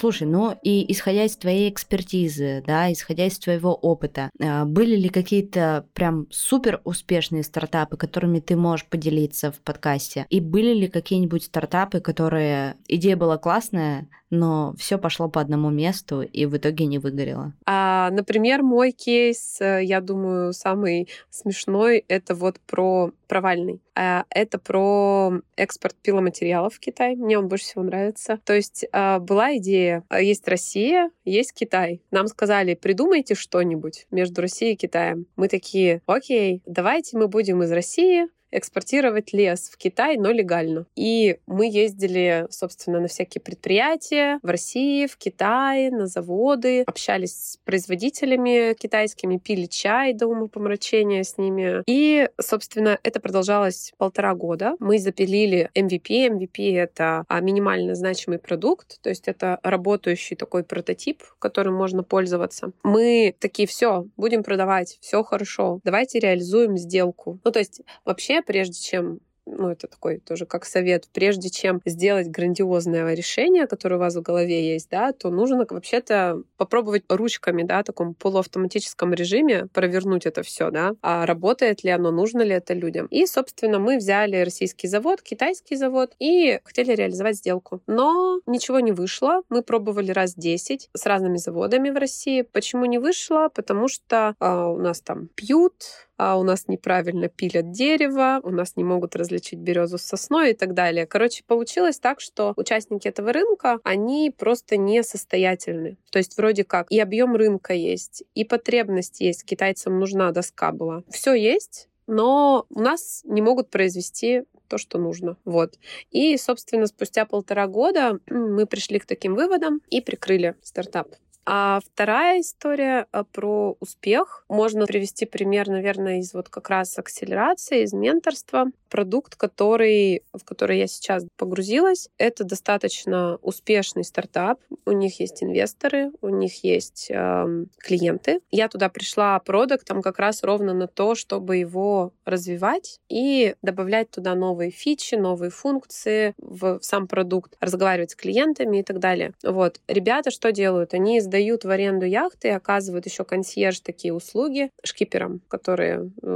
Слушай, 0.01 0.27
ну 0.27 0.55
и 0.63 0.93
исходя 0.93 1.25
из 1.25 1.37
твоей 1.37 1.71
экспертизы, 1.71 2.63
да, 2.67 2.93
исходя 2.93 3.27
из 3.27 3.39
твоего 3.39 3.75
опыта, 3.75 4.31
э, 4.39 4.65
были 4.65 4.97
ли 4.97 5.09
какие-то 5.09 5.87
прям 5.95 6.27
супер 6.31 6.81
успешные 6.85 7.43
стартапы, 7.43 7.97
которыми 7.97 8.41
ты 8.41 8.57
можешь 8.57 8.87
поделиться 8.87 9.51
в 9.51 9.61
подкасте? 9.61 10.27
И 10.31 10.41
были 10.41 10.75
ли 10.75 10.89
какие-нибудь 10.89 11.45
стартапы, 11.45 12.01
которые 12.01 12.77
идея 12.89 13.17
была 13.17 13.39
классная, 13.39 14.09
но 14.35 14.75
все 14.77 14.99
пошло 14.99 15.29
по 15.29 15.41
одному 15.41 15.71
месту 15.71 16.23
и 16.23 16.47
в 16.47 16.57
итоге 16.57 16.87
не 16.87 16.99
выгорело. 16.99 17.53
А, 17.67 18.11
например, 18.11 18.63
мой 18.63 18.93
кейс, 18.93 19.61
э, 19.61 19.85
я 19.85 20.01
думаю, 20.01 20.53
самый 20.53 21.09
смешной, 21.31 22.05
это 22.09 22.35
вот 22.35 22.61
про 22.67 23.13
провальный. 23.29 23.81
А, 23.97 24.25
это 24.31 24.59
про 24.59 25.41
экспорт 25.57 25.97
пиломатериалов 26.03 26.75
в 26.75 26.81
Китай. 26.81 27.17
Мне 27.17 27.39
он 27.39 27.49
больше 27.49 27.65
всего 27.65 27.85
нравится. 27.85 28.39
То 28.45 28.55
есть 28.55 28.87
а, 28.93 29.19
была 29.19 29.57
идея, 29.57 30.05
а, 30.09 30.21
есть 30.21 30.47
Россия, 30.49 31.11
есть 31.25 31.53
Китай. 31.53 32.01
Нам 32.11 32.27
сказали, 32.27 32.75
придумайте 32.75 33.35
что-нибудь 33.35 34.07
между 34.11 34.41
Россией 34.41 34.75
и 34.75 34.77
Китаем. 34.77 35.27
Мы 35.37 35.49
такие, 35.49 36.03
окей, 36.07 36.63
давайте 36.67 37.17
мы 37.17 37.29
будем 37.29 37.63
из 37.63 37.73
России, 37.73 38.27
экспортировать 38.55 39.33
лес 39.33 39.69
в 39.71 39.77
Китай, 39.77 40.17
но 40.17 40.31
легально. 40.31 40.87
И 40.97 41.39
мы 41.47 41.67
ездили, 41.67 42.47
собственно, 42.51 43.01
на 43.01 43.09
всякие 43.09 43.43
предприятия 43.43 44.39
в 44.43 44.49
России, 44.49 45.07
в 45.07 45.17
Китае, 45.17 45.91
на 45.91 46.07
заводы, 46.07 46.83
общались 46.87 47.33
с 47.35 47.57
производителями 47.65 48.75
китайскими, 48.75 49.39
пили 49.39 49.67
чай 49.67 50.13
до 50.13 50.27
умопомрачения 50.27 51.23
с 51.23 51.39
ними. 51.39 51.83
И, 51.87 52.29
собственно, 52.41 52.99
это 53.03 53.21
продолжалось 53.21 53.93
полтора 53.99 54.35
года. 54.35 54.77
Мы 54.79 54.99
запилили 54.99 55.71
MVP. 55.75 56.29
MVP— 56.29 56.75
это 56.77 57.25
а, 57.29 57.41
минимально 57.41 57.95
значимый 57.95 58.39
продукт, 58.39 59.01
то 59.03 59.09
есть 59.09 59.29
это 59.29 59.59
работающий 59.63 60.37
такой 60.37 60.65
прототип, 60.65 61.23
которым 61.39 61.75
можно 61.75 62.03
пользоваться. 62.03 62.73
Мы 62.83 63.35
такие, 63.39 63.67
все, 63.67 64.07
будем 64.17 64.43
продавать, 64.43 64.99
все 65.01 65.23
хорошо, 65.23 65.81
давайте 65.85 66.21
реализуем 66.21 66.77
сделку. 66.77 67.39
Ну, 67.45 67.51
то 67.51 67.59
есть 67.59 67.81
вообще 68.05 68.43
прежде 68.45 68.81
чем 68.81 69.21
ну, 69.47 69.69
это 69.69 69.87
такой 69.87 70.19
тоже 70.19 70.47
как 70.47 70.65
совет, 70.65 71.09
прежде 71.13 71.51
чем 71.51 71.81
сделать 71.85 72.29
грандиозное 72.29 73.15
решение, 73.15 73.67
которое 73.67 73.97
у 73.97 73.99
вас 73.99 74.15
в 74.17 74.23
голове 74.23 74.73
есть, 74.73 74.89
да, 74.91 75.13
то 75.13 75.31
нужно 75.31 75.67
вообще-то 75.69 76.43
попробовать 76.57 77.05
ручками, 77.09 77.63
да, 77.63 77.83
в 77.83 77.85
таком 77.85 78.15
полуавтоматическом 78.15 79.13
режиме 79.13 79.67
провернуть 79.73 80.27
это 80.27 80.43
все, 80.43 80.71
да, 80.71 80.95
а 81.03 81.27
работает 81.27 81.85
ли 81.85 81.91
оно, 81.91 82.11
нужно 82.11 82.43
ли 82.43 82.53
это 82.53 82.75
людям. 82.75 83.07
И, 83.07 83.27
собственно, 83.27 83.79
мы 83.79 83.99
взяли 83.99 84.37
российский 84.37 84.89
завод, 84.89 85.23
китайский 85.23 85.77
завод 85.77 86.15
и 86.19 86.61
хотели 86.65 86.95
реализовать 86.95 87.37
сделку. 87.37 87.81
Но 87.87 88.41
ничего 88.47 88.81
не 88.81 88.93
вышло. 88.93 89.43
Мы 89.49 89.63
пробовали 89.63 90.11
раз 90.11 90.35
10 90.35 90.91
с 90.93 91.07
разными 91.07 91.37
заводами 91.37 91.91
в 91.91 91.97
России. 91.97 92.43
Почему 92.43 92.87
не 92.87 92.99
вышло? 92.99 93.51
Потому 93.55 93.89
что 93.89 94.35
э, 94.41 94.47
у 94.47 94.79
нас 94.79 95.01
там 95.01 95.29
пьют, 95.35 95.75
а 96.17 96.39
у 96.39 96.43
нас 96.43 96.69
неправильно 96.69 97.29
пилят 97.29 97.71
дерево, 97.71 98.41
у 98.43 98.51
нас 98.51 98.77
не 98.77 98.85
могут 98.85 99.17
различить 99.17 99.59
березу 99.59 99.99
с 99.99 100.03
сосной 100.03 100.53
и 100.53 100.55
так 100.55 100.75
далее. 100.75 101.07
Короче, 101.07 101.45
получилось 101.47 101.99
так, 101.99 102.21
что 102.21 102.53
участники 102.57 103.09
этого 103.09 103.33
рынка, 103.33 103.81
они 103.85 104.33
просто 104.37 104.77
несостоятельны. 104.77 105.97
То 106.11 106.19
есть 106.19 106.37
вроде 106.37 106.65
как 106.65 106.91
и 106.91 107.01
объем 107.01 107.37
рынка 107.37 107.75
есть, 107.75 108.25
и 108.35 108.45
потребность 108.45 109.21
есть, 109.21 109.45
китайцам 109.45 109.99
нужна 109.99 110.31
доска 110.33 110.73
была. 110.73 111.03
Все 111.11 111.35
есть, 111.35 111.89
но 112.07 112.67
у 112.69 112.81
нас 112.81 113.23
не 113.25 113.43
могут 113.43 113.71
произвести 113.71 114.45
то, 114.69 114.79
что 114.79 114.99
нужно. 114.99 115.37
Вот. 115.45 115.79
И, 116.11 116.37
собственно, 116.37 116.87
спустя 116.87 117.27
полтора 117.27 117.67
года 117.67 118.19
мы 118.31 118.67
пришли 118.67 118.99
к 118.99 119.07
таким 119.07 119.35
выводам 119.35 119.81
и 119.91 120.01
прикрыли 120.01 120.55
стартап. 120.63 121.15
А 121.47 121.81
вторая 121.85 122.41
история 122.41 123.07
а, 123.13 123.25
про 123.25 123.77
успех. 123.81 124.45
Можно 124.49 124.87
привести 124.87 125.27
пример, 125.27 125.69
наверное, 125.69 126.21
из 126.21 126.33
вот 126.33 126.49
как 126.49 126.71
раз 126.71 126.99
акселерации, 126.99 127.83
из 127.83 127.93
менторства. 127.93 128.67
Продукт, 128.89 129.35
который, 129.35 130.23
в 130.33 130.45
который 130.45 130.79
я 130.79 130.87
сейчас 130.87 131.25
погрузилась, 131.37 132.09
это 132.17 132.45
достаточно 132.45 133.39
успешный 133.43 134.05
стартап. 134.05 134.61
У 134.87 134.93
них 134.93 135.21
есть 135.21 135.43
инвесторы, 135.43 136.13
у 136.23 136.29
них 136.29 136.63
есть 136.63 137.11
э, 137.11 137.65
клиенты. 137.79 138.41
Я 138.51 138.69
туда 138.69 138.89
пришла 138.89 139.39
продуктом 139.41 140.01
как 140.01 140.19
раз 140.19 140.45
ровно 140.45 140.73
на 140.73 140.87
то, 140.87 141.15
чтобы 141.15 141.57
его 141.57 142.13
развивать 142.25 143.01
и 143.09 143.57
добавлять 143.63 144.11
туда 144.11 144.35
новые 144.35 144.71
фичи, 144.71 145.17
новые 145.17 145.51
функции 145.51 146.35
в 146.39 146.79
сам 146.81 147.09
продукт, 147.09 147.57
разговаривать 147.61 148.13
с 148.13 148.17
клиентами 148.17 148.79
и 148.79 148.83
так 148.85 149.01
далее. 149.01 149.35
Вот. 149.43 149.81
Ребята 149.89 150.31
что 150.31 150.53
делают? 150.53 150.95
Они 150.95 151.21
сдают 151.35 151.65
в 151.65 151.71
аренду 151.71 152.07
яхты 152.07 152.49
и 152.49 152.51
оказывают 152.53 153.07
еще 153.07 153.25
консьерж 153.25 153.81
такие 153.81 154.15
услуги 154.15 154.71
шкиперам, 154.85 155.41
которые 155.49 156.13
э, 156.23 156.27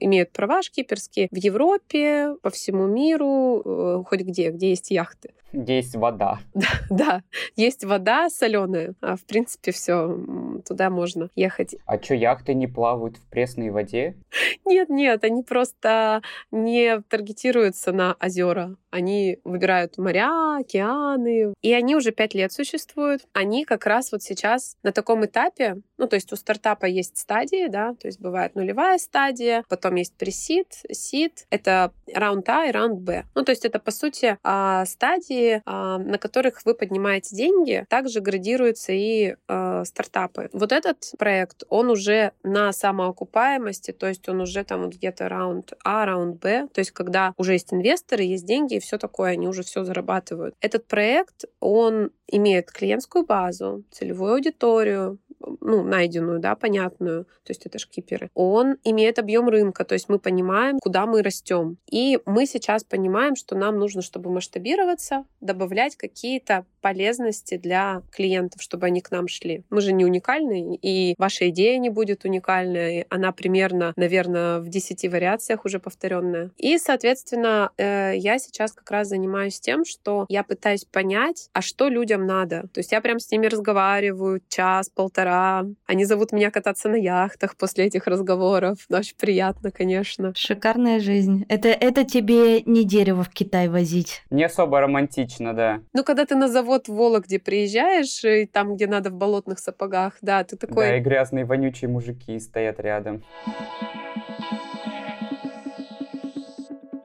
имеют 0.00 0.30
права 0.32 0.62
шкиперские 0.62 1.28
в 1.30 1.36
Европе, 1.36 2.36
по 2.42 2.50
всему 2.50 2.86
миру, 2.86 3.62
э, 3.64 4.04
хоть 4.06 4.20
где, 4.20 4.50
где 4.50 4.70
есть 4.70 4.90
яхты. 4.90 5.30
Где 5.54 5.76
есть 5.76 5.96
вода. 5.96 6.40
Да, 6.54 6.68
да, 6.90 7.22
есть 7.56 7.84
вода 7.84 8.28
соленая. 8.28 8.94
А 9.00 9.16
в 9.16 9.24
принципе 9.24 9.72
все, 9.72 10.18
туда 10.66 10.90
можно 10.90 11.30
ехать. 11.34 11.76
А 11.86 12.00
что, 12.00 12.14
яхты 12.14 12.52
не 12.52 12.66
плавают 12.66 13.16
в 13.16 13.26
пресной 13.30 13.70
воде? 13.70 14.16
Нет, 14.66 14.90
нет, 14.90 15.24
они 15.24 15.42
просто 15.42 16.22
не 16.50 17.00
таргетируются 17.08 17.92
на 17.92 18.16
озера. 18.20 18.76
Они 18.92 19.38
выбирают 19.42 19.98
моря, 19.98 20.58
океаны. 20.60 21.54
И 21.62 21.72
они 21.72 21.96
уже 21.96 22.12
пять 22.12 22.34
лет 22.34 22.52
существуют. 22.52 23.22
Они 23.32 23.64
как 23.64 23.86
раз 23.86 24.12
вот 24.12 24.22
сейчас 24.22 24.76
на 24.82 24.92
таком 24.92 25.24
этапе, 25.24 25.78
ну, 25.96 26.06
то 26.06 26.16
есть 26.16 26.32
у 26.32 26.36
стартапа 26.36 26.86
есть 26.86 27.16
стадии, 27.16 27.68
да, 27.68 27.94
то 27.94 28.06
есть 28.08 28.20
бывает 28.20 28.54
нулевая 28.54 28.98
стадия, 28.98 29.64
потом 29.68 29.94
есть 29.94 30.14
пресид, 30.16 30.66
сид, 30.90 31.46
это 31.50 31.92
раунд 32.12 32.48
А 32.48 32.66
и 32.66 32.70
раунд 32.70 33.00
Б. 33.00 33.24
Ну, 33.34 33.44
то 33.44 33.50
есть 33.50 33.64
это, 33.64 33.78
по 33.78 33.90
сути, 33.90 34.36
а, 34.42 34.84
стадии, 34.84 35.62
а, 35.64 35.98
на 35.98 36.18
которых 36.18 36.60
вы 36.64 36.74
поднимаете 36.74 37.34
деньги, 37.34 37.86
также 37.88 38.20
градируются 38.20 38.92
и 38.92 39.36
а, 39.48 39.84
стартапы. 39.84 40.50
Вот 40.52 40.72
этот 40.72 41.12
проект, 41.18 41.62
он 41.68 41.88
уже 41.90 42.32
на 42.42 42.72
самоокупаемости, 42.72 43.92
то 43.92 44.06
есть 44.06 44.28
он 44.28 44.40
уже 44.40 44.64
там 44.64 44.82
вот 44.82 44.94
где-то 44.94 45.28
раунд 45.28 45.72
А, 45.84 46.04
раунд 46.04 46.40
Б, 46.40 46.68
то 46.72 46.80
есть 46.80 46.90
когда 46.90 47.32
уже 47.36 47.52
есть 47.52 47.72
инвесторы, 47.72 48.24
есть 48.24 48.44
деньги, 48.44 48.78
все 48.82 48.98
такое, 48.98 49.30
они 49.30 49.48
уже 49.48 49.62
все 49.62 49.84
зарабатывают. 49.84 50.54
Этот 50.60 50.86
проект, 50.86 51.44
он 51.60 52.10
имеет 52.26 52.70
клиентскую 52.70 53.24
базу, 53.24 53.84
целевую 53.90 54.34
аудиторию, 54.34 55.18
ну, 55.60 55.82
найденную, 55.82 56.40
да, 56.40 56.54
понятную, 56.54 57.24
то 57.24 57.50
есть 57.50 57.66
это 57.66 57.78
шкиперы, 57.78 58.30
он 58.34 58.76
имеет 58.84 59.18
объем 59.18 59.48
рынка, 59.48 59.84
то 59.84 59.94
есть 59.94 60.08
мы 60.08 60.18
понимаем, 60.18 60.78
куда 60.78 61.06
мы 61.06 61.22
растем. 61.22 61.76
И 61.90 62.18
мы 62.26 62.46
сейчас 62.46 62.84
понимаем, 62.84 63.36
что 63.36 63.56
нам 63.56 63.78
нужно, 63.78 64.02
чтобы 64.02 64.30
масштабироваться, 64.30 65.24
добавлять 65.40 65.96
какие-то 65.96 66.64
полезности 66.80 67.56
для 67.56 68.02
клиентов, 68.10 68.60
чтобы 68.60 68.86
они 68.86 69.00
к 69.00 69.10
нам 69.10 69.28
шли. 69.28 69.64
Мы 69.70 69.80
же 69.80 69.92
не 69.92 70.04
уникальны, 70.04 70.78
и 70.82 71.14
ваша 71.18 71.48
идея 71.50 71.78
не 71.78 71.90
будет 71.90 72.24
уникальной, 72.24 73.06
она 73.08 73.32
примерно, 73.32 73.92
наверное, 73.96 74.58
в 74.58 74.68
10 74.68 75.10
вариациях 75.10 75.64
уже 75.64 75.78
повторенная. 75.78 76.50
И, 76.58 76.78
соответственно, 76.78 77.70
э, 77.76 78.14
я 78.16 78.38
сейчас 78.38 78.72
как 78.72 78.90
раз 78.90 79.08
занимаюсь 79.08 79.60
тем, 79.60 79.84
что 79.84 80.26
я 80.28 80.42
пытаюсь 80.42 80.84
понять, 80.84 81.48
а 81.52 81.62
что 81.62 81.88
людям 81.88 82.26
надо. 82.26 82.68
То 82.72 82.80
есть 82.80 82.92
я 82.92 83.00
прям 83.00 83.18
с 83.18 83.30
ними 83.30 83.46
разговариваю 83.46 84.42
час, 84.48 84.90
полтора. 85.32 85.66
Они 85.86 86.04
зовут 86.04 86.32
меня 86.32 86.50
кататься 86.50 86.88
на 86.88 86.96
яхтах 86.96 87.56
после 87.56 87.86
этих 87.86 88.06
разговоров. 88.06 88.78
Ну, 88.88 88.98
очень 88.98 89.16
приятно, 89.16 89.70
конечно. 89.70 90.32
Шикарная 90.34 91.00
жизнь. 91.00 91.44
Это, 91.48 91.68
это 91.68 92.04
тебе 92.04 92.62
не 92.62 92.84
дерево 92.84 93.22
в 93.22 93.30
Китай 93.30 93.68
возить. 93.68 94.22
Не 94.30 94.44
особо 94.44 94.80
романтично, 94.80 95.54
да. 95.54 95.80
Ну, 95.92 96.04
когда 96.04 96.24
ты 96.26 96.34
на 96.34 96.48
завод 96.48 96.88
в 96.88 96.94
Вологде 96.94 97.38
приезжаешь, 97.38 98.24
и 98.24 98.46
там, 98.46 98.74
где 98.74 98.86
надо 98.86 99.10
в 99.10 99.14
болотных 99.14 99.58
сапогах, 99.58 100.14
да, 100.22 100.44
ты 100.44 100.56
такой... 100.56 100.88
Да, 100.88 100.96
и 100.96 101.00
грязные 101.00 101.44
вонючие 101.44 101.88
мужики 101.88 102.38
стоят 102.38 102.80
рядом. 102.80 103.22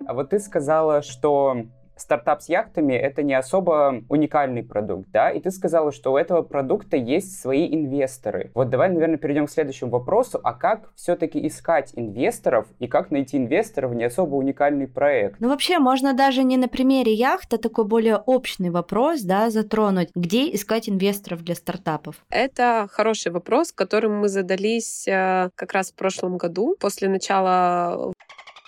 А 0.05 0.13
вот 0.13 0.29
ты 0.29 0.39
сказала, 0.39 1.01
что 1.01 1.65
стартап 2.01 2.41
с 2.41 2.49
яхтами— 2.49 2.93
это 2.95 3.23
не 3.23 3.33
особо 3.33 4.03
уникальный 4.10 4.63
продукт, 4.63 5.10
да? 5.12 5.31
И 5.31 5.39
ты 5.39 5.51
сказала, 5.51 5.91
что 5.91 6.13
у 6.13 6.17
этого 6.17 6.41
продукта 6.41 6.97
есть 6.97 7.39
свои 7.39 7.73
инвесторы. 7.73 8.51
Вот 8.53 8.69
давай, 8.69 8.89
наверное, 8.89 9.17
перейдем 9.17 9.47
к 9.47 9.51
следующему 9.51 9.91
вопросу. 9.91 10.39
А 10.43 10.53
как 10.53 10.91
все-таки 10.95 11.45
искать 11.47 11.91
инвесторов 11.95 12.67
и 12.79 12.88
как 12.88 13.12
найти 13.12 13.38
инвесторов 13.38 13.91
в 13.91 13.95
не 13.95 14.05
особо 14.05 14.36
уникальный 14.36 14.88
проект? 14.88 15.39
Ну, 15.39 15.49
вообще, 15.49 15.79
можно 15.79 16.13
даже 16.13 16.43
не 16.43 16.57
на 16.57 16.67
примере 16.67 17.13
яхт, 17.13 17.53
а 17.53 17.57
такой 17.57 17.86
более 17.86 18.17
общный 18.17 18.69
вопрос, 18.69 19.21
да, 19.21 19.49
затронуть. 19.49 20.10
Где 20.15 20.53
искать 20.53 20.89
инвесторов 20.89 21.43
для 21.43 21.55
стартапов? 21.55 22.15
Это 22.29 22.88
хороший 22.91 23.31
вопрос, 23.31 23.71
которым 23.71 24.19
мы 24.19 24.29
задались 24.29 25.07
э, 25.07 25.49
как 25.55 25.73
раз 25.73 25.91
в 25.91 25.95
прошлом 25.95 26.38
году, 26.38 26.75
после 26.79 27.10
начала 27.10 28.13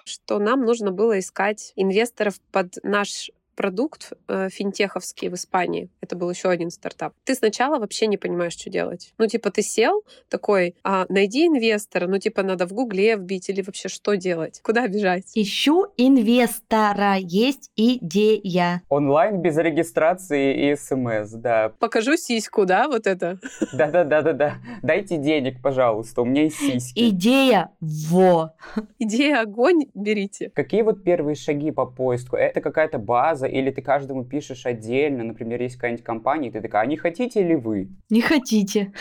что 0.09 0.39
нам 0.39 0.65
нужно 0.65 0.91
было 0.91 1.19
искать 1.19 1.71
инвесторов 1.75 2.39
под 2.51 2.75
наш 2.83 3.31
продукт 3.59 4.13
э, 4.29 4.47
финтеховский 4.49 5.27
в 5.27 5.33
Испании. 5.33 5.89
Это 5.99 6.15
был 6.15 6.29
еще 6.29 6.47
один 6.47 6.69
стартап. 6.69 7.11
Ты 7.25 7.35
сначала 7.35 7.77
вообще 7.77 8.07
не 8.07 8.15
понимаешь, 8.15 8.53
что 8.53 8.69
делать. 8.69 9.13
Ну, 9.17 9.27
типа, 9.27 9.51
ты 9.51 9.61
сел 9.61 10.05
такой, 10.29 10.75
а, 10.81 11.05
найди 11.09 11.45
инвестора, 11.45 12.07
ну, 12.07 12.19
типа, 12.19 12.41
надо 12.41 12.65
в 12.67 12.71
Гугле 12.71 13.17
вбить 13.17 13.49
или 13.49 13.61
вообще 13.61 13.89
что 13.89 14.15
делать? 14.15 14.61
Куда 14.63 14.87
бежать? 14.87 15.25
Ищу 15.35 15.87
инвестора. 15.97 17.15
Есть 17.17 17.69
идея. 17.75 18.81
Онлайн 18.87 19.41
без 19.41 19.57
регистрации 19.57 20.71
и 20.71 20.77
смс, 20.77 21.31
да. 21.31 21.73
Покажу 21.79 22.15
сиську, 22.15 22.65
да, 22.65 22.87
вот 22.87 23.07
это? 23.07 23.39
Да-да-да-да-да. 23.73 24.53
Дайте 24.83 25.17
денег, 25.17 25.61
пожалуйста, 25.61 26.21
у 26.21 26.25
меня 26.25 26.43
есть 26.43 26.59
сиськи. 26.59 27.09
Идея 27.09 27.71
во. 27.81 28.53
Идея 28.99 29.41
огонь, 29.41 29.87
берите. 29.93 30.49
Какие 30.55 30.83
вот 30.83 31.03
первые 31.03 31.35
шаги 31.35 31.71
по 31.71 31.85
поиску? 31.85 32.37
Это 32.37 32.61
какая-то 32.61 32.99
база 32.99 33.48
или 33.49 33.71
ты 33.71 33.81
каждому 33.81 34.23
пишешь 34.23 34.65
отдельно, 34.65 35.23
например, 35.23 35.61
есть 35.61 35.75
какая-нибудь 35.75 36.05
компания, 36.05 36.49
и 36.49 36.51
ты 36.51 36.61
такая, 36.61 36.83
а 36.83 36.85
не 36.85 36.97
хотите 36.97 37.43
ли 37.43 37.55
вы? 37.55 37.89
Не 38.09 38.21
хотите. 38.21 38.93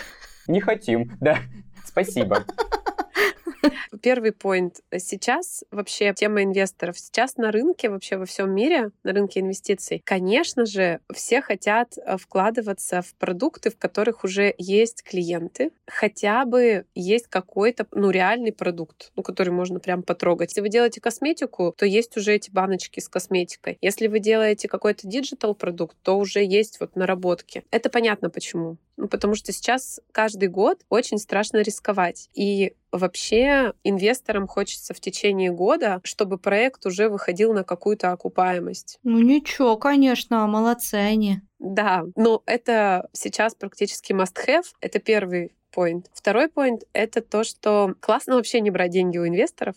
Не 0.47 0.59
хотим, 0.59 1.11
да. 1.19 1.37
Спасибо. 1.85 2.45
Первый 4.01 4.31
point. 4.31 4.81
Сейчас 4.97 5.63
вообще 5.71 6.13
тема 6.13 6.43
инвесторов. 6.43 6.97
Сейчас 6.97 7.37
на 7.37 7.51
рынке, 7.51 7.89
вообще 7.89 8.17
во 8.17 8.25
всем 8.25 8.51
мире, 8.51 8.91
на 9.03 9.13
рынке 9.13 9.39
инвестиций, 9.39 10.01
конечно 10.03 10.65
же, 10.65 10.99
все 11.13 11.41
хотят 11.41 11.97
э, 11.97 12.17
вкладываться 12.17 13.01
в 13.01 13.13
продукты, 13.15 13.69
в 13.69 13.77
которых 13.77 14.23
уже 14.23 14.53
есть 14.57 15.03
клиенты. 15.03 15.71
Хотя 15.87 16.45
бы 16.45 16.85
есть 16.95 17.27
какой-то, 17.27 17.85
ну, 17.91 18.09
реальный 18.09 18.51
продукт, 18.51 19.11
ну, 19.15 19.23
который 19.23 19.49
можно 19.49 19.79
прям 19.79 20.03
потрогать. 20.03 20.51
Если 20.51 20.61
вы 20.61 20.69
делаете 20.69 21.01
косметику, 21.01 21.73
то 21.77 21.85
есть 21.85 22.15
уже 22.17 22.33
эти 22.33 22.51
баночки 22.51 22.99
с 22.99 23.09
косметикой. 23.09 23.77
Если 23.81 24.07
вы 24.07 24.19
делаете 24.19 24.67
какой-то 24.67 25.07
digital 25.07 25.55
продукт, 25.55 25.97
то 26.03 26.17
уже 26.17 26.43
есть 26.43 26.79
вот 26.79 26.95
наработки. 26.95 27.63
Это 27.71 27.89
понятно 27.89 28.29
почему. 28.29 28.77
Ну, 28.99 29.07
потому 29.07 29.35
что 29.35 29.53
сейчас 29.53 30.01
каждый 30.11 30.49
год 30.49 30.81
очень 30.89 31.19
страшно 31.19 31.61
рисковать. 31.61 32.29
И 32.33 32.73
вообще 32.91 33.73
инвесторам 33.83 34.47
хочется 34.47 34.93
в 34.93 34.99
течение 34.99 35.51
года, 35.51 36.01
чтобы 36.03 36.37
проект 36.37 36.85
уже 36.85 37.09
выходил 37.09 37.53
на 37.53 37.63
какую-то 37.63 38.11
окупаемость. 38.11 38.99
Ну 39.03 39.19
ничего, 39.19 39.77
конечно, 39.77 40.45
молодцы 40.47 40.95
они. 40.95 41.41
Да, 41.59 42.05
но 42.15 42.41
это 42.45 43.09
сейчас 43.13 43.55
практически 43.55 44.13
must-have. 44.13 44.65
Это 44.81 44.99
первый 44.99 45.53
point. 45.75 46.05
Второй 46.13 46.47
point— 46.47 46.81
это 46.93 47.21
то, 47.21 47.43
что 47.43 47.95
классно 47.99 48.35
вообще 48.35 48.61
не 48.61 48.71
брать 48.71 48.91
деньги 48.91 49.17
у 49.17 49.27
инвесторов, 49.27 49.75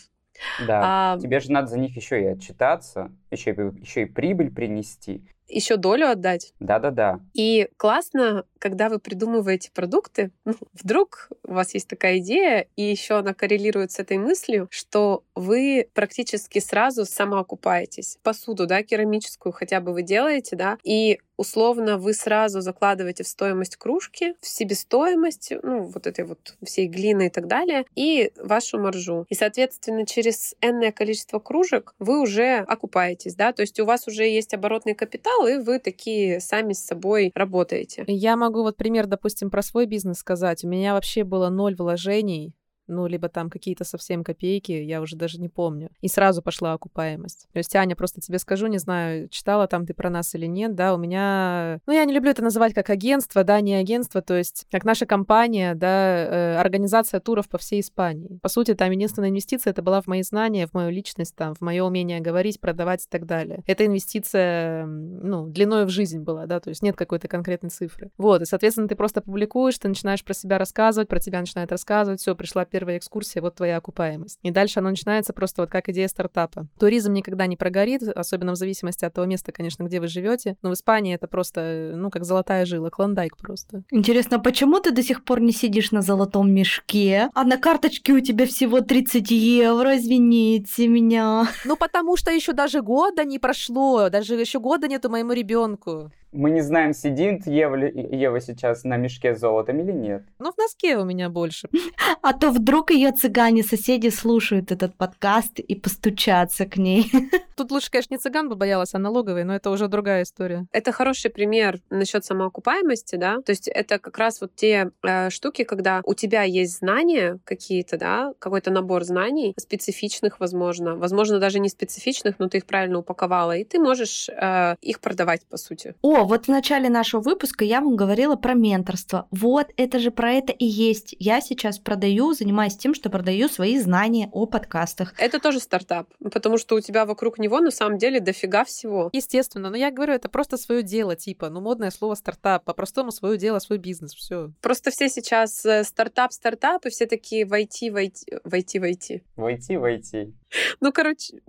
да, 0.67 1.15
а... 1.15 1.19
тебе 1.19 1.41
же 1.41 1.53
надо 1.53 1.69
за 1.69 1.79
них 1.79 1.95
еще 1.97 2.21
и 2.21 2.27
отчитаться, 2.27 3.13
еще 3.31 3.51
и, 3.51 3.81
еще 3.81 4.03
и 4.03 4.07
прибыль 4.07 4.51
принести 4.51 5.23
еще 5.53 5.77
долю 5.77 6.09
отдать. 6.09 6.53
Да-да-да. 6.61 7.21
И 7.35 7.69
классно, 7.77 8.45
когда 8.59 8.89
вы 8.89 8.99
придумываете 8.99 9.71
продукты, 9.73 10.31
ну, 10.45 10.55
вдруг 10.73 11.29
у 11.45 11.53
вас 11.53 11.75
есть 11.75 11.89
такая 11.89 12.19
идея, 12.19 12.67
и 12.77 12.83
еще 12.83 13.19
она 13.19 13.35
коррелирует 13.35 13.93
с 13.93 13.99
этой 13.99 14.19
мыслью, 14.19 14.69
что 14.71 15.25
вы 15.35 15.89
практически 15.95 16.59
сразу 16.59 17.05
самоокупаетесь. 17.05 18.19
Посуду, 18.23 18.67
да, 18.67 18.83
керамическую 18.83 19.53
хотя 19.53 19.81
бы 19.81 19.93
вы 19.93 20.03
делаете, 20.03 20.57
да, 20.57 20.79
и 20.83 21.19
условно 21.37 21.99
вы 21.99 22.15
сразу 22.15 22.61
закладываете 22.61 23.25
в 23.25 23.29
стоимость 23.29 23.77
кружки, 23.77 24.35
в 24.41 24.47
себестоимость, 24.47 25.53
ну, 25.63 25.83
вот 25.83 26.07
этой 26.07 26.25
вот 26.25 26.55
всей 26.63 26.87
глины 26.87 27.27
и 27.27 27.31
так 27.31 27.49
далее, 27.49 27.85
и 27.97 28.33
вашу 28.37 28.79
маржу. 28.79 29.27
И, 29.29 29.35
соответственно, 29.35 30.07
через 30.07 30.55
энное 30.61 30.93
количество 30.93 31.41
кружек 31.41 31.95
вы 31.99 32.21
уже 32.21 32.59
окупаетесь, 32.59 33.35
да, 33.35 33.53
то 33.53 33.63
есть 33.63 33.81
у 33.81 33.85
вас 33.85 34.07
уже 34.07 34.25
есть 34.25 34.55
оборотный 34.55 34.95
капитал, 34.95 35.42
и 35.47 35.59
вы 35.59 35.79
такие 35.79 36.41
сами 36.41 36.73
с 36.73 36.85
собой 36.85 37.33
работаете. 37.35 38.05
Я 38.07 38.37
могу 38.37 38.63
вот 38.63 38.77
пример, 38.77 39.07
допустим, 39.07 39.51
про 39.51 39.63
свой 39.63 39.87
бизнес 39.87 40.19
сказать. 40.19 40.65
У 40.65 40.69
меня 40.69 40.95
вообще 40.95 41.25
было 41.25 41.49
ноль 41.49 41.75
вложений 41.75 42.55
ну, 42.87 43.07
либо 43.07 43.29
там 43.29 43.51
какие-то 43.51 43.85
совсем 43.85 44.25
копейки, 44.25 44.73
я 44.73 45.01
уже 45.01 45.17
даже 45.17 45.41
не 45.41 45.49
помню. 45.49 45.91
И 46.01 46.09
сразу 46.09 46.43
пошла 46.43 46.73
окупаемость. 46.73 47.49
То 47.53 47.59
есть, 47.59 47.75
Аня, 47.77 47.97
просто 47.97 48.21
тебе 48.21 48.39
скажу, 48.39 48.67
не 48.67 48.79
знаю, 48.79 49.29
читала 49.29 49.67
там 49.67 49.87
ты 49.87 49.95
про 49.95 50.11
нас 50.11 50.35
или 50.35 50.47
нет, 50.47 50.75
да, 50.75 50.95
у 50.95 50.99
меня... 50.99 51.81
Ну, 51.87 51.93
я 51.93 52.05
не 52.05 52.13
люблю 52.13 52.31
это 52.31 52.43
называть 52.43 52.75
как 52.75 52.91
агентство, 52.91 53.45
да, 53.45 53.61
не 53.61 53.75
агентство, 53.75 54.23
то 54.23 54.37
есть, 54.37 54.67
как 54.71 54.85
наша 54.85 55.07
компания, 55.07 55.75
да, 55.75 56.17
э, 56.17 56.57
организация 56.57 57.21
туров 57.21 57.49
по 57.49 57.59
всей 57.59 57.81
Испании. 57.81 58.39
По 58.43 58.49
сути, 58.49 58.75
там 58.75 58.91
единственная 58.91 59.31
инвестиция 59.31 59.71
это 59.71 59.83
была 59.83 60.01
в 60.01 60.07
мои 60.07 60.23
знания, 60.23 60.67
в 60.67 60.75
мою 60.75 60.91
личность, 60.91 61.35
там, 61.37 61.55
в 61.55 61.61
мое 61.61 61.85
умение 61.85 62.21
говорить, 62.21 62.61
продавать 62.61 63.05
и 63.05 63.09
так 63.09 63.27
далее. 63.27 63.63
Эта 63.67 63.87
инвестиция, 63.87 64.87
ну, 64.87 65.47
длиной 65.47 65.85
в 65.85 65.89
жизнь 65.89 66.21
была, 66.21 66.47
да, 66.47 66.61
то 66.61 66.71
есть 66.71 66.83
нет 66.83 66.97
какой-то 66.97 67.29
конкретной 67.29 67.71
цифры. 67.71 68.11
Вот, 68.19 68.43
и, 68.43 68.45
соответственно, 68.45 68.89
ты 68.89 68.97
просто 68.97 69.21
публикуешь, 69.21 69.79
ты 69.79 69.89
начинаешь 69.89 70.25
про 70.25 70.35
себя 70.35 70.59
рассказывать, 70.59 71.09
про 71.09 71.21
тебя 71.21 71.41
начинает 71.41 71.71
рассказывать, 71.71 72.21
все, 72.21 72.35
пришла 72.35 72.65
первая 72.73 72.97
экскурсия, 72.97 73.43
вот 73.43 73.55
твоя 73.55 73.77
окупаемость. 73.77 74.39
И 74.43 74.51
дальше 74.51 74.81
оно 74.81 74.91
начинается 74.91 75.33
просто 75.33 75.63
вот 75.63 75.71
как 75.71 75.89
идея 75.91 76.09
стартапа. 76.09 76.67
Туризм 76.81 77.13
никогда 77.13 77.47
не 77.47 77.57
прогорит, 77.57 78.03
особенно 78.03 78.53
в 78.53 78.57
зависимости 78.57 79.05
от 79.05 79.13
того 79.13 79.27
места, 79.27 79.53
конечно, 79.53 79.85
где 79.85 80.01
вы 80.01 80.09
живете. 80.09 80.57
Но 80.63 80.71
в 80.71 80.73
Испании 80.73 81.15
это 81.15 81.29
просто, 81.29 81.93
ну, 81.95 82.11
как 82.11 82.25
золотая 82.25 82.65
жила, 82.65 82.89
клондайк 82.91 83.37
просто. 83.37 83.85
Интересно, 83.91 84.41
почему 84.41 84.81
ты 84.81 84.91
до 84.91 85.03
сих 85.03 85.25
пор 85.25 85.41
не 85.41 85.53
сидишь 85.53 85.93
на 85.93 86.01
золотом 86.01 86.51
мешке, 86.51 87.29
а 87.35 87.45
на 87.45 87.59
карточке 87.59 88.13
у 88.15 88.21
тебя 88.21 88.47
всего 88.47 88.81
30 88.81 89.31
евро, 89.31 89.97
извините 89.99 90.89
меня? 90.89 91.47
Ну, 91.67 91.77
потому 91.77 92.17
что 92.17 92.31
еще 92.31 92.53
даже 92.53 92.81
года 92.81 93.25
не 93.25 93.39
прошло, 93.39 94.09
даже 94.09 94.35
еще 94.35 94.59
года 94.59 94.89
нету 94.89 95.11
моему 95.11 95.33
ребенку. 95.33 96.11
Мы 96.33 96.51
не 96.51 96.63
знаем, 96.63 96.95
сидит 96.95 97.47
Ева, 97.47 97.77
Ева 97.77 98.41
сейчас 98.41 98.85
на 98.85 98.97
мешке 98.97 99.35
с 99.35 99.41
золотом 99.41 99.81
или 99.81 99.93
нет. 99.93 100.25
Ну, 100.39 100.51
в 100.51 100.59
носке 100.59 100.97
у 100.97 101.05
меня 101.05 101.29
больше. 101.29 101.69
А 102.23 102.35
то 102.35 102.51
вдруг 102.51 102.93
ее 102.93 103.11
цыгане-соседи 103.11 104.09
слушают 104.09 104.71
этот 104.71 104.95
подкаст 104.97 105.59
и 105.59 105.75
постучатся 105.75 106.67
к 106.67 106.77
ней. 106.77 107.11
Тут 107.57 107.73
лучше, 107.73 107.91
конечно, 107.91 108.15
не 108.15 108.19
цыган 108.19 108.49
бы 108.49 108.55
боялась, 108.55 108.95
а 108.95 108.99
налоговой, 108.99 109.43
но 109.43 109.55
это 109.55 109.71
уже 109.71 109.89
другая 109.89 110.23
история. 110.23 110.67
Это 110.73 110.93
хороший 110.93 111.31
пример 111.33 111.81
насчет 111.91 112.25
самоокупаемости, 112.25 113.17
да. 113.17 113.43
То 113.43 113.51
есть 113.51 113.67
это 113.67 113.99
как 113.99 114.19
раз 114.19 114.41
вот 114.41 114.55
те 114.55 114.93
э, 115.03 115.31
штуки, 115.31 115.65
когда 115.65 116.01
у 116.05 116.15
тебя 116.15 116.43
есть 116.45 116.79
знания 116.79 117.39
какие-то, 117.45 117.99
да, 117.99 118.35
какой-то 118.39 118.71
набор 118.71 119.03
знаний, 119.05 119.55
специфичных, 119.59 120.39
возможно, 120.39 120.95
возможно, 120.95 121.41
даже 121.41 121.59
не 121.59 121.69
специфичных, 121.69 122.39
но 122.39 122.49
ты 122.49 122.59
их 122.59 122.67
правильно 122.67 122.99
упаковала, 122.99 123.57
и 123.57 123.65
ты 123.65 123.79
можешь 123.81 124.29
э, 124.29 124.77
их 124.81 125.01
продавать, 125.01 125.45
по 125.47 125.57
сути. 125.57 125.95
О, 126.03 126.22
Вот 126.25 126.47
в 126.47 126.49
начале 126.49 126.89
нашего 126.89 127.21
выпуска 127.21 127.65
я 127.65 127.81
вам 127.81 127.97
говорила 127.97 128.37
про 128.37 128.55
менторство. 128.55 129.27
Вот 129.33 129.69
это 129.77 129.99
же 129.99 130.13
про 130.13 130.33
это 130.33 130.53
и 130.53 130.65
есть. 130.65 131.17
Я 131.19 131.41
сейчас 131.41 131.81
продаю, 131.81 132.33
занимаюсь 132.33 132.77
тем, 132.77 132.95
что 132.95 133.11
продаю 133.11 133.49
свои 133.49 133.79
знания 133.79 134.29
о 134.33 134.47
подкастах. 134.47 135.15
Это 135.19 135.41
тоже 135.41 135.59
стартап, 135.59 136.09
потому 136.33 136.59
что 136.59 136.77
у 136.77 136.81
тебя 136.81 137.07
вокруг 137.07 137.39
него 137.39 137.61
на 137.61 137.73
самом 137.73 137.99
деле 137.99 138.21
дофига 138.21 138.65
всего. 138.65 139.11
Естественно, 139.13 139.69
но 139.69 139.77
я 139.77 139.91
говорю, 139.91 140.13
это 140.13 140.29
просто 140.29 140.57
свое 140.57 140.85
дело, 140.85 141.17
типа, 141.17 141.51
ну 141.51 141.61
модное 141.61 141.91
слово 141.91 142.15
стартап, 142.15 142.65
по-простому 142.65 143.11
свое 143.11 143.37
дело, 143.37 143.59
свой 143.59 143.79
бизнес, 143.79 144.15
все. 144.15 144.53
Просто 144.61 144.93
все 144.93 145.09
сейчас 145.09 145.65
э, 145.67 145.83
стартап, 145.83 146.33
стартап, 146.33 146.87
и 146.87 146.91
все 146.91 147.07
такие 147.07 147.45
войти, 147.45 147.91
войти, 147.91 148.27
войти, 148.45 148.79
войти. 148.79 149.23
Войти, 149.37 149.77
войти. 149.77 150.33
Ну, 150.81 150.93
короче, 150.93 151.41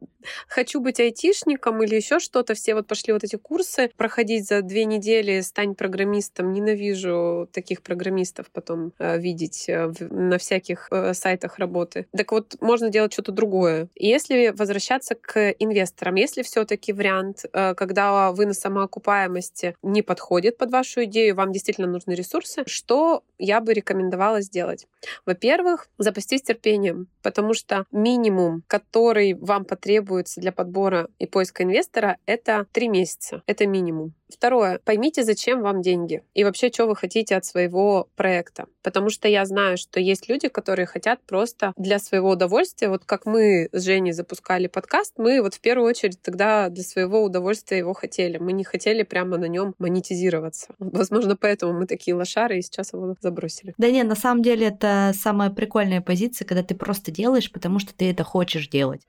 хочу 0.47 0.79
быть 0.79 0.99
айтишником 0.99 1.81
или 1.83 1.95
еще 1.95 2.19
что-то. 2.19 2.53
Все 2.53 2.75
вот 2.75 2.87
пошли 2.87 3.13
вот 3.13 3.23
эти 3.23 3.35
курсы 3.35 3.91
проходить 3.97 4.47
за 4.47 4.61
две 4.61 4.85
недели, 4.85 5.41
стань 5.41 5.75
программистом. 5.75 6.51
Ненавижу 6.53 7.49
таких 7.51 7.81
программистов 7.81 8.47
потом 8.51 8.93
э, 8.99 9.17
видеть 9.19 9.65
э, 9.67 9.87
в, 9.87 10.13
на 10.13 10.37
всяких 10.37 10.87
э, 10.91 11.13
сайтах 11.13 11.59
работы. 11.59 12.07
Так 12.15 12.31
вот, 12.31 12.55
можно 12.61 12.89
делать 12.89 13.13
что-то 13.13 13.31
другое. 13.31 13.87
Если 13.95 14.53
возвращаться 14.55 15.15
к 15.15 15.51
инвесторам, 15.59 16.15
если 16.15 16.41
все-таки 16.43 16.93
вариант, 16.93 17.45
э, 17.51 17.73
когда 17.75 18.31
вы 18.31 18.45
на 18.45 18.53
самоокупаемости 18.53 19.75
не 19.83 20.01
подходит 20.01 20.57
под 20.57 20.71
вашу 20.71 21.03
идею, 21.05 21.35
вам 21.35 21.51
действительно 21.51 21.87
нужны 21.87 22.13
ресурсы, 22.13 22.63
что 22.67 23.23
я 23.39 23.59
бы 23.59 23.73
рекомендовала 23.73 24.41
сделать? 24.41 24.87
Во-первых, 25.25 25.87
запастись 25.97 26.43
терпением, 26.43 27.07
потому 27.21 27.53
что 27.53 27.85
минимум, 27.91 28.63
который 28.67 28.92
вам 29.33 29.65
потребуется 29.65 30.39
для 30.39 30.51
подбора 30.51 31.09
и 31.19 31.25
поиска 31.25 31.63
инвестора, 31.63 32.17
это 32.25 32.67
три 32.71 32.87
месяца. 32.87 33.41
Это 33.47 33.65
минимум. 33.65 34.13
Второе. 34.33 34.79
Поймите, 34.83 35.23
зачем 35.23 35.61
вам 35.61 35.81
деньги 35.81 36.23
и 36.33 36.43
вообще, 36.43 36.69
что 36.69 36.87
вы 36.87 36.95
хотите 36.95 37.35
от 37.35 37.45
своего 37.45 38.07
проекта. 38.15 38.65
Потому 38.81 39.09
что 39.09 39.27
я 39.27 39.45
знаю, 39.45 39.77
что 39.77 39.99
есть 39.99 40.27
люди, 40.29 40.47
которые 40.47 40.85
хотят 40.85 41.19
просто 41.25 41.73
для 41.77 41.99
своего 41.99 42.31
удовольствия. 42.31 42.89
Вот 42.89 43.05
как 43.05 43.25
мы 43.25 43.69
с 43.71 43.83
Женей 43.83 44.11
запускали 44.11 44.67
подкаст, 44.67 45.13
мы 45.17 45.41
вот 45.41 45.53
в 45.53 45.59
первую 45.61 45.89
очередь 45.89 46.21
тогда 46.21 46.69
для 46.69 46.83
своего 46.83 47.23
удовольствия 47.23 47.77
его 47.77 47.93
хотели. 47.93 48.37
Мы 48.37 48.53
не 48.53 48.63
хотели 48.63 49.03
прямо 49.03 49.37
на 49.37 49.45
нем 49.45 49.75
монетизироваться. 49.79 50.73
Возможно, 50.79 51.35
поэтому 51.35 51.73
мы 51.73 51.87
такие 51.87 52.15
лошары 52.15 52.59
и 52.59 52.61
сейчас 52.61 52.93
его 52.93 53.15
забросили. 53.21 53.73
Да 53.77 53.89
не, 53.91 54.03
на 54.03 54.15
самом 54.15 54.41
деле 54.41 54.67
это 54.67 55.11
самая 55.13 55.49
прикольная 55.49 56.01
позиция, 56.01 56.45
когда 56.45 56.63
ты 56.63 56.75
просто 56.75 57.11
делаешь, 57.11 57.51
потому 57.51 57.79
что 57.79 57.93
ты 57.93 58.09
это 58.09 58.23
хочешь 58.23 58.67
делать. 58.67 59.01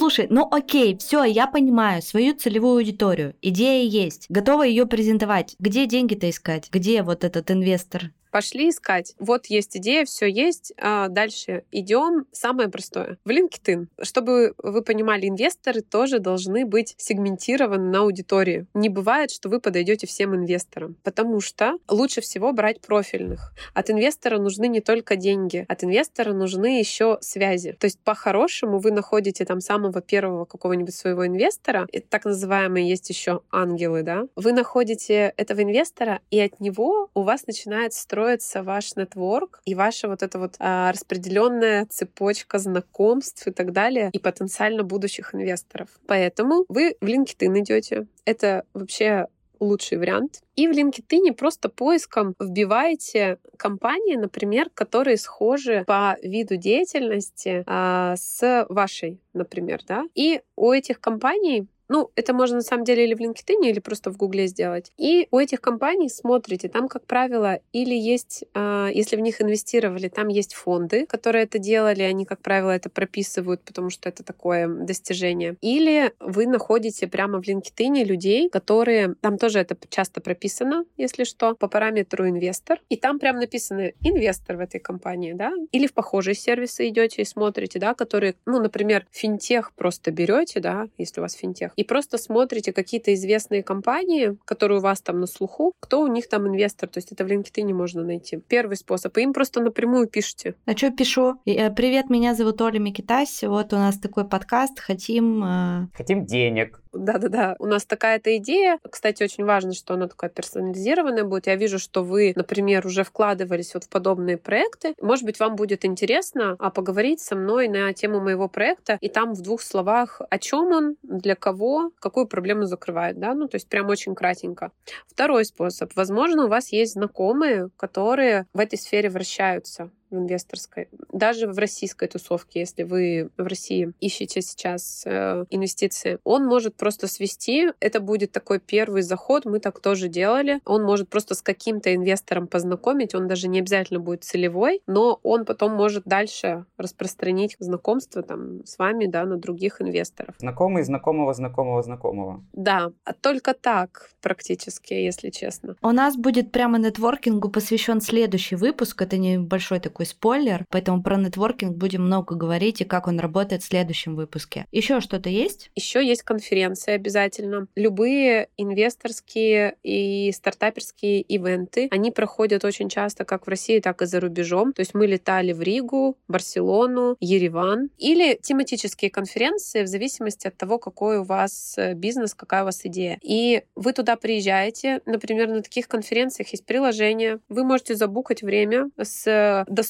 Слушай, 0.00 0.28
ну 0.30 0.48
окей, 0.50 0.96
все, 0.96 1.24
я 1.24 1.46
понимаю 1.46 2.00
свою 2.00 2.34
целевую 2.34 2.78
аудиторию. 2.78 3.34
Идея 3.42 3.86
есть. 3.86 4.24
Готова 4.30 4.62
ее 4.62 4.86
презентовать. 4.86 5.56
Где 5.58 5.84
деньги-то 5.84 6.30
искать? 6.30 6.70
Где 6.72 7.02
вот 7.02 7.22
этот 7.22 7.50
инвестор? 7.50 8.10
Пошли 8.30 8.70
искать. 8.70 9.14
Вот 9.18 9.46
есть 9.46 9.76
идея, 9.76 10.04
все 10.04 10.26
есть. 10.26 10.72
А 10.78 11.08
дальше 11.08 11.64
идем. 11.72 12.26
Самое 12.32 12.68
простое. 12.68 13.18
В 13.24 13.30
LinkedIn. 13.30 13.86
Чтобы 14.02 14.54
вы 14.58 14.82
понимали, 14.82 15.28
инвесторы 15.28 15.80
тоже 15.80 16.18
должны 16.18 16.64
быть 16.64 16.94
сегментированы 16.96 17.90
на 17.90 18.00
аудитории. 18.00 18.66
Не 18.74 18.88
бывает, 18.88 19.30
что 19.30 19.48
вы 19.48 19.60
подойдете 19.60 20.06
всем 20.06 20.34
инвесторам, 20.34 20.96
потому 21.02 21.40
что 21.40 21.74
лучше 21.88 22.20
всего 22.20 22.52
брать 22.52 22.80
профильных. 22.80 23.52
От 23.74 23.90
инвестора 23.90 24.38
нужны 24.38 24.68
не 24.68 24.80
только 24.80 25.16
деньги, 25.16 25.64
от 25.68 25.82
инвестора 25.84 26.32
нужны 26.32 26.78
еще 26.78 27.18
связи. 27.20 27.72
То 27.72 27.86
есть 27.86 27.98
по-хорошему 28.00 28.78
вы 28.78 28.92
находите 28.92 29.44
там 29.44 29.60
самого 29.60 30.00
первого 30.00 30.44
какого-нибудь 30.44 30.94
своего 30.94 31.26
инвестора, 31.26 31.86
так 32.08 32.24
называемые 32.24 32.88
есть 32.88 33.08
еще 33.10 33.40
ангелы, 33.50 34.02
да. 34.02 34.24
Вы 34.36 34.52
находите 34.52 35.32
этого 35.36 35.62
инвестора, 35.62 36.20
и 36.30 36.40
от 36.40 36.60
него 36.60 37.10
у 37.14 37.22
вас 37.22 37.46
начинает 37.46 37.92
строить 37.92 38.19
строится 38.20 38.62
ваш 38.62 38.96
нетворк 38.96 39.62
и 39.64 39.74
ваша 39.74 40.06
вот 40.06 40.22
эта 40.22 40.38
вот 40.38 40.56
а, 40.58 40.92
распределенная 40.92 41.86
цепочка 41.86 42.58
знакомств 42.58 43.46
и 43.46 43.50
так 43.50 43.72
далее, 43.72 44.10
и 44.12 44.18
потенциально 44.18 44.82
будущих 44.82 45.34
инвесторов. 45.34 45.88
Поэтому 46.06 46.66
вы 46.68 46.96
в 47.00 47.06
LinkedIn 47.06 47.60
идете. 47.60 48.06
Это 48.26 48.64
вообще 48.74 49.26
лучший 49.58 49.96
вариант. 49.96 50.42
И 50.54 50.68
в 50.68 50.72
LinkedIn 50.72 51.32
просто 51.32 51.70
поиском 51.70 52.34
вбиваете 52.38 53.38
компании, 53.56 54.16
например, 54.16 54.68
которые 54.74 55.16
схожи 55.16 55.84
по 55.86 56.16
виду 56.22 56.56
деятельности 56.56 57.64
а, 57.66 58.16
с 58.16 58.66
вашей, 58.68 59.18
например, 59.32 59.80
да. 59.88 60.04
И 60.14 60.42
у 60.56 60.72
этих 60.72 61.00
компаний 61.00 61.68
ну, 61.90 62.10
это 62.14 62.32
можно 62.32 62.56
на 62.56 62.62
самом 62.62 62.84
деле 62.84 63.04
или 63.04 63.14
в 63.14 63.20
LinkedIn, 63.20 63.68
или 63.68 63.80
просто 63.80 64.10
в 64.12 64.16
Гугле 64.16 64.46
сделать. 64.46 64.92
И 64.96 65.26
у 65.32 65.38
этих 65.38 65.60
компаний 65.60 66.08
смотрите, 66.08 66.68
там, 66.68 66.86
как 66.88 67.04
правило, 67.04 67.58
или 67.72 67.94
есть, 67.94 68.44
э, 68.54 68.90
если 68.94 69.16
в 69.16 69.20
них 69.20 69.42
инвестировали, 69.42 70.08
там 70.08 70.28
есть 70.28 70.54
фонды, 70.54 71.04
которые 71.06 71.44
это 71.44 71.58
делали, 71.58 72.02
они, 72.02 72.24
как 72.24 72.40
правило, 72.42 72.70
это 72.70 72.90
прописывают, 72.90 73.62
потому 73.62 73.90
что 73.90 74.08
это 74.08 74.22
такое 74.22 74.68
достижение. 74.68 75.56
Или 75.60 76.12
вы 76.20 76.46
находите 76.46 77.08
прямо 77.08 77.42
в 77.42 77.48
LinkedIn 77.48 78.04
людей, 78.04 78.48
которые, 78.48 79.16
там 79.20 79.36
тоже 79.36 79.58
это 79.58 79.76
часто 79.88 80.20
прописано, 80.20 80.84
если 80.96 81.24
что, 81.24 81.56
по 81.56 81.66
параметру 81.66 82.28
инвестор, 82.28 82.80
и 82.88 82.96
там 82.96 83.18
прям 83.18 83.36
написано 83.40 83.90
инвестор 84.00 84.56
в 84.56 84.60
этой 84.60 84.78
компании, 84.78 85.32
да, 85.32 85.52
или 85.72 85.88
в 85.88 85.92
похожие 85.92 86.36
сервисы 86.36 86.88
идете 86.88 87.22
и 87.22 87.24
смотрите, 87.24 87.80
да, 87.80 87.94
которые, 87.94 88.36
ну, 88.46 88.60
например, 88.60 89.08
финтех 89.10 89.72
просто 89.74 90.12
берете, 90.12 90.60
да, 90.60 90.86
если 90.96 91.20
у 91.20 91.24
вас 91.24 91.34
финтех, 91.34 91.72
и 91.80 91.84
просто 91.84 92.18
смотрите 92.18 92.74
какие-то 92.74 93.14
известные 93.14 93.62
компании, 93.62 94.36
которые 94.44 94.78
у 94.78 94.82
вас 94.82 95.00
там 95.00 95.18
на 95.20 95.26
слуху, 95.26 95.72
кто 95.80 96.02
у 96.02 96.06
них 96.08 96.28
там 96.28 96.46
инвестор, 96.46 96.90
то 96.90 96.98
есть 96.98 97.10
это 97.10 97.24
в 97.24 97.28
LinkedIn 97.28 97.72
можно 97.72 98.04
найти. 98.04 98.36
Первый 98.36 98.76
способ. 98.76 99.16
И 99.16 99.22
им 99.22 99.32
просто 99.32 99.62
напрямую 99.62 100.06
пишите. 100.06 100.56
А 100.66 100.76
что 100.76 100.90
пишу? 100.90 101.40
Э, 101.46 101.70
Привет, 101.70 102.10
меня 102.10 102.34
зовут 102.34 102.60
Оля 102.60 102.78
Микитась, 102.78 103.42
вот 103.42 103.72
у 103.72 103.76
нас 103.76 103.98
такой 103.98 104.28
подкаст, 104.28 104.78
хотим... 104.78 105.42
Э, 105.42 105.86
хотим 105.94 106.26
денег. 106.26 106.80
Да-да-да, 106.92 107.54
у 107.58 107.66
нас 107.66 107.84
такая-то 107.84 108.36
идея. 108.38 108.78
Кстати, 108.88 109.22
очень 109.22 109.44
важно, 109.44 109.72
что 109.72 109.94
она 109.94 110.08
такая 110.08 110.30
персонализированная 110.30 111.24
будет. 111.24 111.46
Я 111.46 111.54
вижу, 111.56 111.78
что 111.78 112.02
вы, 112.02 112.32
например, 112.34 112.86
уже 112.86 113.04
вкладывались 113.04 113.74
вот 113.74 113.84
в 113.84 113.88
подобные 113.88 114.36
проекты. 114.36 114.94
Может 115.00 115.24
быть, 115.24 115.38
вам 115.38 115.56
будет 115.56 115.84
интересно 115.84 116.56
а 116.58 116.70
поговорить 116.70 117.20
со 117.20 117.36
мной 117.36 117.68
на 117.68 117.92
тему 117.92 118.20
моего 118.20 118.48
проекта, 118.48 118.98
и 119.00 119.08
там 119.08 119.34
в 119.34 119.40
двух 119.40 119.62
словах, 119.62 120.20
о 120.28 120.38
чем 120.38 120.72
он, 120.72 120.96
для 121.02 121.36
кого, 121.36 121.69
какую 122.00 122.26
проблему 122.26 122.64
закрывает, 122.64 123.18
да, 123.18 123.34
ну, 123.34 123.48
то 123.48 123.56
есть 123.56 123.68
прям 123.68 123.88
очень 123.88 124.14
кратенько. 124.14 124.72
Второй 125.06 125.44
способ. 125.44 125.94
Возможно, 125.96 126.44
у 126.44 126.48
вас 126.48 126.72
есть 126.72 126.94
знакомые, 126.94 127.70
которые 127.76 128.46
в 128.52 128.58
этой 128.58 128.78
сфере 128.78 129.10
вращаются 129.10 129.90
в 130.10 130.16
инвесторской, 130.16 130.88
даже 131.12 131.46
в 131.46 131.58
российской 131.58 132.08
тусовке, 132.08 132.60
если 132.60 132.82
вы 132.82 133.30
в 133.36 133.46
России 133.46 133.92
ищете 134.00 134.42
сейчас 134.42 135.02
э, 135.06 135.44
инвестиции, 135.50 136.18
он 136.24 136.46
может 136.46 136.76
просто 136.76 137.06
свести. 137.06 137.68
Это 137.80 138.00
будет 138.00 138.32
такой 138.32 138.58
первый 138.58 139.02
заход. 139.02 139.44
Мы 139.44 139.60
так 139.60 139.80
тоже 139.80 140.08
делали. 140.08 140.60
Он 140.64 140.82
может 140.82 141.08
просто 141.08 141.34
с 141.34 141.42
каким-то 141.42 141.94
инвестором 141.94 142.46
познакомить. 142.46 143.14
Он 143.14 143.28
даже 143.28 143.48
не 143.48 143.60
обязательно 143.60 144.00
будет 144.00 144.24
целевой, 144.24 144.82
но 144.86 145.20
он 145.22 145.44
потом 145.44 145.72
может 145.72 146.04
дальше 146.04 146.64
распространить 146.76 147.56
знакомство 147.58 148.22
там 148.22 148.64
с 148.64 148.78
вами, 148.78 149.06
да, 149.06 149.24
на 149.24 149.36
других 149.36 149.80
инвесторов. 149.80 150.34
Знакомый 150.38 150.82
знакомого 150.82 151.34
знакомого 151.34 151.82
знакомого. 151.82 152.44
Да, 152.52 152.92
а 153.04 153.12
только 153.12 153.54
так 153.54 154.10
практически, 154.20 154.94
если 154.94 155.30
честно. 155.30 155.76
У 155.82 155.90
нас 155.90 156.16
будет 156.16 156.52
прямо 156.52 156.78
нетворкингу 156.78 157.50
посвящен 157.50 158.00
следующий 158.00 158.56
выпуск. 158.56 159.00
Это 159.02 159.18
небольшой 159.18 159.80
такой 159.80 159.99
такой 160.00 160.06
спойлер, 160.06 160.64
поэтому 160.70 161.02
про 161.02 161.16
нетворкинг 161.16 161.76
будем 161.76 162.04
много 162.04 162.34
говорить 162.34 162.80
и 162.80 162.84
как 162.84 163.06
он 163.06 163.20
работает 163.20 163.62
в 163.62 163.66
следующем 163.66 164.16
выпуске. 164.16 164.66
Еще 164.72 165.00
что-то 165.00 165.28
есть? 165.28 165.70
Еще 165.74 166.06
есть 166.06 166.22
конференции 166.22 166.92
обязательно. 166.92 167.66
Любые 167.76 168.48
инвесторские 168.56 169.76
и 169.82 170.32
стартаперские 170.32 171.20
ивенты, 171.20 171.88
они 171.90 172.10
проходят 172.10 172.64
очень 172.64 172.88
часто 172.88 173.24
как 173.24 173.46
в 173.46 173.50
России, 173.50 173.80
так 173.80 174.00
и 174.02 174.06
за 174.06 174.20
рубежом. 174.20 174.72
То 174.72 174.80
есть 174.80 174.94
мы 174.94 175.06
летали 175.06 175.52
в 175.52 175.60
Ригу, 175.60 176.16
Барселону, 176.28 177.16
Ереван. 177.20 177.90
Или 177.98 178.38
тематические 178.40 179.10
конференции 179.10 179.82
в 179.82 179.86
зависимости 179.86 180.46
от 180.46 180.56
того, 180.56 180.78
какой 180.78 181.18
у 181.18 181.24
вас 181.24 181.74
э, 181.76 181.94
бизнес, 181.94 182.34
какая 182.34 182.62
у 182.62 182.66
вас 182.66 182.80
идея. 182.84 183.18
И 183.22 183.62
вы 183.74 183.92
туда 183.92 184.16
приезжаете, 184.16 185.00
например, 185.04 185.48
на 185.48 185.62
таких 185.62 185.88
конференциях 185.88 186.48
есть 186.48 186.64
приложение, 186.64 187.40
вы 187.48 187.64
можете 187.64 187.94
забукать 187.94 188.42
время 188.42 188.90
с 188.96 189.64
доступными 189.68 189.89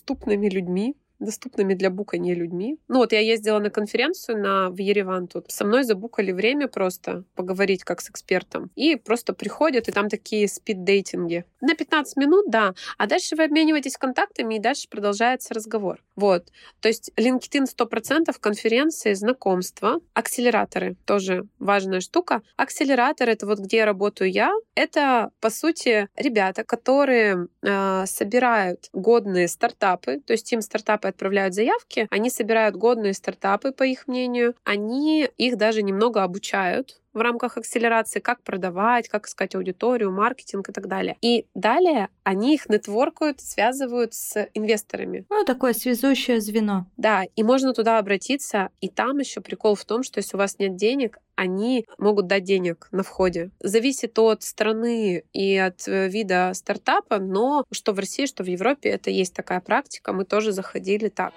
людьми, 0.50 0.96
доступными 1.20 1.74
для 1.74 1.90
букания 1.90 2.34
людьми. 2.34 2.78
Ну 2.88 2.98
вот 2.98 3.12
я 3.12 3.20
ездила 3.20 3.58
на 3.58 3.70
конференцию 3.70 4.38
на, 4.38 4.70
в 4.70 4.78
Ереван 4.78 5.28
тут. 5.28 5.50
Со 5.50 5.64
мной 5.64 5.84
забукали 5.84 6.32
время 6.32 6.66
просто 6.66 7.24
поговорить 7.34 7.84
как 7.84 8.00
с 8.00 8.10
экспертом. 8.10 8.70
И 8.74 8.96
просто 8.96 9.32
приходят, 9.32 9.88
и 9.88 9.92
там 9.92 10.08
такие 10.08 10.48
спид-дейтинги. 10.48 11.44
На 11.60 11.74
15 11.74 12.16
минут, 12.16 12.46
да. 12.48 12.74
А 12.98 13.06
дальше 13.06 13.36
вы 13.36 13.44
обмениваетесь 13.44 13.96
контактами, 13.96 14.56
и 14.56 14.58
дальше 14.58 14.88
продолжается 14.88 15.54
разговор. 15.54 16.02
Вот. 16.16 16.46
То 16.80 16.88
есть 16.88 17.12
LinkedIn 17.16 17.66
100%, 17.66 18.34
конференции, 18.40 19.12
знакомства, 19.12 20.00
акселераторы. 20.14 20.96
Тоже 21.04 21.44
важная 21.58 22.00
штука. 22.00 22.42
Акселератор— 22.56 23.28
это 23.30 23.46
вот 23.46 23.58
где 23.58 23.84
работаю 23.84 24.30
я. 24.30 24.52
Это, 24.74 25.30
по 25.40 25.50
сути, 25.50 26.08
ребята, 26.16 26.64
которые 26.64 27.48
э, 27.62 28.04
собирают 28.06 28.88
годные 28.92 29.48
стартапы, 29.48 30.20
то 30.20 30.32
есть 30.32 30.50
им 30.52 30.62
стартапы 30.62 31.09
отправляют 31.10 31.54
заявки, 31.54 32.06
они 32.10 32.30
собирают 32.30 32.76
годные 32.76 33.14
стартапы, 33.14 33.72
по 33.72 33.82
их 33.82 34.08
мнению, 34.08 34.54
они 34.64 35.28
их 35.36 35.56
даже 35.56 35.82
немного 35.82 36.22
обучают, 36.22 37.00
в 37.12 37.18
рамках 37.18 37.56
акселерации, 37.56 38.20
как 38.20 38.42
продавать, 38.42 39.08
как 39.08 39.26
искать 39.26 39.54
аудиторию, 39.54 40.12
маркетинг 40.12 40.68
и 40.68 40.72
так 40.72 40.86
далее. 40.86 41.16
И 41.20 41.46
далее 41.54 42.08
они 42.22 42.54
их 42.54 42.68
нетворкают, 42.68 43.40
связывают 43.40 44.14
с 44.14 44.48
инвесторами. 44.54 45.26
Ну, 45.28 45.44
такое 45.44 45.72
связующее 45.72 46.40
звено. 46.40 46.86
Да, 46.96 47.24
и 47.34 47.42
можно 47.42 47.72
туда 47.74 47.98
обратиться. 47.98 48.70
И 48.80 48.88
там 48.88 49.18
еще 49.18 49.40
прикол 49.40 49.74
в 49.74 49.84
том, 49.84 50.02
что 50.02 50.18
если 50.18 50.36
у 50.36 50.38
вас 50.38 50.58
нет 50.58 50.76
денег, 50.76 51.18
они 51.40 51.86
могут 51.96 52.26
дать 52.26 52.44
денег 52.44 52.88
на 52.92 53.02
входе. 53.02 53.50
Зависит 53.60 54.18
от 54.18 54.42
страны 54.42 55.24
и 55.32 55.56
от 55.56 55.88
э, 55.88 56.06
вида 56.06 56.52
стартапа, 56.52 57.18
но 57.18 57.64
что 57.72 57.94
в 57.94 57.98
России, 57.98 58.26
что 58.26 58.44
в 58.44 58.46
Европе, 58.46 58.90
это 58.90 59.08
есть 59.08 59.34
такая 59.34 59.60
практика. 59.60 60.12
Мы 60.12 60.26
тоже 60.26 60.52
заходили 60.52 61.08
так. 61.08 61.32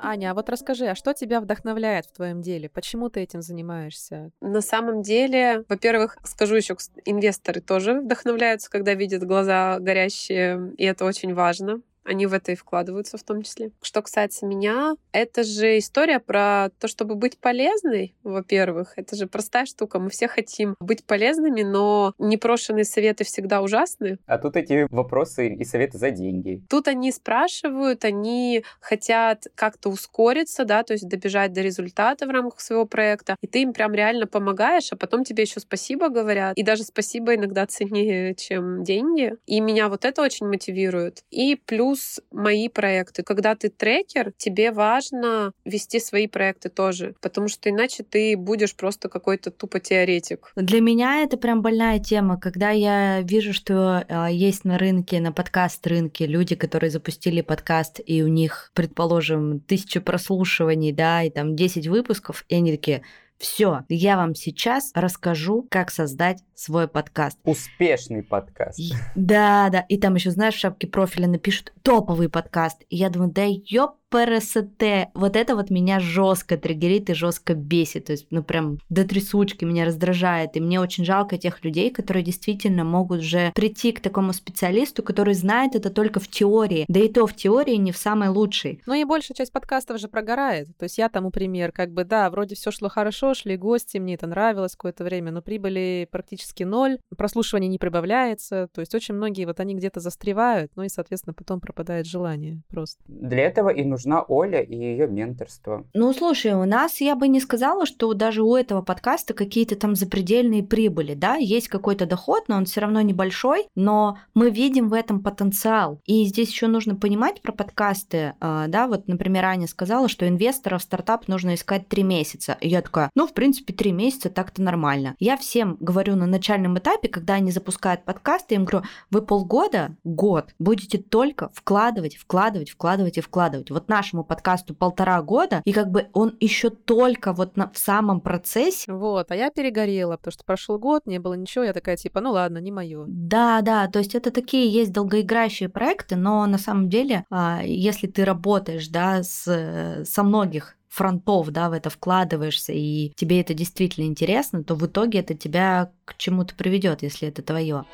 Аня, 0.00 0.32
а 0.32 0.34
вот 0.34 0.48
расскажи, 0.48 0.86
а 0.86 0.96
что 0.96 1.14
тебя 1.14 1.40
вдохновляет 1.40 2.06
в 2.06 2.12
твоем 2.12 2.42
деле? 2.42 2.68
Почему 2.68 3.10
ты 3.10 3.20
этим 3.20 3.40
занимаешься? 3.40 4.32
На 4.40 4.60
самом 4.60 5.02
деле, 5.02 5.64
во-первых, 5.68 6.18
скажу 6.24 6.56
еще, 6.56 6.76
инвесторы 7.04 7.60
тоже 7.60 8.00
вдохновляются, 8.00 8.68
когда 8.70 8.94
видят 8.94 9.22
глаза 9.22 9.78
горящие, 9.78 10.74
и 10.76 10.84
это 10.84 11.04
очень 11.04 11.32
важно. 11.32 11.80
Они 12.04 12.26
в 12.26 12.32
это 12.32 12.52
и 12.52 12.54
вкладываются 12.54 13.16
в 13.16 13.22
том 13.22 13.42
числе. 13.42 13.70
Что 13.82 14.02
касается 14.02 14.46
меня, 14.46 14.94
это 15.12 15.42
же 15.42 15.78
история 15.78 16.20
про 16.20 16.68
то, 16.78 16.88
чтобы 16.88 17.14
быть 17.14 17.38
полезной, 17.38 18.14
во-первых. 18.22 18.94
Это 18.96 19.16
же 19.16 19.26
простая 19.26 19.66
штука. 19.66 19.98
Мы 19.98 20.10
все 20.10 20.28
хотим 20.28 20.76
быть 20.80 21.04
полезными, 21.04 21.62
но 21.62 22.14
непрошенные 22.18 22.84
советы 22.84 23.24
всегда 23.24 23.62
ужасны. 23.62 24.18
А 24.26 24.38
тут 24.38 24.56
эти 24.56 24.86
вопросы 24.90 25.54
и 25.54 25.64
советы 25.64 25.98
за 25.98 26.10
деньги. 26.10 26.62
Тут 26.68 26.88
они 26.88 27.10
спрашивают, 27.12 28.04
они 28.04 28.64
хотят 28.80 29.46
как-то 29.54 29.88
ускориться, 29.88 30.64
да, 30.64 30.82
то 30.82 30.92
есть 30.92 31.08
добежать 31.08 31.52
до 31.52 31.62
результата 31.62 32.26
в 32.26 32.30
рамках 32.30 32.60
своего 32.60 32.86
проекта, 32.86 33.36
и 33.40 33.46
ты 33.46 33.62
им 33.62 33.72
прям 33.72 33.94
реально 33.94 34.26
помогаешь, 34.26 34.92
а 34.92 34.96
потом 34.96 35.24
тебе 35.24 35.44
еще 35.44 35.60
спасибо 35.60 36.08
говорят, 36.08 36.56
и 36.56 36.62
даже 36.62 36.84
спасибо 36.84 37.34
иногда 37.34 37.66
ценнее, 37.66 38.34
чем 38.34 38.84
деньги. 38.84 39.34
И 39.46 39.60
меня 39.60 39.88
вот 39.88 40.04
это 40.04 40.22
очень 40.22 40.46
мотивирует. 40.46 41.24
И 41.30 41.56
плюс 41.56 41.93
плюс 41.94 42.20
мои 42.32 42.68
проекты. 42.68 43.22
Когда 43.22 43.54
ты 43.54 43.68
трекер, 43.68 44.32
тебе 44.36 44.72
важно 44.72 45.52
вести 45.64 46.00
свои 46.00 46.26
проекты 46.26 46.68
тоже, 46.68 47.14
потому 47.20 47.48
что 47.48 47.70
иначе 47.70 48.02
ты 48.02 48.36
будешь 48.36 48.74
просто 48.74 49.08
какой-то 49.08 49.50
тупо 49.50 49.80
теоретик. 49.80 50.52
Для 50.56 50.80
меня 50.80 51.22
это 51.22 51.36
прям 51.36 51.62
больная 51.62 51.98
тема, 51.98 52.38
когда 52.38 52.70
я 52.70 53.20
вижу, 53.22 53.52
что 53.52 54.04
э, 54.08 54.26
есть 54.32 54.64
на 54.64 54.78
рынке, 54.78 55.20
на 55.20 55.32
подкаст-рынке 55.32 56.26
люди, 56.26 56.56
которые 56.56 56.90
запустили 56.90 57.42
подкаст, 57.42 58.00
и 58.04 58.22
у 58.22 58.28
них, 58.28 58.72
предположим, 58.74 59.60
тысяча 59.60 60.00
прослушиваний, 60.00 60.92
да, 60.92 61.22
и 61.22 61.30
там 61.30 61.54
10 61.54 61.86
выпусков, 61.86 62.44
и 62.48 62.56
они 62.56 62.72
такие, 62.72 63.02
все, 63.38 63.84
я 63.88 64.16
вам 64.16 64.34
сейчас 64.34 64.90
расскажу, 64.94 65.66
как 65.70 65.90
создать 65.90 66.42
свой 66.54 66.88
подкаст. 66.88 67.38
Успешный 67.44 68.22
подкаст. 68.22 68.80
Да, 69.14 69.68
да. 69.70 69.80
И 69.88 69.98
там 69.98 70.14
еще, 70.14 70.30
знаешь, 70.30 70.54
в 70.54 70.58
шапке 70.58 70.86
профиля 70.86 71.28
напишут 71.28 71.72
топовый 71.82 72.28
подкаст. 72.28 72.82
И 72.88 72.96
я 72.96 73.10
думаю, 73.10 73.32
да 73.32 73.44
ёп 73.44 73.96
ПРСТ. 74.14 75.10
Вот 75.14 75.34
это 75.34 75.56
вот 75.56 75.70
меня 75.70 75.98
жестко 75.98 76.56
триггерит 76.56 77.10
и 77.10 77.14
жестко 77.14 77.54
бесит. 77.54 78.04
То 78.04 78.12
есть, 78.12 78.28
ну 78.30 78.44
прям 78.44 78.78
до 78.88 79.04
трясучки 79.04 79.64
меня 79.64 79.84
раздражает. 79.84 80.56
И 80.56 80.60
мне 80.60 80.80
очень 80.80 81.04
жалко 81.04 81.36
тех 81.36 81.64
людей, 81.64 81.90
которые 81.90 82.22
действительно 82.22 82.84
могут 82.84 83.22
же 83.22 83.50
прийти 83.56 83.90
к 83.90 83.98
такому 83.98 84.32
специалисту, 84.32 85.02
который 85.02 85.34
знает 85.34 85.74
это 85.74 85.90
только 85.90 86.20
в 86.20 86.28
теории. 86.28 86.84
Да 86.86 87.00
и 87.00 87.08
то 87.08 87.26
в 87.26 87.34
теории 87.34 87.74
не 87.74 87.90
в 87.90 87.96
самой 87.96 88.28
лучшей. 88.28 88.80
Ну 88.86 88.94
и 88.94 89.02
большая 89.02 89.34
часть 89.34 89.50
подкастов 89.50 89.98
же 89.98 90.06
прогорает. 90.06 90.68
То 90.78 90.84
есть 90.84 90.96
я 90.96 91.08
тому 91.08 91.32
пример, 91.32 91.72
как 91.72 91.90
бы, 91.90 92.04
да, 92.04 92.30
вроде 92.30 92.54
все 92.54 92.70
шло 92.70 92.88
хорошо, 92.88 93.34
шли 93.34 93.56
гости, 93.56 93.98
мне 93.98 94.14
это 94.14 94.28
нравилось 94.28 94.76
какое-то 94.76 95.02
время, 95.02 95.32
но 95.32 95.42
прибыли 95.42 96.06
практически 96.08 96.62
ноль, 96.62 96.98
прослушивание 97.16 97.68
не 97.68 97.78
прибавляется. 97.78 98.68
То 98.72 98.80
есть 98.80 98.94
очень 98.94 99.14
многие 99.14 99.44
вот 99.44 99.58
они 99.58 99.74
где-то 99.74 99.98
застревают, 99.98 100.70
ну 100.76 100.84
и, 100.84 100.88
соответственно, 100.88 101.34
потом 101.34 101.58
пропадает 101.58 102.06
желание 102.06 102.62
просто. 102.68 103.02
Для 103.08 103.42
этого 103.42 103.70
и 103.70 103.82
нужно 103.82 104.03
нужна 104.04 104.22
Оля 104.22 104.60
и 104.60 104.76
ее 104.76 105.06
менторство. 105.06 105.86
Ну, 105.94 106.12
слушай, 106.12 106.52
у 106.52 106.64
нас 106.64 107.00
я 107.00 107.16
бы 107.16 107.28
не 107.28 107.40
сказала, 107.40 107.86
что 107.86 108.12
даже 108.14 108.42
у 108.42 108.54
этого 108.54 108.82
подкаста 108.82 109.34
какие-то 109.34 109.76
там 109.76 109.94
запредельные 109.94 110.62
прибыли, 110.62 111.14
да, 111.14 111.36
есть 111.36 111.68
какой-то 111.68 112.06
доход, 112.06 112.44
но 112.48 112.56
он 112.56 112.64
все 112.66 112.80
равно 112.80 113.00
небольшой, 113.00 113.66
но 113.74 114.18
мы 114.34 114.50
видим 114.50 114.88
в 114.88 114.92
этом 114.92 115.22
потенциал. 115.22 116.00
И 116.04 116.24
здесь 116.24 116.50
еще 116.50 116.66
нужно 116.66 116.96
понимать 116.96 117.40
про 117.42 117.52
подкасты, 117.52 118.34
а, 118.40 118.68
да, 118.68 118.86
вот, 118.86 119.08
например, 119.08 119.44
Аня 119.44 119.66
сказала, 119.66 120.08
что 120.08 120.28
инвесторов 120.28 120.82
в 120.82 120.84
стартап 120.84 121.28
нужно 121.28 121.54
искать 121.54 121.88
три 121.88 122.02
месяца. 122.02 122.56
И 122.60 122.68
я 122.68 122.82
такая, 122.82 123.10
ну, 123.14 123.26
в 123.26 123.32
принципе, 123.32 123.72
три 123.72 123.92
месяца 123.92 124.30
так-то 124.30 124.62
нормально. 124.62 125.14
Я 125.18 125.36
всем 125.36 125.76
говорю 125.80 126.16
на 126.16 126.26
начальном 126.26 126.78
этапе, 126.78 127.08
когда 127.08 127.34
они 127.34 127.50
запускают 127.50 128.04
подкасты, 128.04 128.54
я 128.54 128.60
им 128.60 128.66
говорю, 128.66 128.86
вы 129.10 129.22
полгода, 129.22 129.96
год 130.04 130.54
будете 130.58 130.98
только 130.98 131.50
вкладывать, 131.54 132.16
вкладывать, 132.16 132.70
вкладывать 132.70 133.18
и 133.18 133.20
вкладывать. 133.20 133.70
Вот 133.70 133.83
нашему 133.88 134.24
подкасту 134.24 134.74
полтора 134.74 135.20
года, 135.22 135.62
и 135.64 135.72
как 135.72 135.90
бы 135.90 136.08
он 136.12 136.36
еще 136.40 136.70
только 136.70 137.32
вот 137.32 137.56
на, 137.56 137.70
в 137.70 137.78
самом 137.78 138.20
процессе. 138.20 138.92
Вот, 138.92 139.30
а 139.30 139.36
я 139.36 139.50
перегорела, 139.50 140.16
потому 140.16 140.32
что 140.32 140.44
прошел 140.44 140.78
год, 140.78 141.06
не 141.06 141.18
было 141.18 141.34
ничего, 141.34 141.64
я 141.64 141.72
такая 141.72 141.96
типа, 141.96 142.20
ну 142.20 142.32
ладно, 142.32 142.58
не 142.58 142.72
мое. 142.72 143.04
Да, 143.06 143.60
да, 143.62 143.88
то 143.88 143.98
есть 143.98 144.14
это 144.14 144.30
такие 144.30 144.68
есть 144.68 144.92
долгоиграющие 144.92 145.68
проекты, 145.68 146.16
но 146.16 146.46
на 146.46 146.58
самом 146.58 146.88
деле, 146.88 147.24
а, 147.30 147.62
если 147.64 148.06
ты 148.06 148.24
работаешь, 148.24 148.88
да, 148.88 149.22
с, 149.22 150.04
со 150.04 150.22
многих 150.22 150.76
фронтов, 150.94 151.50
да, 151.50 151.68
в 151.68 151.72
это 151.72 151.90
вкладываешься, 151.90 152.72
и 152.72 153.12
тебе 153.16 153.40
это 153.40 153.52
действительно 153.52 154.06
интересно, 154.06 154.62
то 154.62 154.74
в 154.74 154.86
итоге 154.86 155.18
это 155.20 155.34
тебя 155.34 155.90
к 156.04 156.16
чему-то 156.16 156.54
приведет, 156.54 157.02
если 157.02 157.28
это 157.28 157.42
твое. 157.42 157.84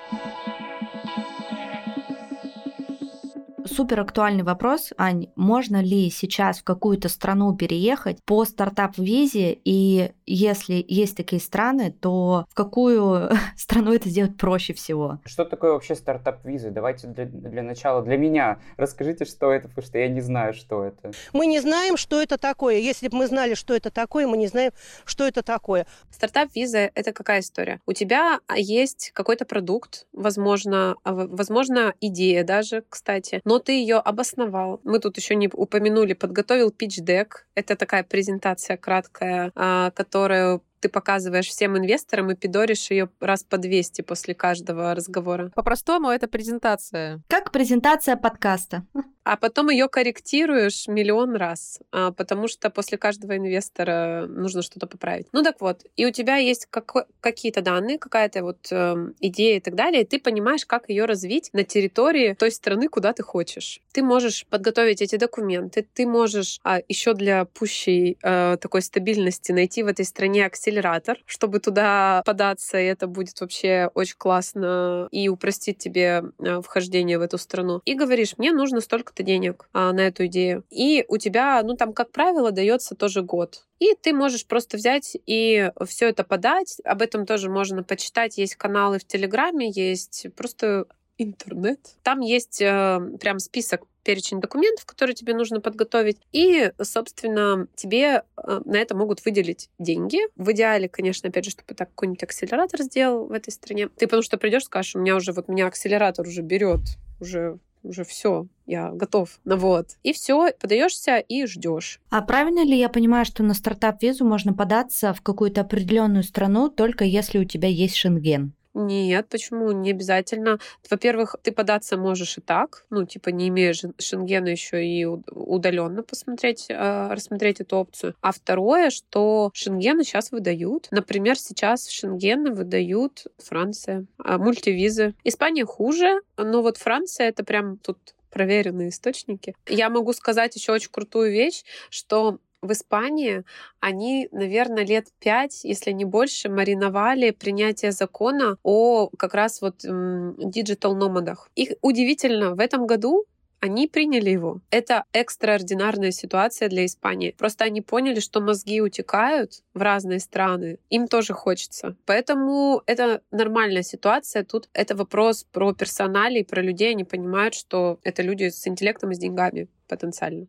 Супер 3.66 4.00
актуальный 4.00 4.42
вопрос, 4.42 4.92
Ань. 4.96 5.28
Можно 5.36 5.82
ли 5.82 6.10
сейчас 6.10 6.60
в 6.60 6.64
какую-то 6.64 7.08
страну 7.08 7.54
переехать 7.56 8.18
по 8.24 8.44
стартап-визе? 8.44 9.58
И 9.64 10.12
если 10.26 10.84
есть 10.88 11.16
такие 11.16 11.40
страны, 11.40 11.92
то 11.92 12.46
в 12.48 12.54
какую 12.54 13.30
страну 13.56 13.92
это 13.92 14.08
сделать 14.08 14.36
проще 14.36 14.72
всего? 14.72 15.18
Что 15.24 15.44
такое 15.44 15.72
вообще 15.72 15.94
стартап-визы? 15.94 16.70
Давайте 16.70 17.08
для, 17.08 17.26
для 17.26 17.62
начала, 17.62 18.02
для 18.02 18.16
меня 18.16 18.60
расскажите, 18.76 19.24
что 19.24 19.52
это, 19.52 19.68
потому 19.68 19.86
что 19.86 19.98
я 19.98 20.08
не 20.08 20.20
знаю, 20.20 20.54
что 20.54 20.84
это. 20.84 21.12
Мы 21.32 21.46
не 21.46 21.60
знаем, 21.60 21.96
что 21.96 22.20
это 22.20 22.38
такое. 22.38 22.76
Если 22.78 23.08
бы 23.08 23.18
мы 23.18 23.26
знали, 23.26 23.54
что 23.54 23.74
это 23.74 23.90
такое, 23.90 24.26
мы 24.26 24.36
не 24.36 24.46
знаем, 24.46 24.72
что 25.04 25.26
это 25.26 25.42
такое. 25.42 25.86
Стартап-виза— 26.10 26.90
это 26.94 27.12
какая 27.12 27.40
история? 27.40 27.80
У 27.86 27.92
тебя 27.92 28.40
есть 28.56 29.10
какой-то 29.14 29.44
продукт, 29.44 30.06
возможно, 30.12 30.96
возможно, 31.04 31.94
идея 32.00 32.44
даже, 32.44 32.84
кстати, 32.88 33.40
но 33.50 33.58
ты 33.58 33.72
ее 33.72 33.96
обосновал. 33.96 34.80
Мы 34.84 35.00
тут 35.00 35.16
еще 35.16 35.34
не 35.34 35.48
упомянули, 35.52 36.12
подготовил 36.12 36.70
pitch-дек. 36.70 37.48
Это 37.56 37.74
такая 37.74 38.04
презентация 38.04 38.76
краткая, 38.76 39.50
а, 39.56 39.90
которую 39.90 40.62
ты 40.80 40.88
показываешь 40.88 41.48
всем 41.48 41.76
инвесторам 41.76 42.30
и 42.30 42.34
пидоришь 42.34 42.90
ее 42.90 43.08
раз 43.20 43.44
по 43.44 43.58
200 43.58 44.02
после 44.02 44.34
каждого 44.34 44.94
разговора. 44.94 45.50
По-простому 45.54 46.08
это 46.08 46.28
презентация. 46.28 47.20
Как 47.28 47.52
презентация 47.52 48.16
подкаста. 48.16 48.84
А 49.22 49.36
потом 49.36 49.68
ее 49.68 49.88
корректируешь 49.88 50.88
миллион 50.88 51.36
раз, 51.36 51.78
а, 51.92 52.10
потому 52.10 52.48
что 52.48 52.70
после 52.70 52.96
каждого 52.96 53.36
инвестора 53.36 54.26
нужно 54.26 54.62
что-то 54.62 54.86
поправить. 54.86 55.26
Ну 55.32 55.42
так 55.42 55.60
вот, 55.60 55.84
и 55.94 56.06
у 56.06 56.10
тебя 56.10 56.36
есть 56.36 56.66
как, 56.70 57.06
какие-то 57.20 57.60
данные, 57.60 57.98
какая-то 57.98 58.42
вот 58.42 58.68
э, 58.70 58.94
идея 59.20 59.58
и 59.58 59.60
так 59.60 59.74
далее, 59.74 60.02
и 60.02 60.06
ты 60.06 60.18
понимаешь, 60.18 60.64
как 60.64 60.88
ее 60.88 61.04
развить 61.04 61.50
на 61.52 61.64
территории 61.64 62.34
той 62.34 62.50
страны, 62.50 62.88
куда 62.88 63.12
ты 63.12 63.22
хочешь. 63.22 63.80
Ты 63.92 64.02
можешь 64.02 64.46
подготовить 64.46 65.02
эти 65.02 65.16
документы, 65.16 65.86
ты 65.92 66.06
можешь 66.06 66.58
а, 66.64 66.80
еще 66.88 67.12
для 67.12 67.44
пущей 67.44 68.16
э, 68.22 68.56
такой 68.58 68.80
стабильности 68.80 69.52
найти 69.52 69.82
в 69.82 69.86
этой 69.86 70.06
стране 70.06 70.46
акселератор 70.46 70.69
акселератор, 70.70 71.18
чтобы 71.26 71.58
туда 71.58 72.22
податься, 72.24 72.78
и 72.78 72.84
это 72.84 73.06
будет 73.06 73.40
вообще 73.40 73.90
очень 73.94 74.16
классно 74.16 75.08
и 75.10 75.28
упростит 75.28 75.78
тебе 75.78 76.22
э, 76.38 76.60
вхождение 76.62 77.18
в 77.18 77.22
эту 77.22 77.38
страну. 77.38 77.80
И 77.84 77.94
говоришь, 77.94 78.38
мне 78.38 78.52
нужно 78.52 78.80
столько-то 78.80 79.22
денег 79.22 79.68
а, 79.72 79.92
на 79.92 80.00
эту 80.00 80.26
идею. 80.26 80.64
И 80.70 81.04
у 81.08 81.16
тебя, 81.18 81.62
ну 81.62 81.76
там, 81.76 81.92
как 81.92 82.12
правило, 82.12 82.52
дается 82.52 82.94
тоже 82.94 83.22
год. 83.22 83.64
И 83.78 83.94
ты 84.00 84.12
можешь 84.12 84.46
просто 84.46 84.76
взять 84.76 85.16
и 85.26 85.72
все 85.86 86.08
это 86.08 86.22
подать. 86.22 86.78
Об 86.84 87.02
этом 87.02 87.26
тоже 87.26 87.50
можно 87.50 87.82
почитать. 87.82 88.38
Есть 88.38 88.56
каналы 88.56 88.98
в 88.98 89.06
Телеграме, 89.06 89.70
есть 89.70 90.26
просто 90.36 90.86
интернет. 91.18 91.80
Там 92.02 92.20
есть 92.20 92.60
э, 92.62 93.00
прям 93.20 93.38
список 93.38 93.82
перечень 94.02 94.40
документов, 94.40 94.84
которые 94.86 95.14
тебе 95.14 95.34
нужно 95.34 95.60
подготовить, 95.60 96.18
и, 96.32 96.72
собственно, 96.80 97.66
тебе 97.74 98.22
э, 98.36 98.60
на 98.64 98.76
это 98.76 98.96
могут 98.96 99.24
выделить 99.24 99.68
деньги. 99.78 100.18
В 100.36 100.52
идеале, 100.52 100.88
конечно, 100.88 101.28
опять 101.28 101.44
же, 101.44 101.50
чтобы 101.50 101.74
так 101.74 101.90
какой-нибудь 101.90 102.22
акселератор 102.22 102.82
сделал 102.82 103.26
в 103.26 103.32
этой 103.32 103.50
стране. 103.50 103.88
Ты 103.88 104.06
потому 104.06 104.22
что 104.22 104.38
придешь, 104.38 104.64
скажешь, 104.64 104.96
у 104.96 105.00
меня 105.00 105.16
уже 105.16 105.32
вот 105.32 105.48
меня 105.48 105.66
акселератор 105.66 106.26
уже 106.26 106.42
берет, 106.42 106.80
уже 107.20 107.58
уже 107.82 108.04
все, 108.04 108.46
я 108.66 108.90
готов 108.90 109.40
на 109.44 109.56
вот. 109.56 109.96
И 110.02 110.12
все, 110.12 110.52
подаешься 110.52 111.18
и 111.18 111.46
ждешь. 111.46 112.00
А 112.10 112.20
правильно 112.22 112.64
ли 112.64 112.78
я 112.78 112.88
понимаю, 112.88 113.24
что 113.24 113.42
на 113.42 113.54
стартап-визу 113.54 114.24
можно 114.24 114.52
податься 114.52 115.14
в 115.14 115.22
какую-то 115.22 115.62
определенную 115.62 116.22
страну 116.22 116.68
только 116.68 117.04
если 117.04 117.38
у 117.38 117.44
тебя 117.44 117.68
есть 117.68 117.96
шенген? 117.96 118.52
Нет, 118.72 119.28
почему? 119.28 119.72
Не 119.72 119.90
обязательно. 119.90 120.58
Во-первых, 120.88 121.34
ты 121.42 121.50
податься 121.50 121.96
можешь 121.96 122.38
и 122.38 122.40
так, 122.40 122.84
ну, 122.90 123.04
типа, 123.04 123.30
не 123.30 123.48
имея 123.48 123.74
шенгена 123.98 124.48
еще 124.48 124.84
и 124.86 125.04
удаленно 125.04 126.02
посмотреть, 126.04 126.66
э, 126.68 127.08
рассмотреть 127.12 127.60
эту 127.60 127.76
опцию. 127.78 128.14
А 128.20 128.30
второе, 128.32 128.90
что 128.90 129.50
шенгены 129.54 130.04
сейчас 130.04 130.30
выдают. 130.30 130.86
Например, 130.92 131.36
сейчас 131.36 131.88
шенгены 131.88 132.52
выдают 132.52 133.24
Франция, 133.38 134.06
э, 134.24 134.36
мультивизы. 134.38 135.14
Испания 135.24 135.64
хуже, 135.64 136.20
но 136.36 136.62
вот 136.62 136.76
Франция 136.76 137.28
это 137.28 137.42
прям 137.44 137.76
тут 137.78 137.98
проверенные 138.30 138.90
источники. 138.90 139.56
Я 139.66 139.90
могу 139.90 140.12
сказать 140.12 140.54
еще 140.54 140.72
очень 140.72 140.90
крутую 140.90 141.32
вещь, 141.32 141.64
что 141.90 142.38
в 142.62 142.72
Испании 142.72 143.44
они, 143.80 144.28
наверное, 144.32 144.84
лет 144.84 145.08
пять, 145.18 145.64
если 145.64 145.92
не 145.92 146.04
больше, 146.04 146.48
мариновали 146.48 147.30
принятие 147.30 147.92
закона 147.92 148.56
о 148.62 149.08
как 149.18 149.34
раз 149.34 149.60
вот 149.60 149.76
digital 149.80 150.94
nomad 150.94 151.50
ах. 151.54 151.67
И 151.67 151.70
удивительно, 151.82 152.54
в 152.54 152.60
этом 152.60 152.86
году 152.86 153.24
они 153.60 153.88
приняли 153.88 154.30
его. 154.30 154.60
Это 154.70 155.04
экстраординарная 155.12 156.12
ситуация 156.12 156.68
для 156.68 156.86
Испании. 156.86 157.34
Просто 157.36 157.64
они 157.64 157.82
поняли, 157.82 158.20
что 158.20 158.40
мозги 158.40 158.80
утекают 158.80 159.62
в 159.74 159.82
разные 159.82 160.18
страны. 160.18 160.78
Им 160.88 161.06
тоже 161.06 161.34
хочется. 161.34 161.94
Поэтому 162.06 162.82
это 162.86 163.20
нормальная 163.30 163.82
ситуация. 163.82 164.44
Тут 164.44 164.70
это 164.72 164.96
вопрос 164.96 165.44
про 165.52 165.74
персонали 165.74 166.38
и 166.38 166.44
про 166.44 166.62
людей. 166.62 166.90
Они 166.90 167.04
понимают, 167.04 167.54
что 167.54 167.98
это 168.02 168.22
люди 168.22 168.48
с 168.48 168.66
интеллектом 168.66 169.10
и 169.10 169.14
с 169.14 169.18
деньгами 169.18 169.68
потенциально. 169.88 170.46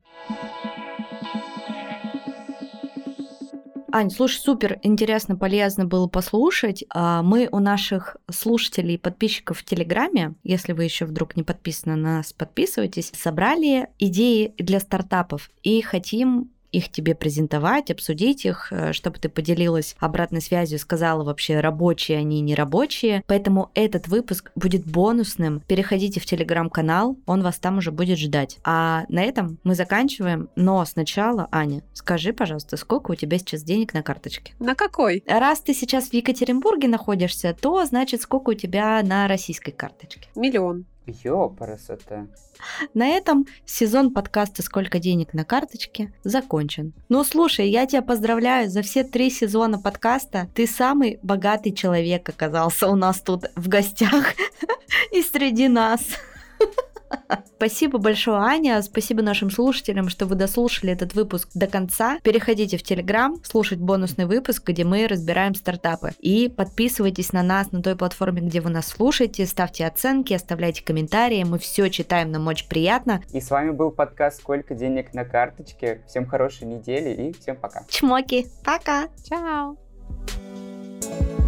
Ань, 3.93 4.09
слушай, 4.09 4.37
супер 4.37 4.79
интересно, 4.83 5.35
полезно 5.35 5.85
было 5.85 6.07
послушать. 6.07 6.85
А, 6.89 7.21
мы 7.23 7.49
у 7.51 7.59
наших 7.59 8.15
слушателей 8.29 8.95
и 8.95 8.97
подписчиков 8.97 9.59
в 9.59 9.65
Телеграме, 9.65 10.35
если 10.43 10.71
вы 10.71 10.85
еще 10.85 11.05
вдруг 11.05 11.35
не 11.35 11.43
подписаны 11.43 11.95
на 11.95 12.17
нас, 12.17 12.31
подписывайтесь, 12.31 13.11
собрали 13.13 13.89
идеи 13.99 14.53
для 14.57 14.79
стартапов 14.79 15.51
и 15.63 15.81
хотим 15.81 16.51
их 16.71 16.89
тебе 16.89 17.15
презентовать, 17.15 17.91
обсудить 17.91 18.45
их, 18.45 18.67
э, 18.71 18.93
чтобы 18.93 19.19
ты 19.19 19.29
поделилась 19.29 19.95
обратной 19.99 20.41
связью, 20.41 20.79
сказала 20.79 21.23
вообще, 21.23 21.59
рабочие 21.59 22.17
они, 22.17 22.41
не 22.41 22.55
рабочие. 22.55 23.23
Поэтому 23.27 23.71
этот 23.73 24.07
выпуск 24.07 24.51
будет 24.55 24.85
бонусным. 24.85 25.61
Переходите 25.67 26.19
в 26.19 26.25
телеграм-канал, 26.25 27.17
он 27.25 27.43
вас 27.43 27.59
там 27.59 27.77
уже 27.77 27.91
будет 27.91 28.17
ждать. 28.17 28.57
А 28.63 29.03
на 29.09 29.23
этом 29.23 29.57
мы 29.63 29.75
заканчиваем. 29.75 30.49
Но 30.55 30.83
сначала, 30.85 31.47
Аня, 31.51 31.83
скажи, 31.93 32.33
пожалуйста, 32.33 32.77
сколько 32.77 33.11
у 33.11 33.15
тебя 33.15 33.37
сейчас 33.37 33.63
денег 33.63 33.93
на 33.93 34.03
карточке? 34.03 34.53
На 34.59 34.75
какой? 34.75 35.23
Раз 35.27 35.61
ты 35.61 35.73
сейчас 35.73 36.09
в 36.09 36.13
Екатеринбурге 36.13 36.87
находишься, 36.87 37.55
то 37.59 37.85
значит, 37.85 38.21
сколько 38.21 38.51
у 38.51 38.53
тебя 38.53 39.01
на 39.03 39.27
российской 39.27 39.71
карточке? 39.71 40.27
Миллион. 40.35 40.85
Ёпарасоте. 41.05 42.27
На 42.93 43.07
этом 43.07 43.47
сезон 43.65 44.13
подкаста 44.13 44.61
«Сколько 44.61 44.99
денег 44.99 45.33
на 45.33 45.43
карточке» 45.43 46.13
закончен. 46.23 46.93
Ну, 47.09 47.23
слушай, 47.23 47.69
я 47.69 47.85
тебя 47.85 48.01
поздравляю 48.01 48.69
за 48.69 48.81
все 48.81 49.03
три 49.03 49.29
сезона 49.29 49.79
подкаста. 49.79 50.47
Ты 50.53 50.67
самый 50.67 51.19
богатый 51.23 51.71
человек 51.71 52.29
оказался 52.29 52.87
у 52.87 52.95
нас 52.95 53.21
тут 53.21 53.45
в 53.55 53.67
гостях 53.67 54.33
и 55.11 55.21
среди 55.21 55.67
нас. 55.67 56.01
Спасибо 57.55 57.99
большое, 57.99 58.37
Аня. 58.37 58.81
Спасибо 58.81 59.21
нашим 59.21 59.51
слушателям, 59.51 60.09
что 60.09 60.25
вы 60.25 60.35
дослушали 60.35 60.93
этот 60.93 61.13
выпуск 61.13 61.49
до 61.53 61.67
конца. 61.67 62.19
Переходите 62.23 62.77
в 62.77 62.83
Телеграм, 62.83 63.37
слушать 63.43 63.79
бонусный 63.79 64.25
выпуск, 64.25 64.67
где 64.67 64.83
мы 64.83 65.07
разбираем 65.07 65.53
стартапы. 65.53 66.11
И 66.19 66.49
подписывайтесь 66.49 67.33
на 67.33 67.43
нас 67.43 67.71
на 67.71 67.83
той 67.83 67.95
платформе, 67.95 68.41
где 68.41 68.61
вы 68.61 68.71
нас 68.71 68.87
слушаете, 68.87 69.45
ставьте 69.45 69.85
оценки, 69.85 70.33
оставляйте 70.33 70.83
комментарии. 70.83 71.43
Мы 71.43 71.59
все 71.59 71.89
читаем, 71.89 72.31
нам 72.31 72.47
очень 72.47 72.67
приятно. 72.67 73.21
И 73.31 73.39
с 73.39 73.51
вами 73.51 73.69
был 73.69 73.91
подкаст 73.91 74.39
«Сколько 74.39 74.73
денег 74.73 75.13
на 75.13 75.23
карточке». 75.23 76.01
Всем 76.07 76.25
хорошей 76.25 76.65
недели 76.65 77.29
и 77.29 77.33
всем 77.39 77.55
пока. 77.55 77.83
Чмоки. 77.89 78.47
Пока. 78.63 79.07
Чао. 79.29 79.77
thank 81.01 81.31
you 81.31 81.40